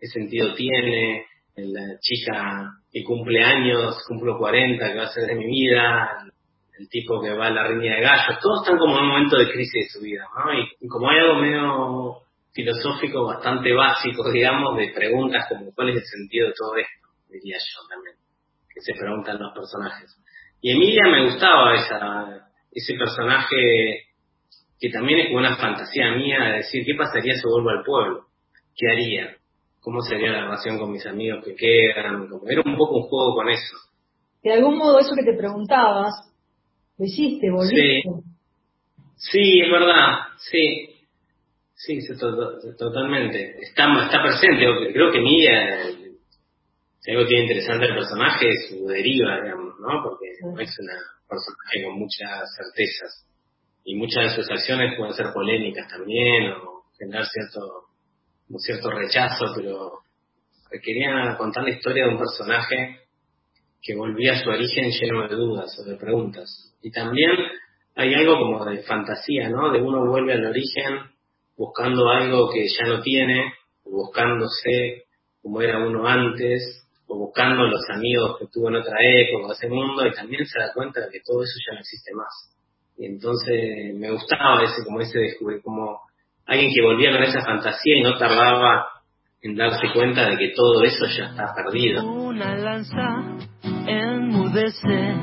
¿Qué 0.00 0.06
sentido 0.06 0.54
tiene? 0.54 1.26
La 1.54 1.98
chica 2.00 2.70
que 2.90 3.04
cumple 3.04 3.42
años, 3.42 3.96
cumplo 4.08 4.38
40, 4.38 4.92
que 4.92 4.98
va 4.98 5.04
a 5.04 5.12
ser 5.12 5.26
de 5.26 5.34
mi 5.34 5.46
vida, 5.46 6.32
el 6.78 6.88
tipo 6.88 7.20
que 7.20 7.30
va 7.30 7.48
a 7.48 7.50
la 7.50 7.68
riña 7.68 7.96
de 7.96 8.00
gallos, 8.00 8.40
todos 8.40 8.62
están 8.62 8.78
como 8.78 8.96
en 8.96 9.04
un 9.04 9.08
momento 9.10 9.36
de 9.36 9.52
crisis 9.52 9.72
de 9.72 9.88
su 9.90 10.00
vida, 10.00 10.24
¿no? 10.34 10.52
Y, 10.58 10.88
como 10.88 11.10
hay 11.10 11.18
algo 11.18 11.40
medio 11.40 12.14
filosófico 12.52 13.26
bastante 13.26 13.72
básico, 13.74 14.30
digamos, 14.30 14.76
de 14.76 14.92
preguntas 14.94 15.46
como 15.48 15.72
cuál 15.74 15.90
es 15.90 15.96
el 15.96 16.04
sentido 16.04 16.48
de 16.48 16.54
todo 16.56 16.76
esto, 16.76 17.08
diría 17.28 17.56
yo 17.58 17.88
también, 17.88 18.16
que 18.72 18.80
se 18.80 18.94
preguntan 18.94 19.38
los 19.38 19.52
personajes. 19.54 20.16
Y 20.60 20.70
Emilia 20.70 21.04
me 21.10 21.24
gustaba 21.24 21.74
esa, 21.74 22.48
ese 22.70 22.94
personaje 22.94 24.06
que 24.80 24.90
también 24.90 25.20
es 25.20 25.26
como 25.26 25.38
una 25.38 25.56
fantasía 25.56 26.12
mía 26.12 26.40
de 26.44 26.56
decir, 26.58 26.84
¿qué 26.84 26.94
pasaría 26.94 27.34
si 27.34 27.42
vuelvo 27.44 27.70
al 27.70 27.84
pueblo? 27.84 28.26
¿Qué 28.74 28.90
haría? 28.90 29.36
¿Cómo 29.82 30.00
sería 30.00 30.30
la 30.30 30.44
relación 30.44 30.78
con 30.78 30.92
mis 30.92 31.04
amigos 31.06 31.44
que 31.44 31.56
quedan? 31.56 32.28
Como, 32.28 32.48
era 32.48 32.62
un 32.64 32.76
poco 32.76 32.98
un 32.98 33.08
juego 33.08 33.34
con 33.34 33.48
eso. 33.50 33.76
De 34.42 34.52
algún 34.52 34.78
modo 34.78 35.00
eso 35.00 35.14
que 35.16 35.24
te 35.24 35.36
preguntabas, 35.36 36.12
lo 36.98 37.04
hiciste, 37.04 37.50
volviste. 37.50 38.02
Sí. 39.16 39.60
es 39.60 39.70
verdad, 39.70 40.18
sí. 40.38 40.88
Sí, 41.74 41.98
totalmente. 42.78 43.56
Está, 43.60 43.92
está 44.04 44.22
presente. 44.22 44.92
Creo 44.92 45.10
que 45.10 45.20
Mía, 45.20 45.82
si 47.00 47.10
algo 47.10 47.26
tiene 47.26 47.44
interesante 47.44 47.86
el 47.86 47.94
personaje, 47.94 48.50
es 48.50 48.68
su 48.68 48.86
deriva, 48.86 49.40
digamos, 49.42 49.74
¿no? 49.80 50.00
Porque 50.04 50.26
es 50.30 50.38
una 50.42 50.94
personaje 51.28 51.84
con 51.84 51.98
muchas 51.98 52.54
certezas. 52.56 53.26
Y 53.84 53.96
muchas 53.96 54.30
de 54.30 54.42
sus 54.42 54.50
acciones 54.50 54.96
pueden 54.96 55.14
ser 55.14 55.32
polémicas 55.34 55.88
también, 55.88 56.52
o 56.52 56.84
generar 56.96 57.26
cierto, 57.26 57.88
un 58.52 58.58
cierto 58.58 58.90
rechazo, 58.90 59.46
pero 59.56 60.00
quería 60.82 61.36
contar 61.38 61.64
la 61.64 61.70
historia 61.70 62.04
de 62.04 62.10
un 62.10 62.18
personaje 62.18 63.00
que 63.80 63.96
volvía 63.96 64.34
a 64.34 64.42
su 64.42 64.50
origen 64.50 64.90
lleno 64.90 65.26
de 65.26 65.34
dudas 65.34 65.76
o 65.78 65.84
de 65.84 65.96
preguntas. 65.96 66.74
Y 66.82 66.90
también 66.90 67.30
hay 67.94 68.14
algo 68.14 68.38
como 68.38 68.64
de 68.66 68.82
fantasía, 68.82 69.48
¿no? 69.48 69.72
De 69.72 69.80
uno 69.80 70.06
vuelve 70.06 70.34
al 70.34 70.44
origen 70.44 70.98
buscando 71.56 72.08
algo 72.08 72.50
que 72.52 72.66
ya 72.68 72.86
no 72.86 73.00
tiene, 73.00 73.54
buscándose 73.84 75.04
como 75.42 75.60
era 75.60 75.78
uno 75.78 76.06
antes, 76.06 76.86
o 77.06 77.16
buscando 77.18 77.64
los 77.64 77.82
amigos 77.90 78.38
que 78.38 78.46
tuvo 78.52 78.68
en 78.68 78.76
otra 78.76 78.96
época, 79.00 79.48
de 79.48 79.54
ese 79.54 79.68
mundo, 79.68 80.06
y 80.06 80.12
también 80.12 80.46
se 80.46 80.58
da 80.58 80.72
cuenta 80.72 81.00
de 81.00 81.10
que 81.10 81.20
todo 81.24 81.42
eso 81.42 81.54
ya 81.66 81.74
no 81.74 81.80
existe 81.80 82.12
más. 82.14 82.54
Y 82.96 83.06
entonces 83.06 83.94
me 83.96 84.10
gustaba 84.12 84.62
ese, 84.62 84.84
como 84.84 85.00
ese 85.00 85.18
descubrir, 85.18 85.62
como 85.62 86.00
alguien 86.46 86.70
que 86.74 86.82
volvía 86.82 87.12
con 87.12 87.22
esa 87.22 87.42
fantasía 87.42 87.98
y 87.98 88.02
no 88.02 88.16
tardaba 88.18 88.86
en 89.42 89.56
darse 89.56 89.90
cuenta 89.92 90.28
de 90.28 90.36
que 90.36 90.52
todo 90.54 90.84
eso 90.84 91.06
ya 91.06 91.24
está 91.26 91.52
perdido. 91.54 92.04
Una 92.04 92.54
lanza 92.56 93.22
enmudece 93.86 95.14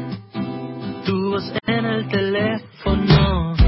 tu 1.06 1.32
voz 1.32 1.54
en 1.68 1.86
el 1.86 2.08
teléfono. 2.10 3.59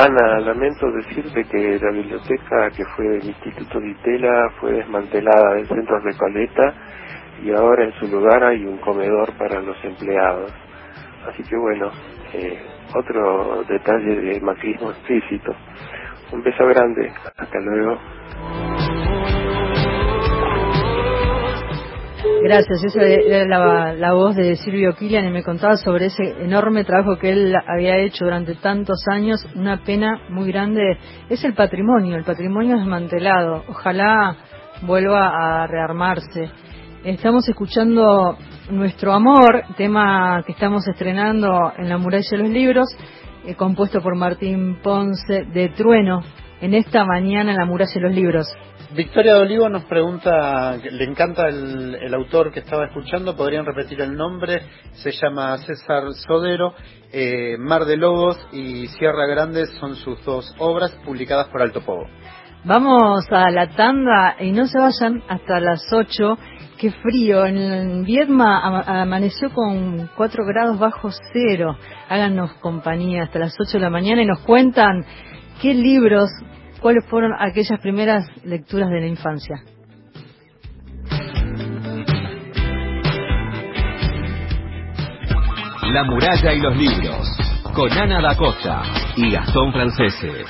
Ana, 0.00 0.40
lamento 0.40 0.90
decirte 0.92 1.44
que 1.44 1.78
la 1.78 1.90
biblioteca 1.92 2.70
que 2.70 2.84
fue 2.96 3.06
del 3.06 3.24
Instituto 3.28 3.80
de 3.80 3.90
Itela 3.90 4.50
fue 4.60 4.72
desmantelada 4.72 5.54
del 5.56 5.68
centro 5.68 6.00
Recoleta 6.00 6.74
y 7.44 7.52
ahora 7.52 7.84
en 7.84 7.92
su 7.94 8.08
lugar 8.08 8.42
hay 8.44 8.64
un 8.64 8.78
comedor 8.78 9.32
para 9.38 9.60
los 9.60 9.76
empleados. 9.84 10.52
Así 11.28 11.42
que 11.44 11.56
bueno, 11.56 11.90
eh, 12.32 12.62
otro 12.94 13.64
detalle 13.68 14.16
de 14.22 14.40
macrismo 14.40 14.90
explícito. 14.92 15.54
Un 16.32 16.42
beso 16.44 16.66
grande, 16.66 17.12
hasta 17.36 17.60
luego. 17.60 17.98
Gracias, 22.42 22.82
esa 22.84 23.02
era 23.02 23.94
la, 23.94 24.14
voz 24.14 24.34
de 24.34 24.56
Silvio 24.56 24.94
Kilian 24.94 25.26
y 25.26 25.30
me 25.30 25.42
contaba 25.42 25.76
sobre 25.76 26.06
ese 26.06 26.42
enorme 26.42 26.84
trabajo 26.84 27.18
que 27.18 27.30
él 27.30 27.54
había 27.66 27.98
hecho 27.98 28.24
durante 28.24 28.54
tantos 28.54 29.04
años. 29.12 29.46
Una 29.54 29.84
pena 29.84 30.22
muy 30.30 30.50
grande 30.50 30.98
es 31.28 31.44
el 31.44 31.52
patrimonio, 31.52 32.16
el 32.16 32.24
patrimonio 32.24 32.78
desmantelado. 32.78 33.64
Ojalá 33.68 34.36
vuelva 34.82 35.62
a 35.62 35.66
rearmarse. 35.66 36.50
Estamos 37.04 37.46
escuchando 37.46 38.38
Nuestro 38.70 39.12
Amor, 39.12 39.62
tema 39.76 40.42
que 40.46 40.52
estamos 40.52 40.86
estrenando 40.88 41.72
en 41.76 41.90
la 41.90 41.98
muralla 41.98 42.30
de 42.30 42.38
los 42.38 42.48
libros, 42.48 42.88
eh, 43.44 43.54
compuesto 43.54 44.00
por 44.00 44.16
Martín 44.16 44.78
Ponce 44.82 45.44
de 45.44 45.68
Trueno, 45.70 46.22
en 46.62 46.72
esta 46.72 47.04
mañana 47.04 47.52
en 47.52 47.58
la 47.58 47.66
muralla 47.66 47.92
de 47.94 48.00
los 48.00 48.14
libros. 48.14 48.46
Victoria 48.94 49.34
de 49.34 49.68
nos 49.68 49.84
pregunta, 49.84 50.76
le 50.76 51.04
encanta 51.04 51.48
el, 51.48 51.94
el, 51.94 52.12
autor 52.12 52.50
que 52.50 52.58
estaba 52.58 52.86
escuchando, 52.86 53.36
podrían 53.36 53.64
repetir 53.64 54.00
el 54.00 54.16
nombre, 54.16 54.62
se 54.94 55.12
llama 55.12 55.56
César 55.58 56.12
Sodero, 56.26 56.74
eh, 57.12 57.56
Mar 57.56 57.84
de 57.84 57.96
Lobos 57.96 58.36
y 58.52 58.88
Sierra 58.88 59.26
Grande 59.26 59.66
son 59.78 59.94
sus 59.94 60.24
dos 60.24 60.52
obras 60.58 60.90
publicadas 61.04 61.46
por 61.48 61.62
Alto 61.62 61.82
Pogo. 61.82 62.06
Vamos 62.64 63.24
a 63.30 63.50
la 63.50 63.68
tanda 63.68 64.36
y 64.38 64.50
no 64.52 64.66
se 64.66 64.78
vayan 64.78 65.22
hasta 65.28 65.60
las 65.60 65.80
8. 65.92 66.36
Qué 66.78 66.90
frío. 66.90 67.46
En 67.46 68.04
Viedma 68.04 68.82
amaneció 69.02 69.50
con 69.54 70.10
4 70.14 70.44
grados 70.44 70.78
bajo 70.78 71.08
cero. 71.32 71.78
Háganos 72.08 72.52
compañía 72.54 73.22
hasta 73.22 73.38
las 73.38 73.54
8 73.58 73.78
de 73.78 73.80
la 73.80 73.88
mañana 73.88 74.22
y 74.22 74.26
nos 74.26 74.40
cuentan 74.40 75.04
qué 75.62 75.72
libros, 75.72 76.28
cuáles 76.80 77.04
fueron 77.06 77.32
aquellas 77.38 77.78
primeras 77.80 78.26
lecturas 78.44 78.90
de 78.90 79.00
la 79.00 79.06
infancia. 79.06 79.62
La 85.92 86.04
muralla 86.04 86.52
y 86.52 86.60
los 86.60 86.76
libros, 86.76 87.26
con 87.74 87.92
Ana 87.92 88.20
da 88.22 88.36
Costa 88.36 88.82
y 89.16 89.30
Gastón 89.30 89.72
Francese. 89.72 90.44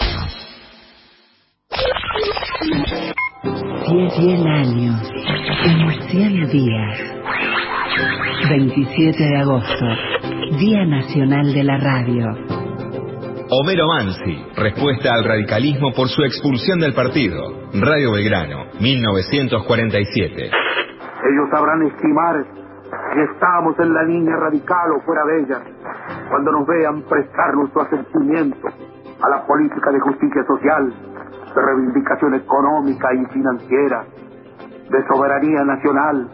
100 3.87 4.47
años, 4.47 5.11
en 5.65 6.09
100 6.09 6.51
días. 6.51 7.21
27 8.49 9.23
de 9.23 9.37
agosto, 9.39 9.87
Día 10.59 10.85
Nacional 10.85 11.53
de 11.53 11.65
la 11.65 11.79
Radio. 11.79 12.60
Homero 13.53 13.89
Mansi, 13.89 14.47
respuesta 14.55 15.13
al 15.13 15.25
radicalismo 15.25 15.91
por 15.91 16.07
su 16.07 16.23
expulsión 16.23 16.79
del 16.79 16.95
partido. 16.95 17.67
Radio 17.75 18.13
Belgrano, 18.13 18.67
1947. 18.79 20.45
Ellos 20.45 21.49
sabrán 21.51 21.83
estimar 21.83 22.47
si 22.47 23.21
estamos 23.21 23.75
en 23.81 23.93
la 23.93 24.05
línea 24.05 24.37
radical 24.37 24.93
o 24.95 25.01
fuera 25.03 25.25
de 25.25 25.41
ella, 25.43 25.59
cuando 26.31 26.53
nos 26.53 26.65
vean 26.65 27.03
prestar 27.03 27.55
nuestro 27.57 27.83
asentimiento 27.83 28.69
a 29.21 29.29
la 29.29 29.45
política 29.45 29.91
de 29.91 29.99
justicia 29.99 30.45
social 30.47 30.95
de 31.53 31.61
reivindicación 31.61 32.35
económica 32.35 33.09
y 33.15 33.27
financiera, 33.35 34.05
de 34.91 34.99
soberanía 35.13 35.65
nacional, 35.65 36.31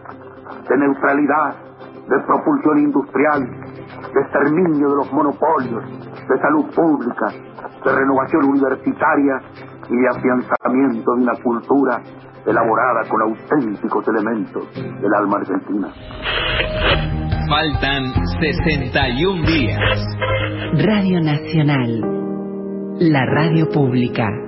de 0.69 0.77
neutralidad, 0.77 1.66
de 2.07 2.19
propulsión 2.25 2.79
industrial, 2.79 3.41
de 4.13 4.21
exterminio 4.21 4.89
de 4.89 4.95
los 4.95 5.11
monopolios, 5.11 5.83
de 6.27 6.37
salud 6.39 6.65
pública, 6.75 7.27
de 7.83 7.91
renovación 7.91 8.45
universitaria 8.45 9.41
y 9.89 9.95
de 9.95 10.07
afianzamiento 10.07 11.15
de 11.15 11.21
una 11.21 11.35
cultura 11.43 12.01
elaborada 12.45 13.01
con 13.09 13.21
auténticos 13.21 14.07
elementos 14.07 14.73
del 14.73 15.13
alma 15.13 15.37
argentina. 15.37 15.89
Faltan 17.49 18.13
61 18.39 19.45
días. 19.45 19.79
Radio 20.85 21.21
Nacional, 21.21 22.01
la 22.99 23.25
radio 23.25 23.69
pública. 23.69 24.46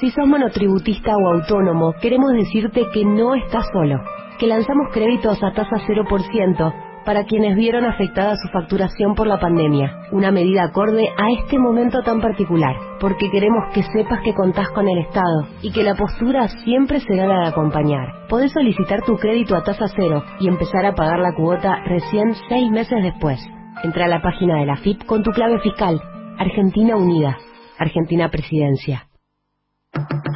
Si 0.00 0.10
sos 0.10 0.26
monotributista 0.26 1.12
o 1.14 1.28
autónomo, 1.34 1.92
queremos 2.00 2.32
decirte 2.32 2.86
que 2.90 3.04
no 3.04 3.34
estás 3.34 3.66
solo, 3.70 4.00
que 4.38 4.46
lanzamos 4.46 4.88
créditos 4.94 5.42
a 5.42 5.52
tasa 5.52 5.76
0% 5.86 6.74
para 7.04 7.24
quienes 7.24 7.54
vieron 7.54 7.84
afectada 7.84 8.34
su 8.36 8.48
facturación 8.48 9.14
por 9.14 9.26
la 9.26 9.38
pandemia, 9.38 10.08
una 10.12 10.30
medida 10.30 10.64
acorde 10.64 11.06
a 11.18 11.30
este 11.38 11.58
momento 11.58 12.00
tan 12.00 12.22
particular, 12.22 12.74
porque 12.98 13.30
queremos 13.30 13.62
que 13.74 13.82
sepas 13.82 14.20
que 14.24 14.32
contás 14.32 14.70
con 14.70 14.88
el 14.88 15.00
Estado 15.00 15.48
y 15.60 15.70
que 15.70 15.82
la 15.82 15.94
postura 15.94 16.48
siempre 16.64 17.00
será 17.00 17.26
la 17.26 17.40
de 17.40 17.48
acompañar. 17.48 18.26
Podés 18.30 18.52
solicitar 18.52 19.02
tu 19.02 19.18
crédito 19.18 19.54
a 19.54 19.64
tasa 19.64 19.84
cero 19.94 20.24
y 20.40 20.48
empezar 20.48 20.86
a 20.86 20.94
pagar 20.94 21.18
la 21.18 21.34
cuota 21.34 21.76
recién 21.84 22.34
seis 22.48 22.70
meses 22.70 23.02
después. 23.02 23.38
Entra 23.82 24.06
a 24.06 24.08
la 24.08 24.22
página 24.22 24.60
de 24.60 24.66
la 24.66 24.76
FIP 24.76 25.04
con 25.04 25.22
tu 25.22 25.30
clave 25.30 25.58
fiscal. 25.60 26.00
Argentina 26.38 26.96
Unida. 26.96 27.36
Argentina 27.78 28.30
Presidencia. 28.30 29.09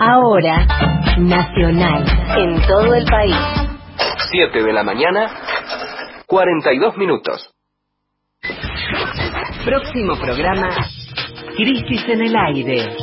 Ahora, 0.06 0.66
nacional, 1.16 2.04
en 2.36 2.60
todo 2.68 2.92
el 2.92 3.06
país. 3.06 3.34
7 4.30 4.62
de 4.62 4.72
la 4.74 4.82
mañana, 4.82 5.30
42 6.26 6.98
minutos. 6.98 7.54
Próximo 9.64 10.14
programa, 10.20 10.68
Crisis 11.56 12.06
en 12.06 12.20
el 12.20 12.36
Aire. 12.36 12.96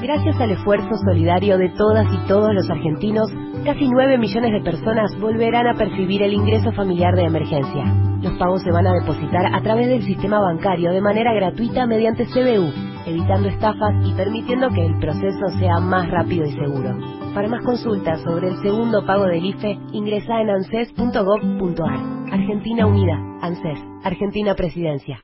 Gracias 0.00 0.40
al 0.40 0.52
esfuerzo 0.52 0.96
solidario 1.04 1.58
de 1.58 1.68
todas 1.76 2.06
y 2.10 2.26
todos 2.26 2.54
los 2.54 2.70
argentinos, 2.70 3.28
casi 3.66 3.86
9 3.86 4.16
millones 4.16 4.52
de 4.52 4.62
personas 4.62 5.14
volverán 5.20 5.66
a 5.66 5.74
percibir 5.74 6.22
el 6.22 6.32
ingreso 6.32 6.72
familiar 6.72 7.14
de 7.14 7.24
emergencia. 7.24 7.84
Los 8.22 8.32
pagos 8.38 8.62
se 8.62 8.72
van 8.72 8.86
a 8.86 8.94
depositar 8.94 9.54
a 9.54 9.60
través 9.60 9.88
del 9.88 10.02
sistema 10.02 10.40
bancario 10.40 10.92
de 10.92 11.02
manera 11.02 11.34
gratuita 11.34 11.86
mediante 11.86 12.24
CBU, 12.24 12.91
evitando 13.06 13.48
estafas 13.48 13.94
y 14.04 14.12
permitiendo 14.14 14.68
que 14.70 14.86
el 14.86 14.98
proceso 14.98 15.48
sea 15.58 15.78
más 15.80 16.10
rápido 16.10 16.46
y 16.46 16.52
seguro. 16.52 16.96
Para 17.34 17.48
más 17.48 17.62
consultas 17.64 18.20
sobre 18.22 18.48
el 18.48 18.62
segundo 18.62 19.04
pago 19.06 19.24
del 19.24 19.44
IFE, 19.44 19.78
ingresa 19.92 20.40
en 20.40 20.50
anses.gov.ar. 20.50 22.00
Argentina 22.32 22.86
Unida, 22.86 23.18
ANSES, 23.42 23.78
Argentina 24.04 24.54
Presidencia. 24.54 25.22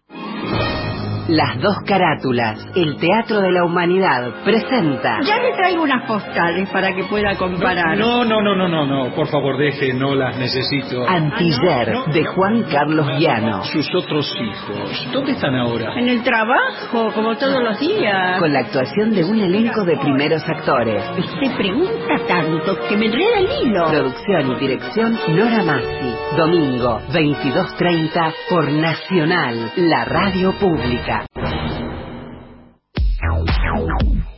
Las 1.29 1.61
dos 1.61 1.77
carátulas, 1.87 2.59
el 2.75 2.97
Teatro 2.97 3.41
de 3.43 3.53
la 3.53 3.65
Humanidad, 3.65 4.43
presenta. 4.45 5.21
Ya 5.23 5.37
le 5.39 5.53
traigo 5.53 5.83
unas 5.83 6.07
postales 6.07 6.69
para 6.71 6.95
que 6.95 7.05
pueda 7.05 7.37
comparar. 7.37 7.99
No, 7.99 8.25
no, 8.25 8.41
no, 8.41 8.57
no, 8.57 8.67
no, 8.67 8.87
no, 8.87 9.15
por 9.15 9.27
favor 9.29 9.59
deje, 9.59 9.93
no 9.93 10.15
las 10.15 10.39
necesito. 10.39 11.07
Antiller, 11.07 11.95
Ah, 11.95 12.11
de 12.11 12.25
Juan 12.25 12.63
Carlos 12.73 13.07
Guiano. 13.19 13.63
Sus 13.65 13.87
otros 13.95 14.33
hijos, 14.41 15.07
¿dónde 15.13 15.33
están 15.33 15.55
ahora? 15.55 15.93
En 15.99 16.09
el 16.09 16.23
trabajo, 16.23 17.13
como 17.15 17.37
todos 17.37 17.63
los 17.63 17.79
días. 17.79 18.39
Con 18.39 18.53
la 18.53 18.61
actuación 18.61 19.11
de 19.13 19.25
un 19.25 19.39
elenco 19.39 19.85
de 19.85 19.99
primeros 19.99 20.43
actores. 20.49 21.05
Usted 21.19 21.57
pregunta 21.57 22.17
tanto 22.27 22.79
que 22.89 22.97
me 22.97 23.07
enreda 23.07 23.39
el 23.39 23.49
hilo. 23.67 23.89
Producción 23.91 24.53
y 24.53 24.55
dirección 24.61 25.19
Nora 25.37 25.63
Massi. 25.63 26.15
Domingo, 26.39 27.01
22.30 27.13 28.33
por 28.49 28.71
Nacional, 28.71 29.73
la 29.77 30.05
radio 30.07 30.53
pública. 30.53 31.18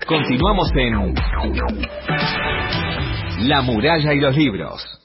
Continuamos 0.06 0.72
en 0.74 1.14
La 3.48 3.62
muralla 3.62 4.12
y 4.12 4.20
los 4.20 4.36
libros. 4.36 5.00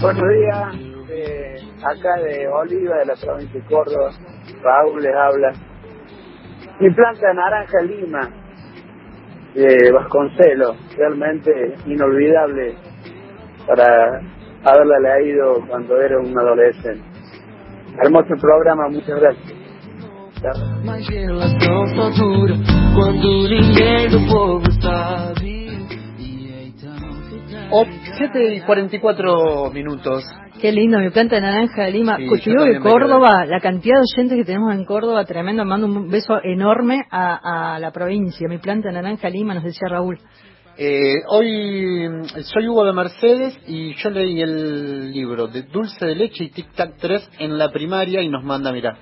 Buenos 0.00 0.22
días, 0.28 0.74
eh, 1.10 1.56
acá 1.82 2.16
de 2.22 2.48
Oliva, 2.48 2.98
de 2.98 3.06
la 3.06 3.14
provincia 3.14 3.60
de 3.60 3.66
Córdoba. 3.66 4.10
Raúl 4.62 5.02
les 5.02 5.14
habla. 5.14 5.52
Mi 6.80 6.90
planta 6.90 7.28
de 7.28 7.34
naranja 7.34 7.80
lima, 7.82 8.30
de 9.54 9.90
Vasconcelos, 9.92 10.76
realmente 10.96 11.74
inolvidable 11.86 12.76
para 13.68 14.20
haberla 14.64 14.98
leído 14.98 15.64
cuando 15.68 16.00
era 16.00 16.18
un 16.18 16.36
adolescente. 16.38 17.04
Hermoso 18.02 18.34
programa, 18.40 18.88
muchas 18.88 19.20
gracias. 19.20 19.52
O 27.70 27.84
7 28.16 28.54
y 28.54 28.60
44 28.60 29.70
minutos. 29.72 30.24
Qué 30.60 30.72
lindo, 30.72 30.98
mi 30.98 31.10
planta 31.10 31.36
de 31.36 31.42
naranja 31.42 31.84
de 31.84 31.92
Lima. 31.92 32.16
Sí, 32.16 32.26
también 32.44 32.82
me 32.82 32.90
Córdoba, 32.90 33.44
la 33.46 33.60
cantidad 33.60 33.96
de 33.96 34.00
oyentes 34.00 34.38
que 34.38 34.44
tenemos 34.44 34.74
en 34.74 34.84
Córdoba, 34.84 35.24
tremendo. 35.24 35.64
Mando 35.64 35.86
un 35.86 36.08
beso 36.08 36.40
enorme 36.42 37.04
a, 37.10 37.74
a 37.74 37.78
la 37.78 37.92
provincia. 37.92 38.48
Mi 38.48 38.58
planta 38.58 38.88
de 38.88 38.94
naranja 38.94 39.28
de 39.28 39.34
Lima, 39.34 39.54
nos 39.54 39.64
decía 39.64 39.88
Raúl. 39.88 40.18
Eh, 40.80 41.22
hoy 41.28 42.08
mm, 42.08 42.24
soy 42.44 42.68
Hugo 42.68 42.84
de 42.84 42.92
Mercedes 42.92 43.58
y 43.66 43.94
yo 43.96 44.10
leí 44.10 44.40
el 44.40 45.10
libro 45.12 45.48
de 45.48 45.62
Dulce 45.62 46.06
de 46.06 46.14
Leche 46.14 46.44
y 46.44 46.50
Tic 46.50 46.72
Tac 46.72 46.96
3 47.00 47.30
en 47.40 47.58
la 47.58 47.70
primaria 47.70 48.22
y 48.22 48.28
nos 48.28 48.44
manda, 48.44 48.70
mira, 48.70 48.96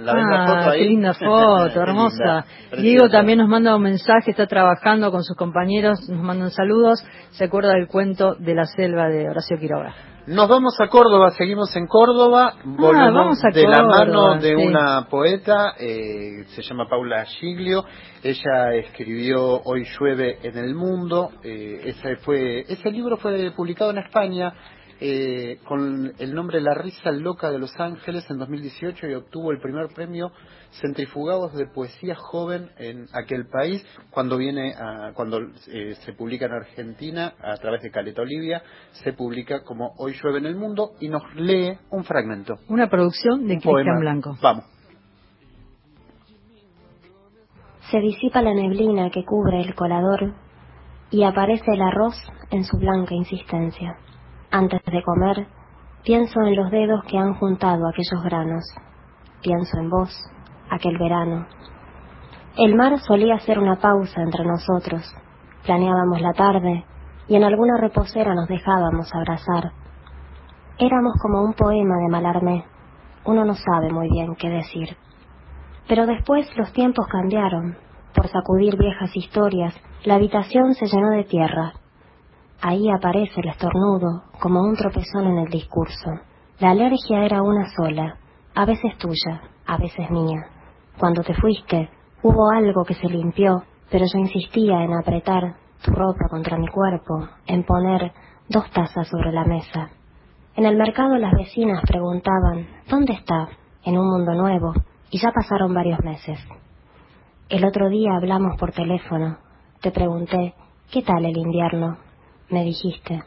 la 0.00 0.12
Ah, 0.16 0.46
foto 0.46 0.70
ahí. 0.70 0.80
qué 0.82 0.88
linda 0.88 1.12
foto, 1.12 1.80
hermosa. 1.82 2.46
linda, 2.72 2.82
Diego 2.82 3.10
también 3.10 3.38
nos 3.38 3.48
manda 3.48 3.76
un 3.76 3.82
mensaje, 3.82 4.30
está 4.30 4.46
trabajando 4.46 5.10
con 5.10 5.22
sus 5.22 5.36
compañeros, 5.36 6.08
nos 6.08 6.22
mandan 6.22 6.50
saludos. 6.52 7.04
Se 7.32 7.44
acuerda 7.44 7.74
del 7.74 7.86
cuento 7.86 8.34
de 8.36 8.54
la 8.54 8.64
selva 8.64 9.08
de 9.08 9.28
Horacio 9.28 9.58
Quiroga. 9.58 9.94
Nos 10.26 10.48
vamos 10.48 10.74
a 10.78 10.88
Córdoba, 10.88 11.30
seguimos 11.30 11.74
en 11.76 11.86
Córdoba, 11.86 12.54
volvemos 12.62 13.14
vamos 13.14 13.38
a 13.42 13.48
de 13.48 13.66
la 13.66 13.82
mano 13.82 14.38
de 14.38 14.50
sí. 14.50 14.54
una 14.54 15.06
poeta, 15.08 15.74
eh, 15.78 16.44
se 16.48 16.62
llama 16.62 16.86
Paula 16.88 17.24
Giglio, 17.24 17.86
ella 18.22 18.74
escribió 18.74 19.62
Hoy 19.64 19.86
llueve 19.98 20.38
en 20.42 20.58
el 20.58 20.74
mundo, 20.74 21.30
eh, 21.42 21.80
ese, 21.86 22.16
fue, 22.16 22.60
ese 22.68 22.90
libro 22.90 23.16
fue 23.16 23.50
publicado 23.52 23.92
en 23.92 23.98
España 23.98 24.52
eh, 25.00 25.58
con 25.64 26.12
el 26.18 26.34
nombre 26.34 26.60
La 26.60 26.74
risa 26.74 27.10
loca 27.10 27.50
de 27.50 27.58
Los 27.58 27.74
Ángeles 27.80 28.30
en 28.30 28.38
2018 28.38 29.08
y 29.08 29.14
obtuvo 29.14 29.50
el 29.50 29.58
primer 29.58 29.88
premio 29.94 30.30
Centrifugados 30.80 31.54
de 31.54 31.66
Poesía 31.66 32.14
Joven 32.14 32.70
en 32.78 33.06
aquel 33.12 33.48
país 33.48 33.84
cuando 34.10 34.36
viene 34.36 34.74
a, 34.74 35.12
cuando 35.14 35.40
eh, 35.68 35.94
se 36.04 36.12
publica 36.12 36.46
en 36.46 36.52
Argentina 36.52 37.32
a 37.40 37.56
través 37.56 37.82
de 37.82 37.90
Caleta 37.90 38.22
Olivia 38.22 38.62
se 38.92 39.12
publica 39.12 39.62
como 39.62 39.94
Hoy 39.96 40.14
llueve 40.22 40.38
en 40.38 40.46
el 40.46 40.56
mundo 40.56 40.92
y 41.00 41.08
nos 41.08 41.22
lee 41.34 41.78
un 41.90 42.04
fragmento 42.04 42.58
Una 42.68 42.88
producción 42.88 43.46
de. 43.46 43.58
Cristian 43.58 44.00
Blanco. 44.00 44.36
Vamos. 44.42 44.64
Se 47.90 47.98
disipa 47.98 48.42
la 48.42 48.54
neblina 48.54 49.10
que 49.10 49.24
cubre 49.24 49.62
el 49.62 49.74
colador 49.74 50.34
y 51.10 51.24
aparece 51.24 51.72
el 51.72 51.82
arroz 51.82 52.14
en 52.50 52.64
su 52.64 52.76
blanca 52.76 53.14
insistencia. 53.14 53.98
Antes 54.52 54.82
de 54.84 55.02
comer, 55.04 55.46
pienso 56.02 56.40
en 56.40 56.56
los 56.56 56.72
dedos 56.72 57.04
que 57.04 57.16
han 57.16 57.34
juntado 57.34 57.86
aquellos 57.86 58.22
granos. 58.24 58.64
Pienso 59.42 59.78
en 59.78 59.88
vos, 59.88 60.10
aquel 60.68 60.98
verano. 60.98 61.46
El 62.56 62.74
mar 62.74 62.98
solía 62.98 63.38
ser 63.38 63.60
una 63.60 63.76
pausa 63.76 64.20
entre 64.20 64.44
nosotros. 64.44 65.14
Planeábamos 65.64 66.20
la 66.20 66.32
tarde 66.32 66.84
y 67.28 67.36
en 67.36 67.44
alguna 67.44 67.76
reposera 67.78 68.34
nos 68.34 68.48
dejábamos 68.48 69.14
abrazar. 69.14 69.70
Éramos 70.78 71.12
como 71.22 71.44
un 71.44 71.54
poema 71.54 71.96
de 71.98 72.08
Malarmé. 72.10 72.64
Uno 73.24 73.44
no 73.44 73.54
sabe 73.54 73.92
muy 73.92 74.10
bien 74.10 74.34
qué 74.34 74.48
decir. 74.48 74.96
Pero 75.86 76.06
después 76.06 76.50
los 76.56 76.72
tiempos 76.72 77.06
cambiaron. 77.06 77.76
Por 78.14 78.26
sacudir 78.26 78.76
viejas 78.76 79.14
historias, 79.14 79.74
la 80.04 80.16
habitación 80.16 80.74
se 80.74 80.86
llenó 80.86 81.10
de 81.10 81.22
tierra. 81.22 81.74
Ahí 82.62 82.90
aparece 82.90 83.40
el 83.40 83.48
estornudo, 83.48 84.24
como 84.38 84.60
un 84.60 84.76
tropezón 84.76 85.26
en 85.28 85.38
el 85.38 85.48
discurso. 85.48 86.10
La 86.58 86.72
alergia 86.72 87.24
era 87.24 87.42
una 87.42 87.66
sola, 87.74 88.18
a 88.54 88.66
veces 88.66 88.98
tuya, 88.98 89.40
a 89.66 89.78
veces 89.78 90.10
mía. 90.10 90.46
Cuando 90.98 91.22
te 91.22 91.32
fuiste, 91.32 91.88
hubo 92.22 92.50
algo 92.50 92.84
que 92.84 92.94
se 92.94 93.08
limpió, 93.08 93.62
pero 93.90 94.04
yo 94.04 94.18
insistía 94.18 94.84
en 94.84 94.92
apretar 94.92 95.56
tu 95.82 95.90
ropa 95.92 96.28
contra 96.28 96.58
mi 96.58 96.68
cuerpo, 96.68 97.28
en 97.46 97.64
poner 97.64 98.12
dos 98.50 98.70
tazas 98.72 99.08
sobre 99.08 99.32
la 99.32 99.44
mesa. 99.44 99.88
En 100.54 100.66
el 100.66 100.76
mercado 100.76 101.16
las 101.16 101.32
vecinas 101.32 101.80
preguntaban, 101.86 102.66
¿dónde 102.90 103.14
está? 103.14 103.48
En 103.84 103.96
un 103.96 104.06
mundo 104.06 104.34
nuevo, 104.34 104.74
y 105.10 105.18
ya 105.18 105.32
pasaron 105.32 105.72
varios 105.72 106.00
meses. 106.04 106.38
El 107.48 107.64
otro 107.64 107.88
día 107.88 108.16
hablamos 108.16 108.58
por 108.58 108.72
teléfono. 108.72 109.38
Te 109.80 109.90
pregunté, 109.90 110.54
¿qué 110.90 111.02
tal 111.02 111.24
el 111.24 111.38
invierno? 111.38 112.09
Me 112.50 112.64
dijiste. 112.64 113.22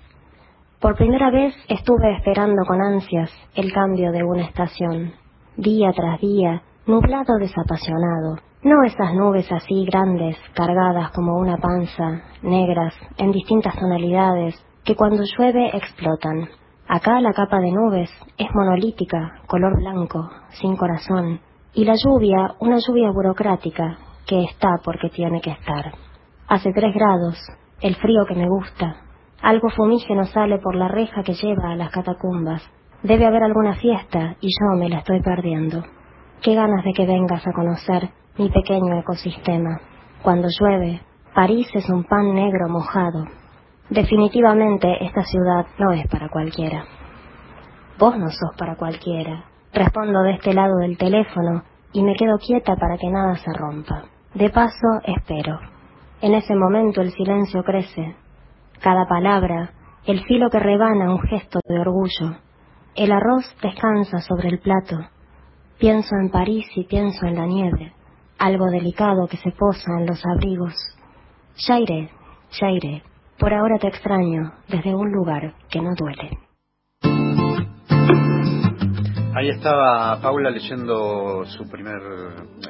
Por 0.81 0.97
primera 0.97 1.31
vez 1.31 1.55
estuve 1.69 2.17
esperando 2.17 2.65
con 2.67 2.81
ansias 2.81 3.31
el 3.55 3.71
cambio 3.71 4.11
de 4.11 4.23
una 4.23 4.43
estación. 4.43 5.13
Día 5.55 5.91
tras 5.95 6.19
día, 6.19 6.61
nublado 6.85 7.37
desapasionado. 7.39 8.37
No 8.63 8.83
esas 8.83 9.13
nubes 9.13 9.49
así 9.51 9.85
grandes, 9.85 10.37
cargadas 10.53 11.11
como 11.11 11.37
una 11.37 11.57
panza, 11.57 12.23
negras, 12.41 12.93
en 13.17 13.31
distintas 13.31 13.75
tonalidades, 13.77 14.55
que 14.83 14.95
cuando 14.95 15.23
llueve 15.23 15.75
explotan. 15.75 16.49
Acá 16.87 17.21
la 17.21 17.31
capa 17.31 17.59
de 17.59 17.71
nubes 17.71 18.09
es 18.37 18.47
monolítica, 18.53 19.41
color 19.47 19.77
blanco, 19.77 20.29
sin 20.61 20.75
corazón, 20.75 21.39
y 21.73 21.85
la 21.85 21.95
lluvia, 21.95 22.55
una 22.59 22.77
lluvia 22.85 23.09
burocrática, 23.11 23.97
que 24.27 24.43
está 24.43 24.79
porque 24.83 25.09
tiene 25.09 25.39
que 25.39 25.51
estar. 25.51 25.93
Hace 26.47 26.71
tres 26.73 26.93
grados, 26.93 27.37
el 27.81 27.95
frío 27.95 28.25
que 28.27 28.35
me 28.35 28.47
gusta. 28.47 29.02
Algo 29.43 29.69
fumígeno 29.69 30.23
sale 30.23 30.57
por 30.59 30.73
la 30.73 30.87
reja 30.87 31.21
que 31.21 31.33
lleva 31.33 31.71
a 31.71 31.75
las 31.75 31.91
catacumbas. 31.91 32.63
Debe 33.03 33.25
haber 33.25 33.43
alguna 33.43 33.75
fiesta 33.75 34.37
y 34.39 34.47
yo 34.47 34.79
me 34.79 34.87
la 34.87 34.99
estoy 34.99 35.21
perdiendo. 35.21 35.83
Qué 36.41 36.55
ganas 36.55 36.85
de 36.85 36.93
que 36.93 37.05
vengas 37.05 37.45
a 37.45 37.51
conocer 37.51 38.09
mi 38.37 38.49
pequeño 38.49 38.97
ecosistema. 38.97 39.81
Cuando 40.21 40.47
llueve, 40.47 41.01
París 41.35 41.67
es 41.73 41.89
un 41.89 42.05
pan 42.05 42.33
negro 42.33 42.69
mojado. 42.69 43.25
Definitivamente 43.89 45.03
esta 45.03 45.23
ciudad 45.23 45.65
no 45.77 45.91
es 45.91 46.07
para 46.07 46.29
cualquiera. 46.29 46.85
Vos 47.99 48.17
no 48.17 48.29
sos 48.29 48.55
para 48.57 48.77
cualquiera. 48.77 49.43
Respondo 49.73 50.21
de 50.21 50.35
este 50.35 50.53
lado 50.53 50.77
del 50.77 50.97
teléfono 50.97 51.63
y 51.91 52.01
me 52.01 52.15
quedo 52.15 52.37
quieta 52.37 52.77
para 52.77 52.97
que 52.97 53.09
nada 53.09 53.35
se 53.35 53.51
rompa. 53.51 54.05
De 54.35 54.49
paso, 54.49 55.01
espero. 55.03 55.59
En 56.21 56.33
ese 56.33 56.55
momento 56.55 57.01
el 57.01 57.11
silencio 57.11 57.61
crece. 57.65 58.22
Cada 58.83 59.05
palabra, 59.07 59.71
el 60.05 60.25
filo 60.25 60.49
que 60.49 60.59
rebana 60.59 61.13
un 61.13 61.21
gesto 61.21 61.61
de 61.65 61.79
orgullo. 61.79 62.35
El 62.95 63.13
arroz 63.13 63.45
descansa 63.61 64.19
sobre 64.19 64.49
el 64.49 64.59
plato. 64.59 64.97
Pienso 65.79 66.17
en 66.21 66.29
París 66.29 66.65
y 66.75 66.83
pienso 66.83 67.25
en 67.25 67.35
la 67.35 67.45
nieve, 67.45 67.93
algo 68.37 68.65
delicado 68.69 69.25
que 69.27 69.37
se 69.37 69.51
posa 69.51 69.89
en 69.97 70.05
los 70.05 70.21
abrigos. 70.25 70.73
Ya 71.65 71.79
iré, 71.79 72.09
ya 72.59 72.71
iré. 72.71 73.03
Por 73.39 73.53
ahora 73.53 73.77
te 73.79 73.87
extraño 73.87 74.51
desde 74.67 74.93
un 74.93 75.13
lugar 75.13 75.53
que 75.69 75.81
no 75.81 75.95
duele. 75.95 76.37
Ahí 79.35 79.49
estaba 79.49 80.19
Paula 80.21 80.51
leyendo 80.51 81.43
su 81.45 81.67
primer, 81.67 81.99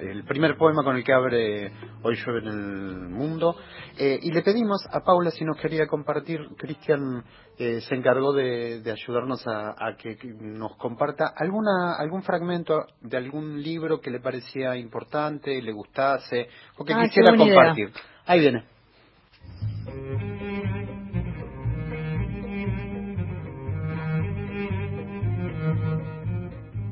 el 0.01 0.23
primer 0.23 0.55
poema 0.55 0.81
con 0.83 0.95
el 0.95 1.03
que 1.03 1.11
abre 1.13 1.71
Hoy 2.03 2.15
llueve 2.15 2.39
en 2.39 2.47
el 2.47 3.09
mundo. 3.09 3.55
Eh, 3.97 4.17
y 4.21 4.31
le 4.31 4.41
pedimos 4.43 4.81
a 4.91 5.01
Paula 5.01 5.31
si 5.31 5.43
nos 5.43 5.57
quería 5.57 5.87
compartir, 5.87 6.39
Cristian 6.57 7.23
eh, 7.57 7.81
se 7.81 7.95
encargó 7.95 8.31
de, 8.33 8.81
de 8.81 8.91
ayudarnos 8.91 9.45
a, 9.45 9.71
a 9.71 9.95
que, 9.97 10.17
nos 10.39 10.75
comparta 10.77 11.33
alguna, 11.35 11.95
algún 11.97 12.23
fragmento 12.23 12.85
de 13.01 13.17
algún 13.17 13.61
libro 13.61 13.99
que 13.99 14.09
le 14.09 14.21
parecía 14.21 14.77
importante, 14.77 15.61
le 15.61 15.71
gustase, 15.73 16.47
o 16.77 16.85
que 16.85 16.93
Ah, 16.93 17.03
quisiera 17.03 17.31
buena 17.31 17.43
idea. 17.45 17.55
compartir. 17.55 17.89
Ahí 18.25 18.39
viene. 18.39 18.63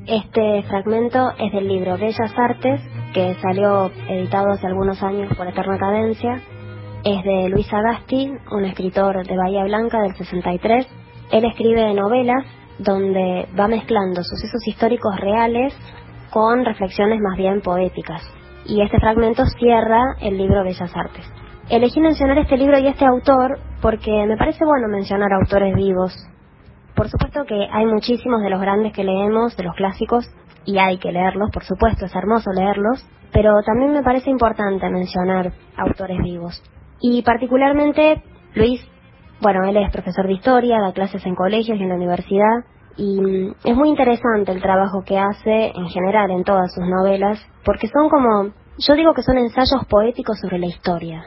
Este 0.06 0.64
fragmento 0.64 1.30
es 1.38 1.52
del 1.52 1.68
libro 1.68 1.96
Bellas 1.96 2.32
Artes, 2.36 2.80
que 3.14 3.36
salió 3.40 3.88
editado 4.08 4.50
hace 4.50 4.66
algunos 4.66 5.00
años 5.00 5.32
por 5.36 5.46
Eterna 5.46 5.78
Cadencia. 5.78 6.40
Es 7.04 7.22
de 7.22 7.48
Luis 7.48 7.72
Agasti, 7.72 8.32
un 8.50 8.64
escritor 8.64 9.24
de 9.24 9.36
Bahía 9.36 9.62
Blanca 9.62 10.00
del 10.00 10.16
63. 10.16 10.88
Él 11.30 11.44
escribe 11.44 11.94
novelas 11.94 12.44
donde 12.80 13.46
va 13.58 13.68
mezclando 13.68 14.24
sucesos 14.24 14.66
históricos 14.66 15.14
reales 15.20 15.72
con 16.32 16.64
reflexiones 16.64 17.20
más 17.20 17.38
bien 17.38 17.60
poéticas. 17.60 18.22
Y 18.66 18.82
este 18.82 18.98
fragmento 18.98 19.44
cierra 19.56 20.16
el 20.20 20.36
libro 20.36 20.64
Bellas 20.64 20.90
Artes. 20.96 21.30
Elegí 21.68 22.00
mencionar 22.00 22.38
este 22.38 22.56
libro 22.56 22.76
y 22.80 22.88
este 22.88 23.04
autor 23.04 23.60
porque 23.80 24.10
me 24.26 24.36
parece 24.36 24.64
bueno 24.64 24.88
mencionar 24.88 25.32
autores 25.32 25.76
vivos 25.76 26.12
por 26.94 27.08
supuesto 27.08 27.44
que 27.44 27.68
hay 27.70 27.86
muchísimos 27.86 28.42
de 28.42 28.50
los 28.50 28.60
grandes 28.60 28.92
que 28.92 29.04
leemos, 29.04 29.56
de 29.56 29.64
los 29.64 29.74
clásicos, 29.74 30.28
y 30.64 30.78
hay 30.78 30.98
que 30.98 31.12
leerlos, 31.12 31.50
por 31.52 31.64
supuesto, 31.64 32.04
es 32.06 32.14
hermoso 32.14 32.50
leerlos, 32.52 33.04
pero 33.32 33.62
también 33.62 33.92
me 33.92 34.02
parece 34.02 34.30
importante 34.30 34.88
mencionar 34.90 35.52
autores 35.76 36.18
vivos. 36.22 36.62
Y 37.00 37.22
particularmente 37.22 38.22
Luis, 38.54 38.80
bueno, 39.40 39.64
él 39.64 39.76
es 39.76 39.90
profesor 39.90 40.26
de 40.26 40.34
historia, 40.34 40.80
da 40.80 40.92
clases 40.92 41.24
en 41.26 41.34
colegios 41.34 41.78
y 41.78 41.82
en 41.82 41.88
la 41.88 41.96
universidad, 41.96 42.64
y 42.96 43.20
mm, 43.20 43.54
es 43.64 43.76
muy 43.76 43.88
interesante 43.88 44.52
el 44.52 44.60
trabajo 44.60 45.02
que 45.04 45.18
hace 45.18 45.72
en 45.74 45.88
general 45.88 46.30
en 46.30 46.44
todas 46.44 46.72
sus 46.72 46.86
novelas, 46.86 47.40
porque 47.64 47.88
son 47.88 48.08
como, 48.08 48.50
yo 48.78 48.94
digo 48.94 49.14
que 49.14 49.22
son 49.22 49.38
ensayos 49.38 49.84
poéticos 49.88 50.38
sobre 50.38 50.58
la 50.58 50.66
historia, 50.66 51.24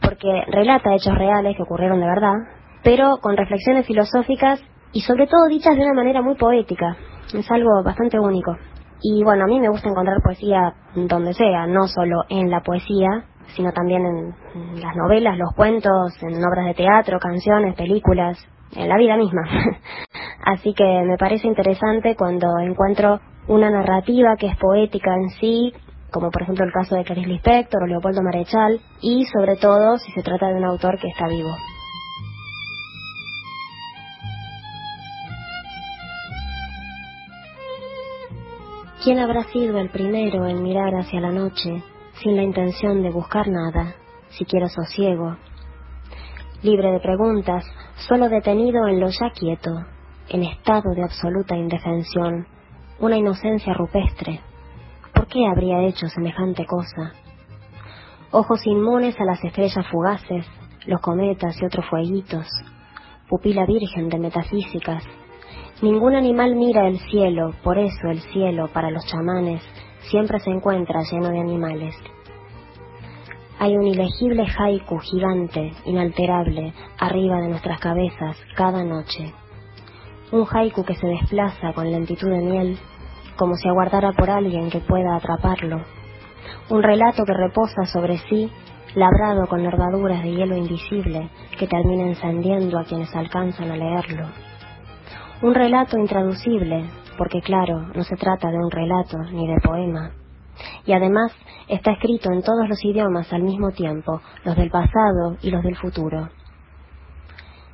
porque 0.00 0.44
relata 0.48 0.94
hechos 0.94 1.14
reales 1.14 1.56
que 1.56 1.62
ocurrieron 1.62 2.00
de 2.00 2.06
verdad, 2.06 2.34
pero 2.82 3.18
con 3.18 3.36
reflexiones 3.36 3.86
filosóficas 3.86 4.62
y 4.92 5.00
sobre 5.02 5.26
todo 5.26 5.46
dichas 5.48 5.76
de 5.76 5.82
una 5.82 5.94
manera 5.94 6.22
muy 6.22 6.34
poética. 6.36 6.96
Es 7.34 7.50
algo 7.50 7.82
bastante 7.84 8.18
único. 8.18 8.56
Y 9.02 9.22
bueno, 9.22 9.44
a 9.44 9.46
mí 9.46 9.60
me 9.60 9.68
gusta 9.68 9.88
encontrar 9.88 10.20
poesía 10.22 10.74
donde 10.94 11.34
sea, 11.34 11.66
no 11.66 11.86
solo 11.86 12.22
en 12.28 12.50
la 12.50 12.60
poesía, 12.60 13.24
sino 13.54 13.72
también 13.72 14.04
en 14.04 14.80
las 14.80 14.96
novelas, 14.96 15.38
los 15.38 15.54
cuentos, 15.54 16.12
en 16.22 16.44
obras 16.44 16.66
de 16.66 16.74
teatro, 16.74 17.18
canciones, 17.18 17.74
películas, 17.76 18.38
en 18.74 18.88
la 18.88 18.96
vida 18.96 19.16
misma. 19.16 19.42
Así 20.44 20.74
que 20.74 20.84
me 20.84 21.16
parece 21.16 21.46
interesante 21.46 22.16
cuando 22.16 22.58
encuentro 22.58 23.20
una 23.46 23.70
narrativa 23.70 24.36
que 24.36 24.48
es 24.48 24.56
poética 24.56 25.14
en 25.14 25.30
sí, 25.40 25.72
como 26.10 26.30
por 26.30 26.42
ejemplo 26.42 26.64
el 26.64 26.72
caso 26.72 26.96
de 26.96 27.04
Clarice 27.04 27.28
Lispector 27.28 27.82
o 27.82 27.86
Leopoldo 27.86 28.22
Marechal, 28.22 28.80
y 29.00 29.24
sobre 29.26 29.56
todo 29.56 29.98
si 29.98 30.12
se 30.12 30.22
trata 30.22 30.48
de 30.48 30.54
un 30.54 30.64
autor 30.64 30.98
que 30.98 31.08
está 31.08 31.26
vivo. 31.28 31.50
¿Quién 39.08 39.20
habrá 39.20 39.42
sido 39.44 39.78
el 39.78 39.88
primero 39.88 40.46
en 40.46 40.62
mirar 40.62 40.94
hacia 40.94 41.18
la 41.22 41.32
noche 41.32 41.82
sin 42.20 42.36
la 42.36 42.42
intención 42.42 43.02
de 43.02 43.08
buscar 43.08 43.48
nada, 43.48 43.94
siquiera 44.28 44.68
sosiego? 44.68 45.34
Libre 46.62 46.92
de 46.92 47.00
preguntas, 47.00 47.64
solo 48.06 48.28
detenido 48.28 48.86
en 48.86 49.00
lo 49.00 49.08
ya 49.08 49.30
quieto, 49.30 49.70
en 50.28 50.42
estado 50.42 50.92
de 50.94 51.04
absoluta 51.04 51.56
indefensión, 51.56 52.46
una 53.00 53.16
inocencia 53.16 53.72
rupestre. 53.72 54.42
¿Por 55.14 55.26
qué 55.26 55.46
habría 55.46 55.80
hecho 55.84 56.06
semejante 56.08 56.66
cosa? 56.66 57.14
Ojos 58.30 58.66
inmunes 58.66 59.18
a 59.18 59.24
las 59.24 59.42
estrellas 59.42 59.86
fugaces, 59.90 60.46
los 60.84 61.00
cometas 61.00 61.56
y 61.62 61.64
otros 61.64 61.86
fueguitos, 61.88 62.46
pupila 63.26 63.64
virgen 63.64 64.10
de 64.10 64.18
metafísicas. 64.18 65.02
Ningún 65.80 66.16
animal 66.16 66.56
mira 66.56 66.88
el 66.88 66.98
cielo, 66.98 67.54
por 67.62 67.78
eso 67.78 68.08
el 68.08 68.20
cielo, 68.32 68.66
para 68.72 68.90
los 68.90 69.06
chamanes, 69.06 69.62
siempre 70.10 70.40
se 70.40 70.50
encuentra 70.50 71.04
lleno 71.08 71.28
de 71.28 71.38
animales. 71.38 71.94
Hay 73.60 73.76
un 73.76 73.86
ilegible 73.86 74.44
haiku 74.58 74.98
gigante, 74.98 75.72
inalterable, 75.84 76.74
arriba 76.98 77.40
de 77.40 77.48
nuestras 77.50 77.78
cabezas 77.78 78.36
cada 78.56 78.82
noche. 78.82 79.32
Un 80.32 80.46
haiku 80.50 80.84
que 80.84 80.96
se 80.96 81.06
desplaza 81.06 81.72
con 81.72 81.88
lentitud 81.88 82.28
de 82.28 82.40
miel, 82.40 82.78
como 83.36 83.54
si 83.54 83.68
aguardara 83.68 84.10
por 84.14 84.30
alguien 84.30 84.70
que 84.70 84.80
pueda 84.80 85.14
atraparlo. 85.14 85.84
Un 86.70 86.82
relato 86.82 87.24
que 87.24 87.34
reposa 87.34 87.84
sobre 87.84 88.18
sí, 88.28 88.50
labrado 88.96 89.46
con 89.46 89.62
nervaduras 89.62 90.24
de 90.24 90.32
hielo 90.32 90.56
invisible 90.56 91.30
que 91.56 91.68
termina 91.68 92.02
encendiendo 92.08 92.80
a 92.80 92.84
quienes 92.84 93.14
alcanzan 93.14 93.70
a 93.70 93.76
leerlo. 93.76 94.47
Un 95.40 95.54
relato 95.54 95.96
intraducible, 95.96 96.90
porque 97.16 97.40
claro, 97.40 97.86
no 97.94 98.02
se 98.02 98.16
trata 98.16 98.50
de 98.50 98.58
un 98.58 98.72
relato 98.72 99.18
ni 99.30 99.46
de 99.46 99.60
poema. 99.60 100.10
Y 100.84 100.92
además 100.92 101.32
está 101.68 101.92
escrito 101.92 102.32
en 102.32 102.42
todos 102.42 102.68
los 102.68 102.84
idiomas 102.84 103.32
al 103.32 103.44
mismo 103.44 103.70
tiempo, 103.70 104.20
los 104.44 104.56
del 104.56 104.68
pasado 104.68 105.36
y 105.40 105.52
los 105.52 105.62
del 105.62 105.76
futuro. 105.76 106.28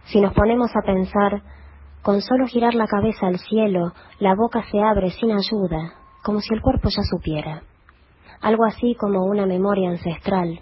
Si 0.05 0.21
nos 0.21 0.35
ponemos 0.35 0.71
a 0.77 0.85
pensar, 0.85 1.41
con 2.03 2.21
solo 2.21 2.47
girar 2.49 2.75
la 2.75 2.87
cabeza 2.87 3.29
al 3.29 3.39
cielo, 3.39 3.95
la 4.19 4.35
boca 4.35 4.63
se 4.71 4.83
abre 4.83 5.09
sin 5.13 5.33
ayuda, 5.33 5.95
como 6.23 6.41
si 6.41 6.53
el 6.53 6.61
cuerpo 6.61 6.91
ya 6.91 7.03
supiera. 7.03 7.63
Algo 8.43 8.67
así 8.67 8.95
como 8.95 9.25
una 9.25 9.47
memoria 9.47 9.89
ancestral. 9.89 10.61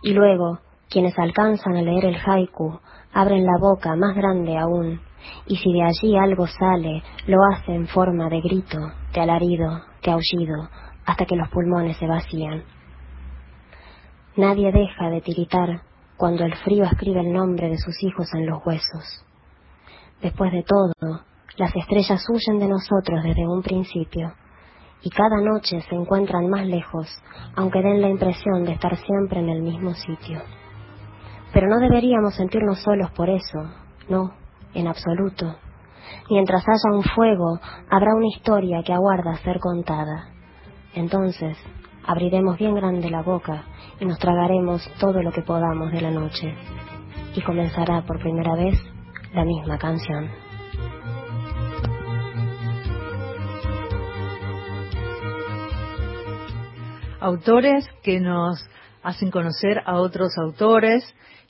Y 0.00 0.14
luego, 0.14 0.60
quienes 0.88 1.18
alcanzan 1.18 1.76
a 1.76 1.82
leer 1.82 2.06
el 2.06 2.16
haiku, 2.16 2.80
abren 3.12 3.44
la 3.44 3.58
boca 3.60 3.94
más 3.96 4.16
grande 4.16 4.56
aún, 4.56 5.00
y 5.46 5.56
si 5.56 5.72
de 5.72 5.82
allí 5.82 6.16
algo 6.16 6.46
sale, 6.46 7.02
lo 7.26 7.38
hace 7.52 7.74
en 7.74 7.86
forma 7.86 8.28
de 8.28 8.40
grito, 8.40 8.78
de 9.12 9.20
alarido, 9.20 9.80
de 10.02 10.10
aullido, 10.10 10.68
hasta 11.04 11.24
que 11.24 11.36
los 11.36 11.48
pulmones 11.48 11.96
se 11.96 12.06
vacían. 12.06 12.64
Nadie 14.36 14.70
deja 14.72 15.08
de 15.08 15.20
tiritar 15.20 15.82
cuando 16.16 16.44
el 16.44 16.54
frío 16.56 16.84
escribe 16.84 17.20
el 17.20 17.32
nombre 17.32 17.68
de 17.68 17.78
sus 17.78 18.02
hijos 18.02 18.28
en 18.34 18.46
los 18.46 18.64
huesos. 18.66 19.24
Después 20.20 20.52
de 20.52 20.62
todo, 20.62 20.92
las 21.56 21.74
estrellas 21.74 22.24
huyen 22.28 22.58
de 22.58 22.68
nosotros 22.68 23.22
desde 23.22 23.46
un 23.46 23.62
principio, 23.62 24.32
y 25.02 25.10
cada 25.10 25.40
noche 25.40 25.80
se 25.82 25.94
encuentran 25.94 26.48
más 26.48 26.66
lejos, 26.66 27.06
aunque 27.54 27.82
den 27.82 28.02
la 28.02 28.08
impresión 28.08 28.64
de 28.64 28.72
estar 28.72 28.96
siempre 28.96 29.40
en 29.40 29.50
el 29.50 29.62
mismo 29.62 29.94
sitio. 29.94 30.40
Pero 31.52 31.68
no 31.68 31.78
deberíamos 31.78 32.34
sentirnos 32.34 32.80
solos 32.80 33.10
por 33.12 33.30
eso, 33.30 33.58
no, 34.08 34.32
en 34.76 34.88
absoluto. 34.88 35.56
Mientras 36.30 36.62
haya 36.68 36.96
un 36.96 37.02
fuego, 37.02 37.58
habrá 37.90 38.14
una 38.14 38.28
historia 38.28 38.82
que 38.84 38.92
aguarda 38.92 39.36
ser 39.38 39.58
contada. 39.58 40.28
Entonces, 40.94 41.56
abriremos 42.04 42.58
bien 42.58 42.74
grande 42.74 43.10
la 43.10 43.22
boca 43.22 43.64
y 44.00 44.04
nos 44.04 44.18
tragaremos 44.18 44.88
todo 44.98 45.22
lo 45.22 45.32
que 45.32 45.42
podamos 45.42 45.90
de 45.92 46.00
la 46.00 46.10
noche. 46.10 46.54
Y 47.34 47.42
comenzará 47.42 48.02
por 48.02 48.20
primera 48.20 48.54
vez 48.54 48.78
la 49.34 49.44
misma 49.44 49.78
canción. 49.78 50.30
Autores 57.20 57.88
que 58.02 58.20
nos 58.20 58.64
hacen 59.02 59.30
conocer 59.30 59.82
a 59.84 59.96
otros 59.96 60.36
autores, 60.38 61.02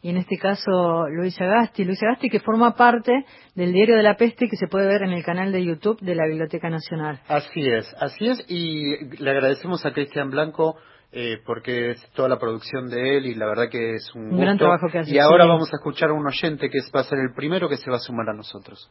y 0.03 0.11
en 0.11 0.19
este 0.19 0.37
caso 0.39 1.09
Luis 1.09 1.41
Agasti. 1.41 1.85
Luis 1.85 2.03
Agasti 2.03 2.29
que 2.29 2.41
forma 2.41 2.75
parte 2.75 3.25
del 3.55 3.73
Diario 3.73 3.97
de 3.97 4.03
la 4.03 4.17
Peste 4.17 4.49
que 4.49 4.57
se 4.57 4.69
puede 4.69 4.87
ver 4.87 5.03
en 5.03 5.11
el 5.13 5.25
canal 5.25 5.53
de 5.53 5.65
YouTube 5.65 6.01
de 6.01 6.15
la 6.15 6.27
Biblioteca 6.27 6.71
Nacional. 6.71 7.21
Así 7.29 7.69
es, 7.69 7.93
así 8.01 8.29
es, 8.29 8.45
y 8.49 9.23
le 9.23 9.31
agradecemos 9.31 9.85
a 9.87 9.93
Cristian 9.93 10.31
Blanco 10.31 10.77
eh, 11.13 11.39
porque 11.47 11.93
es 11.93 12.11
toda 12.15 12.29
la 12.29 12.39
producción 12.39 12.91
de 12.91 13.17
él 13.17 13.27
y 13.27 13.35
la 13.35 13.47
verdad 13.47 13.71
que 13.71 13.95
es 13.95 14.15
un, 14.15 14.35
Un 14.35 14.41
gran 14.41 14.59
trabajo 14.59 14.89
que 14.91 14.99
hace, 14.99 15.15
Y 15.15 15.19
ahora 15.19 15.45
sí. 15.45 15.49
vamos 15.49 15.73
a 15.73 15.77
escuchar 15.77 16.11
a 16.11 16.13
un 16.13 16.27
oyente 16.27 16.69
que 16.69 16.79
va 16.95 17.01
a 17.01 17.05
ser 17.05 17.19
el 17.21 17.33
primero 17.35 17.69
que 17.69 17.77
se 17.77 17.91
va 17.91 17.97
a 17.97 18.01
sumar 18.01 18.29
a 18.29 18.35
nosotros. 18.35 18.91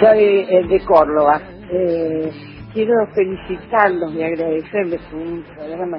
Soy 0.00 0.24
eh, 0.24 0.66
de 0.68 0.84
Córdoba. 0.84 1.40
Eh, 1.72 2.51
quiero 2.74 2.94
felicitarlos 3.14 4.14
y 4.14 4.22
agradecerles 4.22 5.02
por 5.10 5.20
un 5.20 5.44
programa 5.56 5.98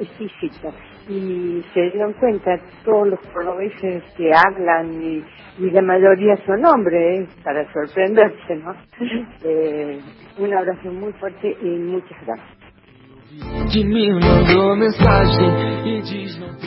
exquisito. 0.00 0.74
Y 1.08 1.64
se 1.74 1.82
dieron 1.90 2.14
cuenta 2.14 2.60
todos 2.84 3.08
los 3.08 3.20
cordobeses 3.32 4.04
que 4.16 4.32
hablan 4.34 5.02
y, 5.02 5.24
y 5.58 5.70
la 5.70 5.82
mayoría 5.82 6.36
son 6.46 6.64
hombres, 6.66 7.22
¿eh? 7.22 7.28
para 7.44 7.72
sorprenderse, 7.72 8.56
¿no? 8.56 8.74
Eh, 9.44 10.00
un 10.38 10.54
abrazo 10.54 10.92
muy 10.92 11.12
fuerte 11.14 11.56
y 11.62 11.66
muchas 11.66 12.18
gracias. 12.26 12.57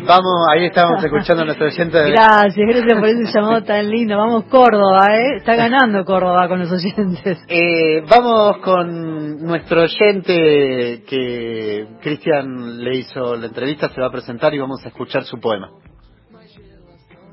Vamos, 0.07 0.47
ahí 0.53 0.65
estábamos 0.65 1.03
escuchando 1.03 1.43
a 1.43 1.45
nuestro 1.45 1.65
oyente. 1.67 1.97
de- 1.97 2.11
Gracias, 2.11 2.55
gracias 2.55 2.99
por 2.99 3.07
ese 3.07 3.33
llamado 3.33 3.63
tan 3.63 3.89
lindo. 3.89 4.17
Vamos 4.17 4.45
Córdoba, 4.45 5.05
¿eh? 5.15 5.37
Está 5.37 5.55
ganando 5.55 6.03
Córdoba 6.05 6.47
con 6.47 6.59
los 6.59 6.71
oyentes. 6.71 7.39
Eh, 7.47 8.03
vamos 8.09 8.57
con 8.59 9.41
nuestro 9.43 9.81
oyente 9.83 11.03
que 11.07 11.87
Cristian 12.01 12.83
le 12.83 12.97
hizo 12.97 13.35
la 13.35 13.47
entrevista, 13.47 13.89
se 13.89 13.99
va 14.01 14.07
a 14.07 14.11
presentar 14.11 14.53
y 14.53 14.59
vamos 14.59 14.83
a 14.85 14.89
escuchar 14.89 15.23
su 15.23 15.39
poema. 15.39 15.69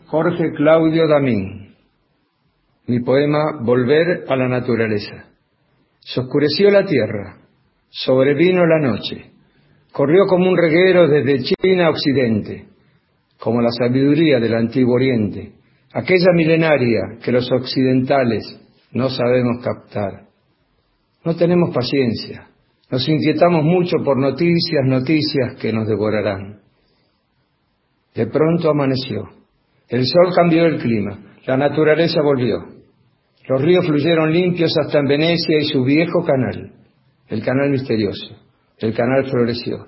Jorge 0.07 0.53
Claudio 0.57 1.07
Damín. 1.09 1.75
Mi 2.87 3.01
poema 3.01 3.39
Volver 3.63 4.25
a 4.29 4.37
la 4.37 4.49
naturaleza. 4.49 5.27
Se 6.01 6.21
oscureció 6.21 6.71
la 6.71 6.85
tierra, 6.87 7.37
sobrevino 7.91 8.67
la 8.67 8.81
noche, 8.81 9.33
corrió 9.93 10.27
como 10.27 10.49
un 10.49 10.57
reguero 10.57 11.09
desde 11.09 11.43
China 11.43 11.87
a 11.87 11.91
Occidente, 11.91 12.67
como 13.39 13.61
la 13.61 13.71
sabiduría 13.71 14.39
del 14.41 14.55
antiguo 14.55 14.95
Oriente, 14.95 15.53
aquella 15.93 16.33
milenaria 16.35 17.19
que 17.23 17.33
los 17.33 17.51
occidentales 17.51 18.61
no 18.93 19.09
sabemos 19.09 19.63
captar. 19.63 20.29
No 21.25 21.37
tenemos 21.37 21.75
paciencia, 21.75 22.49
nos 22.91 23.09
inquietamos 23.09 23.63
mucho 23.65 23.97
por 24.05 24.19
noticias, 24.19 24.85
noticias 24.85 25.57
que 25.61 25.73
nos 25.73 25.87
devorarán. 25.87 26.61
De 28.15 28.27
pronto 28.27 28.71
amaneció, 28.71 29.25
el 29.89 30.07
sol 30.07 30.33
cambió 30.35 30.67
el 30.67 30.79
clima, 30.79 31.19
la 31.47 31.57
naturaleza 31.57 32.21
volvió. 32.23 32.59
Los 33.49 33.63
ríos 33.63 33.87
fluyeron 33.87 34.33
limpios 34.33 34.73
hasta 34.79 34.99
en 34.99 35.07
Venecia 35.07 35.59
y 35.61 35.65
su 35.65 35.83
viejo 35.85 36.25
canal, 36.25 36.73
el 37.29 37.45
canal 37.45 37.71
misterioso. 37.71 38.35
El 38.79 38.95
canal 38.95 39.25
floreció. 39.31 39.87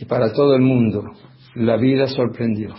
Y 0.00 0.04
para 0.04 0.32
todo 0.32 0.54
el 0.54 0.62
mundo, 0.62 1.04
la 1.54 1.76
vida 1.76 2.06
sorprendió. 2.06 2.74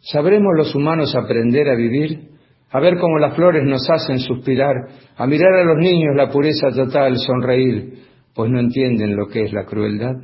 ¿Sabremos 0.00 0.52
los 0.56 0.74
humanos 0.74 1.14
aprender 1.14 1.68
a 1.68 1.74
vivir? 1.74 2.28
A 2.70 2.80
ver 2.80 2.98
cómo 2.98 3.18
las 3.18 3.34
flores 3.34 3.64
nos 3.64 3.88
hacen 3.90 4.18
suspirar, 4.18 4.74
a 5.16 5.26
mirar 5.26 5.52
a 5.54 5.64
los 5.64 5.78
niños 5.78 6.14
la 6.14 6.30
pureza 6.30 6.70
total, 6.70 7.16
sonreír, 7.16 8.04
pues 8.34 8.50
no 8.50 8.60
entienden 8.60 9.16
lo 9.16 9.26
que 9.26 9.44
es 9.44 9.52
la 9.52 9.64
crueldad. 9.64 10.14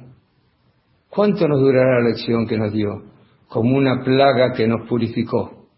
¿Cuánto 1.09 1.49
nos 1.49 1.61
durará 1.61 2.01
la 2.01 2.09
lección 2.11 2.47
que 2.47 2.59
nos 2.59 2.73
dio, 2.73 3.03
como 3.49 3.77
una 3.77 4.05
plaga 4.05 4.53
que 4.53 4.67
nos 4.67 4.87
purificó? 4.89 5.69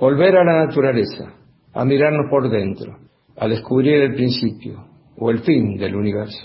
Volver 0.00 0.36
a 0.36 0.44
la 0.44 0.66
naturaleza, 0.66 1.32
a 1.72 1.84
mirarnos 1.84 2.28
por 2.28 2.50
dentro, 2.50 2.98
a 3.36 3.46
descubrir 3.46 3.94
el 4.02 4.14
principio 4.14 4.93
o 5.16 5.30
el 5.30 5.40
fin 5.40 5.76
del 5.76 5.94
universo. 5.96 6.38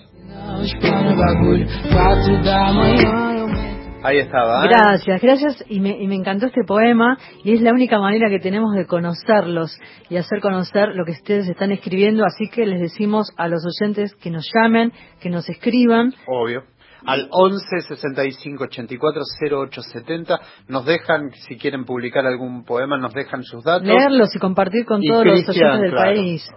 Ahí 4.02 4.18
estaba. 4.20 4.64
¿eh? 4.64 4.70
Gracias, 4.70 5.22
gracias. 5.22 5.66
Y 5.68 5.80
me, 5.82 5.90
y 6.02 6.08
me 6.08 6.16
encantó 6.16 6.46
este 6.46 6.64
poema 6.66 7.18
y 7.44 7.54
es 7.54 7.62
la 7.62 7.72
única 7.74 8.00
manera 8.00 8.30
que 8.30 8.40
tenemos 8.40 8.74
de 8.74 8.86
conocerlos 8.86 9.78
y 10.10 10.16
hacer 10.16 10.40
conocer 10.40 10.90
lo 10.96 11.04
que 11.04 11.12
ustedes 11.12 11.50
están 11.50 11.72
escribiendo. 11.72 12.24
Así 12.26 12.50
que 12.50 12.66
les 12.66 12.80
decimos 12.80 13.32
a 13.38 13.48
los 13.50 13.62
oyentes 13.66 14.16
que 14.16 14.32
nos 14.32 14.50
llamen, 14.54 14.94
que 15.20 15.30
nos 15.30 15.50
escriban. 15.50 16.14
Obvio. 16.28 16.64
al 17.06 17.28
11 17.32 17.60
65 17.90 18.64
84 18.66 19.22
08 19.52 19.82
70. 19.82 20.40
Nos 20.70 20.86
dejan, 20.86 21.32
si 21.48 21.58
quieren 21.58 21.84
publicar 21.84 22.26
algún 22.26 22.64
poema, 22.64 22.98
nos 22.98 23.14
dejan 23.14 23.44
sus 23.44 23.64
datos. 23.66 23.86
Leerlos 23.86 24.34
y 24.34 24.40
compartir 24.40 24.86
con 24.86 25.04
Y 25.04 25.08
todos 25.10 25.26
los 25.26 25.50
oyentes 25.50 25.82
del 25.82 25.92
claro. 25.92 26.12
país. 26.12 26.50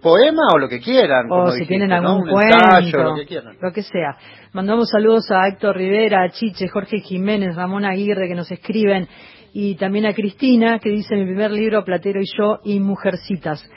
Poema 0.00 0.42
o 0.54 0.58
lo 0.58 0.68
que 0.68 0.80
quieran. 0.80 1.26
O 1.26 1.28
como 1.28 1.46
si 1.52 1.60
dijiste, 1.60 1.74
tienen 1.74 1.88
¿no? 1.88 1.96
algún 1.96 2.28
ensayo, 2.28 2.90
cuento, 2.92 3.02
lo 3.02 3.14
que 3.16 3.26
quieran. 3.26 3.56
lo 3.60 3.72
que 3.72 3.82
sea. 3.82 4.16
Mandamos 4.52 4.90
saludos 4.90 5.30
a 5.30 5.46
Héctor 5.48 5.76
Rivera, 5.76 6.24
a 6.24 6.30
Chiche, 6.30 6.68
Jorge 6.68 7.00
Jiménez, 7.00 7.56
Ramón 7.56 7.84
Aguirre 7.84 8.28
que 8.28 8.34
nos 8.34 8.50
escriben 8.50 9.08
y 9.52 9.76
también 9.76 10.06
a 10.06 10.14
Cristina 10.14 10.78
que 10.78 10.90
dice 10.90 11.14
mi 11.16 11.24
primer 11.24 11.50
libro 11.50 11.84
Platero 11.84 12.20
y 12.20 12.26
yo 12.36 12.60
y 12.64 12.80
Mujercitas. 12.80 13.68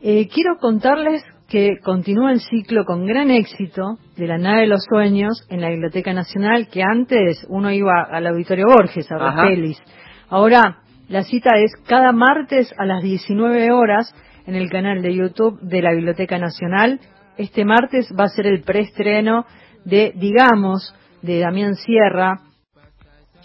Eh, 0.00 0.28
quiero 0.28 0.56
contarles 0.60 1.22
que 1.48 1.78
continúa 1.82 2.30
el 2.30 2.40
ciclo 2.40 2.84
con 2.84 3.06
gran 3.06 3.30
éxito 3.30 3.98
de 4.16 4.26
la 4.26 4.38
nave 4.38 4.62
de 4.62 4.66
los 4.66 4.84
sueños 4.84 5.46
en 5.48 5.60
la 5.60 5.70
Biblioteca 5.70 6.12
Nacional, 6.12 6.68
que 6.68 6.82
antes 6.82 7.44
uno 7.48 7.72
iba 7.72 8.02
al 8.02 8.26
Auditorio 8.26 8.66
Borges 8.66 9.10
a 9.10 9.16
ver 9.16 9.48
pelis. 9.48 9.82
Ahora 10.28 10.82
la 11.08 11.22
cita 11.22 11.56
es 11.56 11.72
cada 11.86 12.12
martes 12.12 12.72
a 12.78 12.84
las 12.84 13.02
19 13.02 13.72
horas 13.72 14.14
en 14.48 14.54
el 14.54 14.70
canal 14.70 15.02
de 15.02 15.14
YouTube 15.14 15.60
de 15.60 15.82
la 15.82 15.92
Biblioteca 15.92 16.38
Nacional. 16.38 17.00
Este 17.36 17.66
martes 17.66 18.08
va 18.18 18.24
a 18.24 18.28
ser 18.28 18.46
el 18.46 18.62
preestreno 18.62 19.44
de 19.84 20.14
Digamos, 20.16 20.94
de 21.20 21.40
Damián 21.40 21.74
Sierra. 21.74 22.40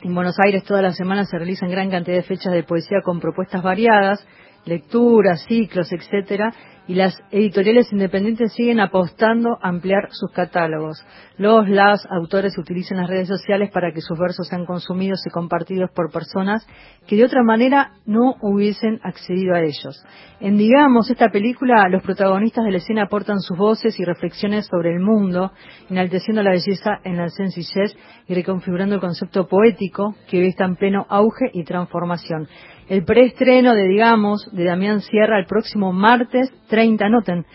En 0.01 0.15
Buenos 0.15 0.37
Aires 0.45 0.63
todas 0.63 0.81
las 0.81 0.95
semanas 0.95 1.27
se 1.29 1.37
realizan 1.37 1.69
gran 1.69 1.91
cantidad 1.91 2.15
de 2.15 2.23
fechas 2.23 2.53
de 2.53 2.63
poesía 2.63 3.01
con 3.03 3.19
propuestas 3.19 3.61
variadas, 3.61 4.25
lecturas, 4.65 5.43
ciclos, 5.47 5.91
etcétera, 5.91 6.53
y 6.87 6.95
las 6.95 7.17
editoriales 7.31 7.91
independientes 7.93 8.53
siguen 8.53 8.79
apostando 8.79 9.57
a 9.61 9.69
ampliar 9.69 10.09
sus 10.11 10.31
catálogos. 10.31 11.03
Los 11.37 11.69
las 11.69 12.05
autores 12.09 12.57
utilizan 12.57 12.97
las 12.97 13.09
redes 13.09 13.29
sociales 13.29 13.71
para 13.71 13.91
que 13.93 14.01
sus 14.01 14.19
versos 14.19 14.47
sean 14.47 14.65
consumidos 14.65 15.25
y 15.25 15.29
compartidos 15.29 15.89
por 15.91 16.11
personas 16.11 16.67
que 17.07 17.15
de 17.15 17.23
otra 17.23 17.41
manera 17.41 17.93
no 18.05 18.35
hubiesen 18.41 18.99
accedido 19.03 19.55
a 19.55 19.61
ellos. 19.61 20.05
En 20.39 20.57
Digamos, 20.57 21.09
esta 21.09 21.29
película, 21.29 21.87
los 21.89 22.03
protagonistas 22.03 22.65
de 22.65 22.71
la 22.71 22.77
escena 22.77 23.03
aportan 23.03 23.39
sus 23.39 23.57
voces 23.57 23.99
y 23.99 24.03
reflexiones 24.03 24.67
sobre 24.67 24.93
el 24.93 24.99
mundo, 24.99 25.51
enalteciendo 25.89 26.43
la 26.43 26.51
belleza 26.51 26.99
en 27.03 27.17
la 27.17 27.29
sencillez 27.29 27.95
y 28.27 28.33
reconfigurando 28.33 28.95
el 28.95 29.01
concepto 29.01 29.47
poético 29.47 30.15
que 30.29 30.39
hoy 30.39 30.47
está 30.47 30.65
en 30.65 30.75
pleno 30.75 31.05
auge 31.09 31.49
y 31.53 31.63
transformación. 31.63 32.47
El 32.89 33.05
preestreno 33.05 33.73
de 33.73 33.87
Digamos, 33.87 34.49
de 34.51 34.65
Damián 34.65 34.99
Sierra, 34.99 35.39
el 35.39 35.45
próximo 35.45 35.93
martes 35.93 36.51
30, 36.67 37.05
anoten, 37.05 37.45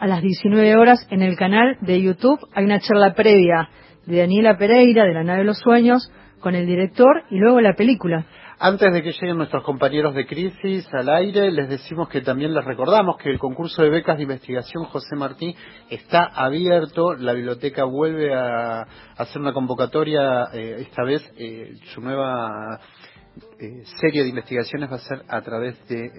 a 0.00 0.06
las 0.08 0.20
19 0.20 0.76
horas 0.76 1.06
en 1.10 1.22
el 1.22 1.36
canal 1.36 1.76
de 1.80 2.02
YouTube 2.02 2.40
hay 2.52 2.64
una 2.64 2.80
charla 2.80 3.14
previa 3.14 3.68
de 4.06 4.18
Daniela 4.18 4.58
Pereira, 4.58 5.04
de 5.04 5.14
La 5.14 5.22
Nave 5.22 5.40
de 5.40 5.44
los 5.44 5.58
Sueños, 5.58 6.10
con 6.40 6.56
el 6.56 6.66
director 6.66 7.22
y 7.30 7.38
luego 7.38 7.60
la 7.60 7.74
película. 7.74 8.26
Antes 8.58 8.92
de 8.92 9.02
que 9.02 9.12
lleguen 9.12 9.38
nuestros 9.38 9.62
compañeros 9.62 10.14
de 10.14 10.26
crisis 10.26 10.88
al 10.92 11.08
aire, 11.08 11.52
les 11.52 11.68
decimos 11.68 12.08
que 12.08 12.20
también 12.20 12.52
les 12.52 12.64
recordamos 12.64 13.16
que 13.16 13.30
el 13.30 13.38
concurso 13.38 13.82
de 13.82 13.90
becas 13.90 14.16
de 14.16 14.24
investigación 14.24 14.84
José 14.84 15.14
Martí 15.14 15.54
está 15.90 16.24
abierto. 16.34 17.14
La 17.14 17.32
biblioteca 17.32 17.84
vuelve 17.84 18.34
a 18.34 18.82
hacer 19.16 19.40
una 19.40 19.52
convocatoria, 19.52 20.48
eh, 20.52 20.76
esta 20.80 21.04
vez 21.04 21.22
eh, 21.36 21.74
su 21.94 22.00
nueva 22.00 22.80
eh, 23.62 23.84
serie 24.00 24.24
de 24.24 24.30
investigaciones 24.30 24.90
va 24.90 24.96
a 24.96 24.98
ser 24.98 25.22
a 25.28 25.40
través 25.40 25.78
de 25.88 26.10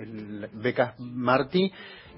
becas 0.54 0.98
Martí. 0.98 1.74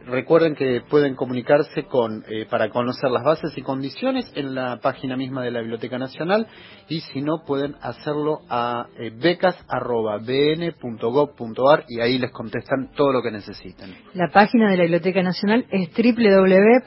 Recuerden 0.05 0.53
que 0.53 0.82
pueden 0.88 1.15
comunicarse 1.15 1.86
con 1.86 2.23
eh, 2.30 2.45
para 2.47 2.69
conocer 2.69 3.09
las 3.09 3.23
bases 3.23 3.57
y 3.57 3.63
condiciones 3.63 4.32
en 4.36 4.53
la 4.53 4.78
página 4.78 5.17
misma 5.17 5.41
de 5.41 5.49
la 5.49 5.61
Biblioteca 5.61 5.97
Nacional 5.97 6.45
y 6.88 6.99
si 6.99 7.23
no 7.23 7.43
pueden 7.43 7.73
hacerlo 7.82 8.41
a 8.47 8.86
eh, 8.99 9.09
becas@bn.gov.ar 9.09 11.86
y 11.89 12.01
ahí 12.01 12.19
les 12.19 12.32
contestan 12.32 12.91
todo 12.95 13.11
lo 13.11 13.23
que 13.23 13.32
necesiten. 13.32 13.95
La 14.13 14.30
página 14.32 14.69
de 14.69 14.78
la 14.78 14.84
Biblioteca 14.84 15.23
Nacional 15.23 15.65
es 15.71 15.89
www.bn.gov.ar. 15.89 16.86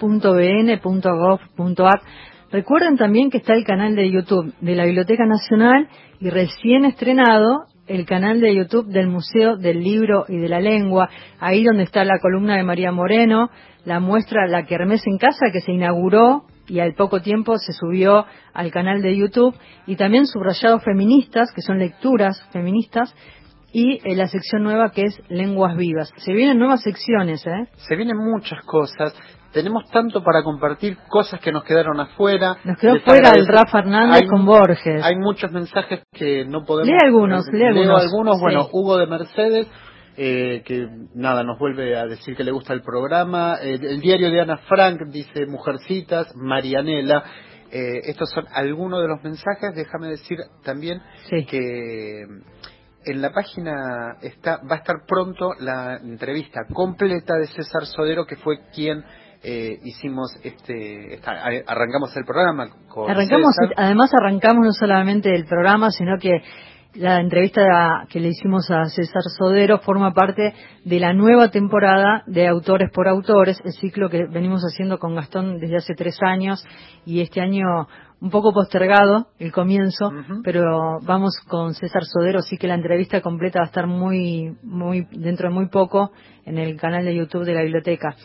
Recuerden 2.53 2.97
también 2.97 3.30
que 3.30 3.39
está 3.39 3.55
el 3.55 3.64
canal 3.64 3.97
de 3.97 4.12
YouTube 4.12 4.55
de 4.61 4.76
la 4.76 4.84
Biblioteca 4.84 5.26
Nacional 5.26 5.89
y 6.20 6.30
recién 6.30 6.84
estrenado 6.84 7.66
el 7.89 8.07
canal 8.07 8.41
de 8.41 8.55
YouTube 8.55 8.89
del 8.89 9.09
Museo 9.09 9.57
del 9.57 9.80
Libro 9.82 10.24
y 10.28 10.36
de 10.36 10.49
la 10.49 10.61
Lengua, 10.61 11.09
ahí 11.41 11.64
donde 11.64 11.84
está 11.84 12.05
la 12.05 12.18
columna 12.20 12.57
de 12.57 12.62
María 12.62 12.93
Moreno, 12.93 13.51
la 13.84 14.01
muestra 14.01 14.47
La 14.47 14.66
Kermés 14.66 15.07
en 15.07 15.18
Casa 15.18 15.47
que 15.53 15.61
se 15.61 15.72
inauguró 15.72 16.45
y 16.68 16.80
al 16.80 16.95
poco 16.95 17.20
tiempo 17.22 17.57
se 17.57 17.72
subió 17.72 18.26
al 18.53 18.70
canal 18.70 19.01
de 19.03 19.16
YouTube 19.16 19.55
y 19.86 19.97
también 19.97 20.26
subrayados 20.26 20.84
feministas, 20.84 21.51
que 21.53 21.62
son 21.62 21.78
lecturas 21.78 22.47
feministas, 22.53 23.14
y 23.72 24.01
eh, 24.05 24.16
la 24.16 24.28
sección 24.28 24.62
nueva 24.62 24.91
que 24.91 25.03
es 25.03 25.20
Lenguas 25.28 25.76
Vivas. 25.76 26.12
Se 26.16 26.32
vienen 26.32 26.59
nuevas 26.59 26.82
secciones, 26.82 27.47
¿eh? 27.47 27.68
Se 27.76 27.97
vienen 27.97 28.16
muchas 28.16 28.62
cosas. 28.64 29.14
Tenemos 29.53 29.90
tanto 29.90 30.22
para 30.22 30.42
compartir 30.42 30.99
cosas 31.09 31.40
que 31.40 31.51
nos 31.51 31.64
quedaron 31.64 31.99
afuera. 31.99 32.57
Nos 32.64 32.78
quedó 32.78 33.01
fuera 33.01 33.30
el. 33.34 33.46
Rafa 33.46 33.78
Hernández 33.78 34.22
Hay- 34.22 34.28
con 34.28 34.44
Borges. 34.44 35.03
Hay 35.03 35.16
muchos 35.16 35.51
mensajes 35.51 36.03
que 36.12 36.44
no 36.44 36.64
podemos. 36.64 36.88
Lee 36.88 36.99
algunos, 37.07 37.46
lee 37.51 37.59
Leo 37.59 37.70
algunos, 37.96 38.03
algunos. 38.03 38.36
sí. 38.36 38.42
Bueno, 38.42 38.68
Hugo 38.72 38.99
de 38.99 39.07
Mercedes, 39.07 39.66
eh, 40.18 40.62
que 40.66 40.86
nada, 41.14 41.44
nos 41.44 41.59
vuelve 41.59 41.96
a 41.96 42.05
decir 42.07 42.36
que 42.36 42.44
le 42.44 42.51
gusta 42.51 42.74
el 42.74 42.82
programa. 42.82 43.57
Eh, 43.62 43.78
el 43.80 44.01
diario 44.01 44.30
de 44.30 44.40
Ana 44.40 44.59
Frank 44.68 45.01
dice 45.11 45.46
Mujercitas, 45.46 46.34
Marianela. 46.36 47.24
Eh, 47.70 48.01
estos 48.05 48.30
son 48.30 48.44
algunos 48.53 49.01
de 49.01 49.09
los 49.09 49.22
mensajes. 49.22 49.74
Déjame 49.74 50.09
decir 50.09 50.38
también 50.62 51.01
que 51.49 52.22
en 53.05 53.22
la 53.22 53.30
página 53.32 54.16
está 54.20 54.59
va 54.70 54.76
a 54.76 54.78
estar 54.78 54.96
pronto 55.07 55.53
la 55.61 55.96
entrevista 55.96 56.61
completa 56.72 57.34
de 57.36 57.46
César 57.46 57.86
Sodero, 57.86 58.26
que 58.26 58.36
fue 58.36 58.59
quien 58.74 59.03
eh, 59.43 59.78
hicimos 59.84 60.36
este, 60.43 61.14
esta- 61.14 61.32
arrancamos 61.66 62.16
el 62.16 62.24
programa 62.24 62.68
con 62.89 63.11
Arrancamos, 63.11 63.55
César. 63.55 63.74
además 63.76 64.11
arrancamos 64.20 64.66
no 64.66 64.72
solamente 64.72 65.34
el 65.34 65.45
programa, 65.47 65.91
sino 65.91 66.18
que 66.18 66.43
la 66.95 67.20
entrevista 67.20 68.07
que 68.09 68.18
le 68.18 68.28
hicimos 68.28 68.70
a 68.70 68.84
César 68.86 69.22
Sodero 69.39 69.78
forma 69.78 70.12
parte 70.12 70.55
de 70.84 70.99
la 70.99 71.12
nueva 71.12 71.51
temporada 71.51 72.24
de 72.26 72.49
Autores 72.49 72.91
por 72.93 73.07
Autores, 73.09 73.61
el 73.64 73.72
ciclo 73.72 74.09
que 74.09 74.26
venimos 74.26 74.62
haciendo 74.62 74.99
con 74.99 75.14
Gastón 75.14 75.59
desde 75.61 75.76
hace 75.76 75.95
tres 75.95 76.16
años 76.22 76.64
y 77.05 77.20
este 77.20 77.41
año 77.41 77.86
un 78.20 78.30
poco 78.30 78.53
postergado 78.53 79.28
el 79.39 79.53
comienzo, 79.53 80.11
pero 80.43 80.99
vamos 81.03 81.39
con 81.47 81.74
César 81.74 82.03
Sodero, 82.05 82.41
así 82.41 82.57
que 82.57 82.66
la 82.66 82.74
entrevista 82.74 83.20
completa 83.20 83.61
va 83.61 83.66
a 83.66 83.68
estar 83.68 83.86
muy, 83.86 84.57
muy 84.64 85.07
dentro 85.12 85.51
de 85.51 85.55
muy 85.55 85.68
poco 85.68 86.11
en 86.45 86.59
el 86.59 86.76
canal 86.80 87.05
de 87.05 87.14
YouTube 87.14 87.45
de 87.45 87.55
la 87.55 87.62
biblioteca. 87.62 88.16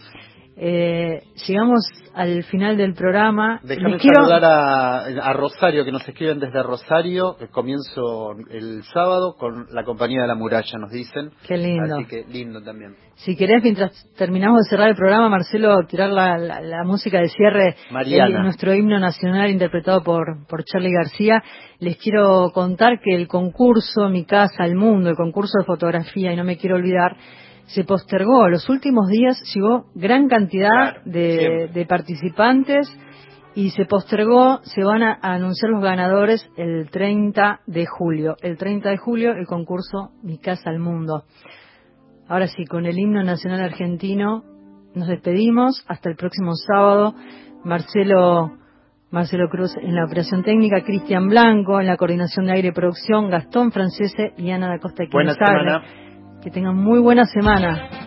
Eh, 0.55 1.21
llegamos 1.47 1.83
al 2.13 2.43
final 2.43 2.77
del 2.77 2.93
programa. 2.93 3.59
Déjame 3.63 3.97
quiero- 3.97 4.25
saludar 4.25 4.45
a, 4.45 4.99
a 5.29 5.33
Rosario, 5.33 5.83
que 5.83 5.91
nos 5.91 6.07
escriben 6.07 6.39
desde 6.39 6.61
Rosario. 6.61 7.35
comienzo 7.51 8.33
el 8.51 8.83
sábado 8.93 9.35
con 9.37 9.65
la 9.71 9.83
compañía 9.83 10.21
de 10.21 10.27
la 10.27 10.35
muralla, 10.35 10.77
nos 10.77 10.91
dicen. 10.91 11.31
Qué 11.47 11.57
lindo. 11.57 11.95
Así 11.95 12.05
que 12.05 12.23
lindo 12.31 12.61
también. 12.61 12.95
Si 13.15 13.35
querés, 13.35 13.63
mientras 13.63 13.91
terminamos 14.15 14.59
de 14.63 14.69
cerrar 14.69 14.89
el 14.89 14.95
programa, 14.95 15.27
Marcelo, 15.29 15.75
tirar 15.87 16.09
la, 16.11 16.37
la- 16.37 16.61
la 16.61 16.83
música 16.83 17.19
de 17.19 17.29
cierre, 17.29 17.75
Mariana. 17.91 18.37
el- 18.37 18.43
nuestro 18.43 18.73
himno 18.75 18.99
nacional 18.99 19.49
interpretado 19.49 20.03
por, 20.03 20.45
por 20.47 20.63
Charlie 20.65 20.93
García, 20.93 21.41
les 21.79 21.97
quiero 21.97 22.51
contar 22.53 22.99
que 23.03 23.15
el 23.15 23.27
concurso 23.27 24.07
Mi 24.09 24.25
Casa, 24.25 24.65
el 24.65 24.75
Mundo, 24.75 25.09
el 25.09 25.15
concurso 25.15 25.57
de 25.59 25.65
fotografía, 25.65 26.31
y 26.31 26.35
no 26.35 26.43
me 26.43 26.57
quiero 26.57 26.75
olvidar, 26.75 27.15
se 27.65 27.83
postergó. 27.83 28.49
Los 28.49 28.69
últimos 28.69 29.07
días 29.07 29.41
llegó 29.53 29.85
gran 29.95 30.27
cantidad 30.27 31.03
de, 31.05 31.85
participantes 31.87 32.87
y 33.55 33.69
se 33.71 33.85
postergó, 33.85 34.59
se 34.63 34.83
van 34.83 35.03
a, 35.03 35.19
a 35.21 35.33
anunciar 35.33 35.71
los 35.71 35.83
ganadores 35.83 36.49
el 36.57 36.89
30 36.89 37.61
de 37.67 37.85
julio. 37.85 38.35
El 38.41 38.57
30 38.57 38.89
de 38.89 38.97
julio 38.97 39.31
el 39.31 39.45
concurso 39.45 40.11
Mi 40.23 40.37
Casa 40.37 40.69
al 40.69 40.79
Mundo. 40.79 41.23
Ahora 42.27 42.47
sí, 42.47 42.65
con 42.65 42.85
el 42.85 42.97
himno 42.97 43.23
nacional 43.23 43.61
argentino 43.61 44.43
nos 44.95 45.07
despedimos. 45.07 45.83
Hasta 45.87 46.09
el 46.09 46.15
próximo 46.15 46.53
sábado. 46.55 47.13
Marcelo, 47.63 48.57
Marcelo 49.11 49.49
Cruz 49.49 49.75
en 49.81 49.95
la 49.95 50.05
operación 50.05 50.43
técnica, 50.43 50.83
Cristian 50.83 51.29
Blanco 51.29 51.79
en 51.79 51.87
la 51.87 51.97
coordinación 51.97 52.45
de 52.45 52.53
aire 52.53 52.67
y 52.69 52.71
producción, 52.71 53.29
Gastón 53.29 53.71
Francese 53.71 54.33
y 54.37 54.51
Ana 54.51 54.69
da 54.69 54.79
Costa. 54.79 55.03
Buena 55.11 55.33
semana. 55.33 55.83
Que 56.43 56.51
tengan 56.51 56.75
muy 56.75 56.99
buena 56.99 57.25
semana. 57.25 58.03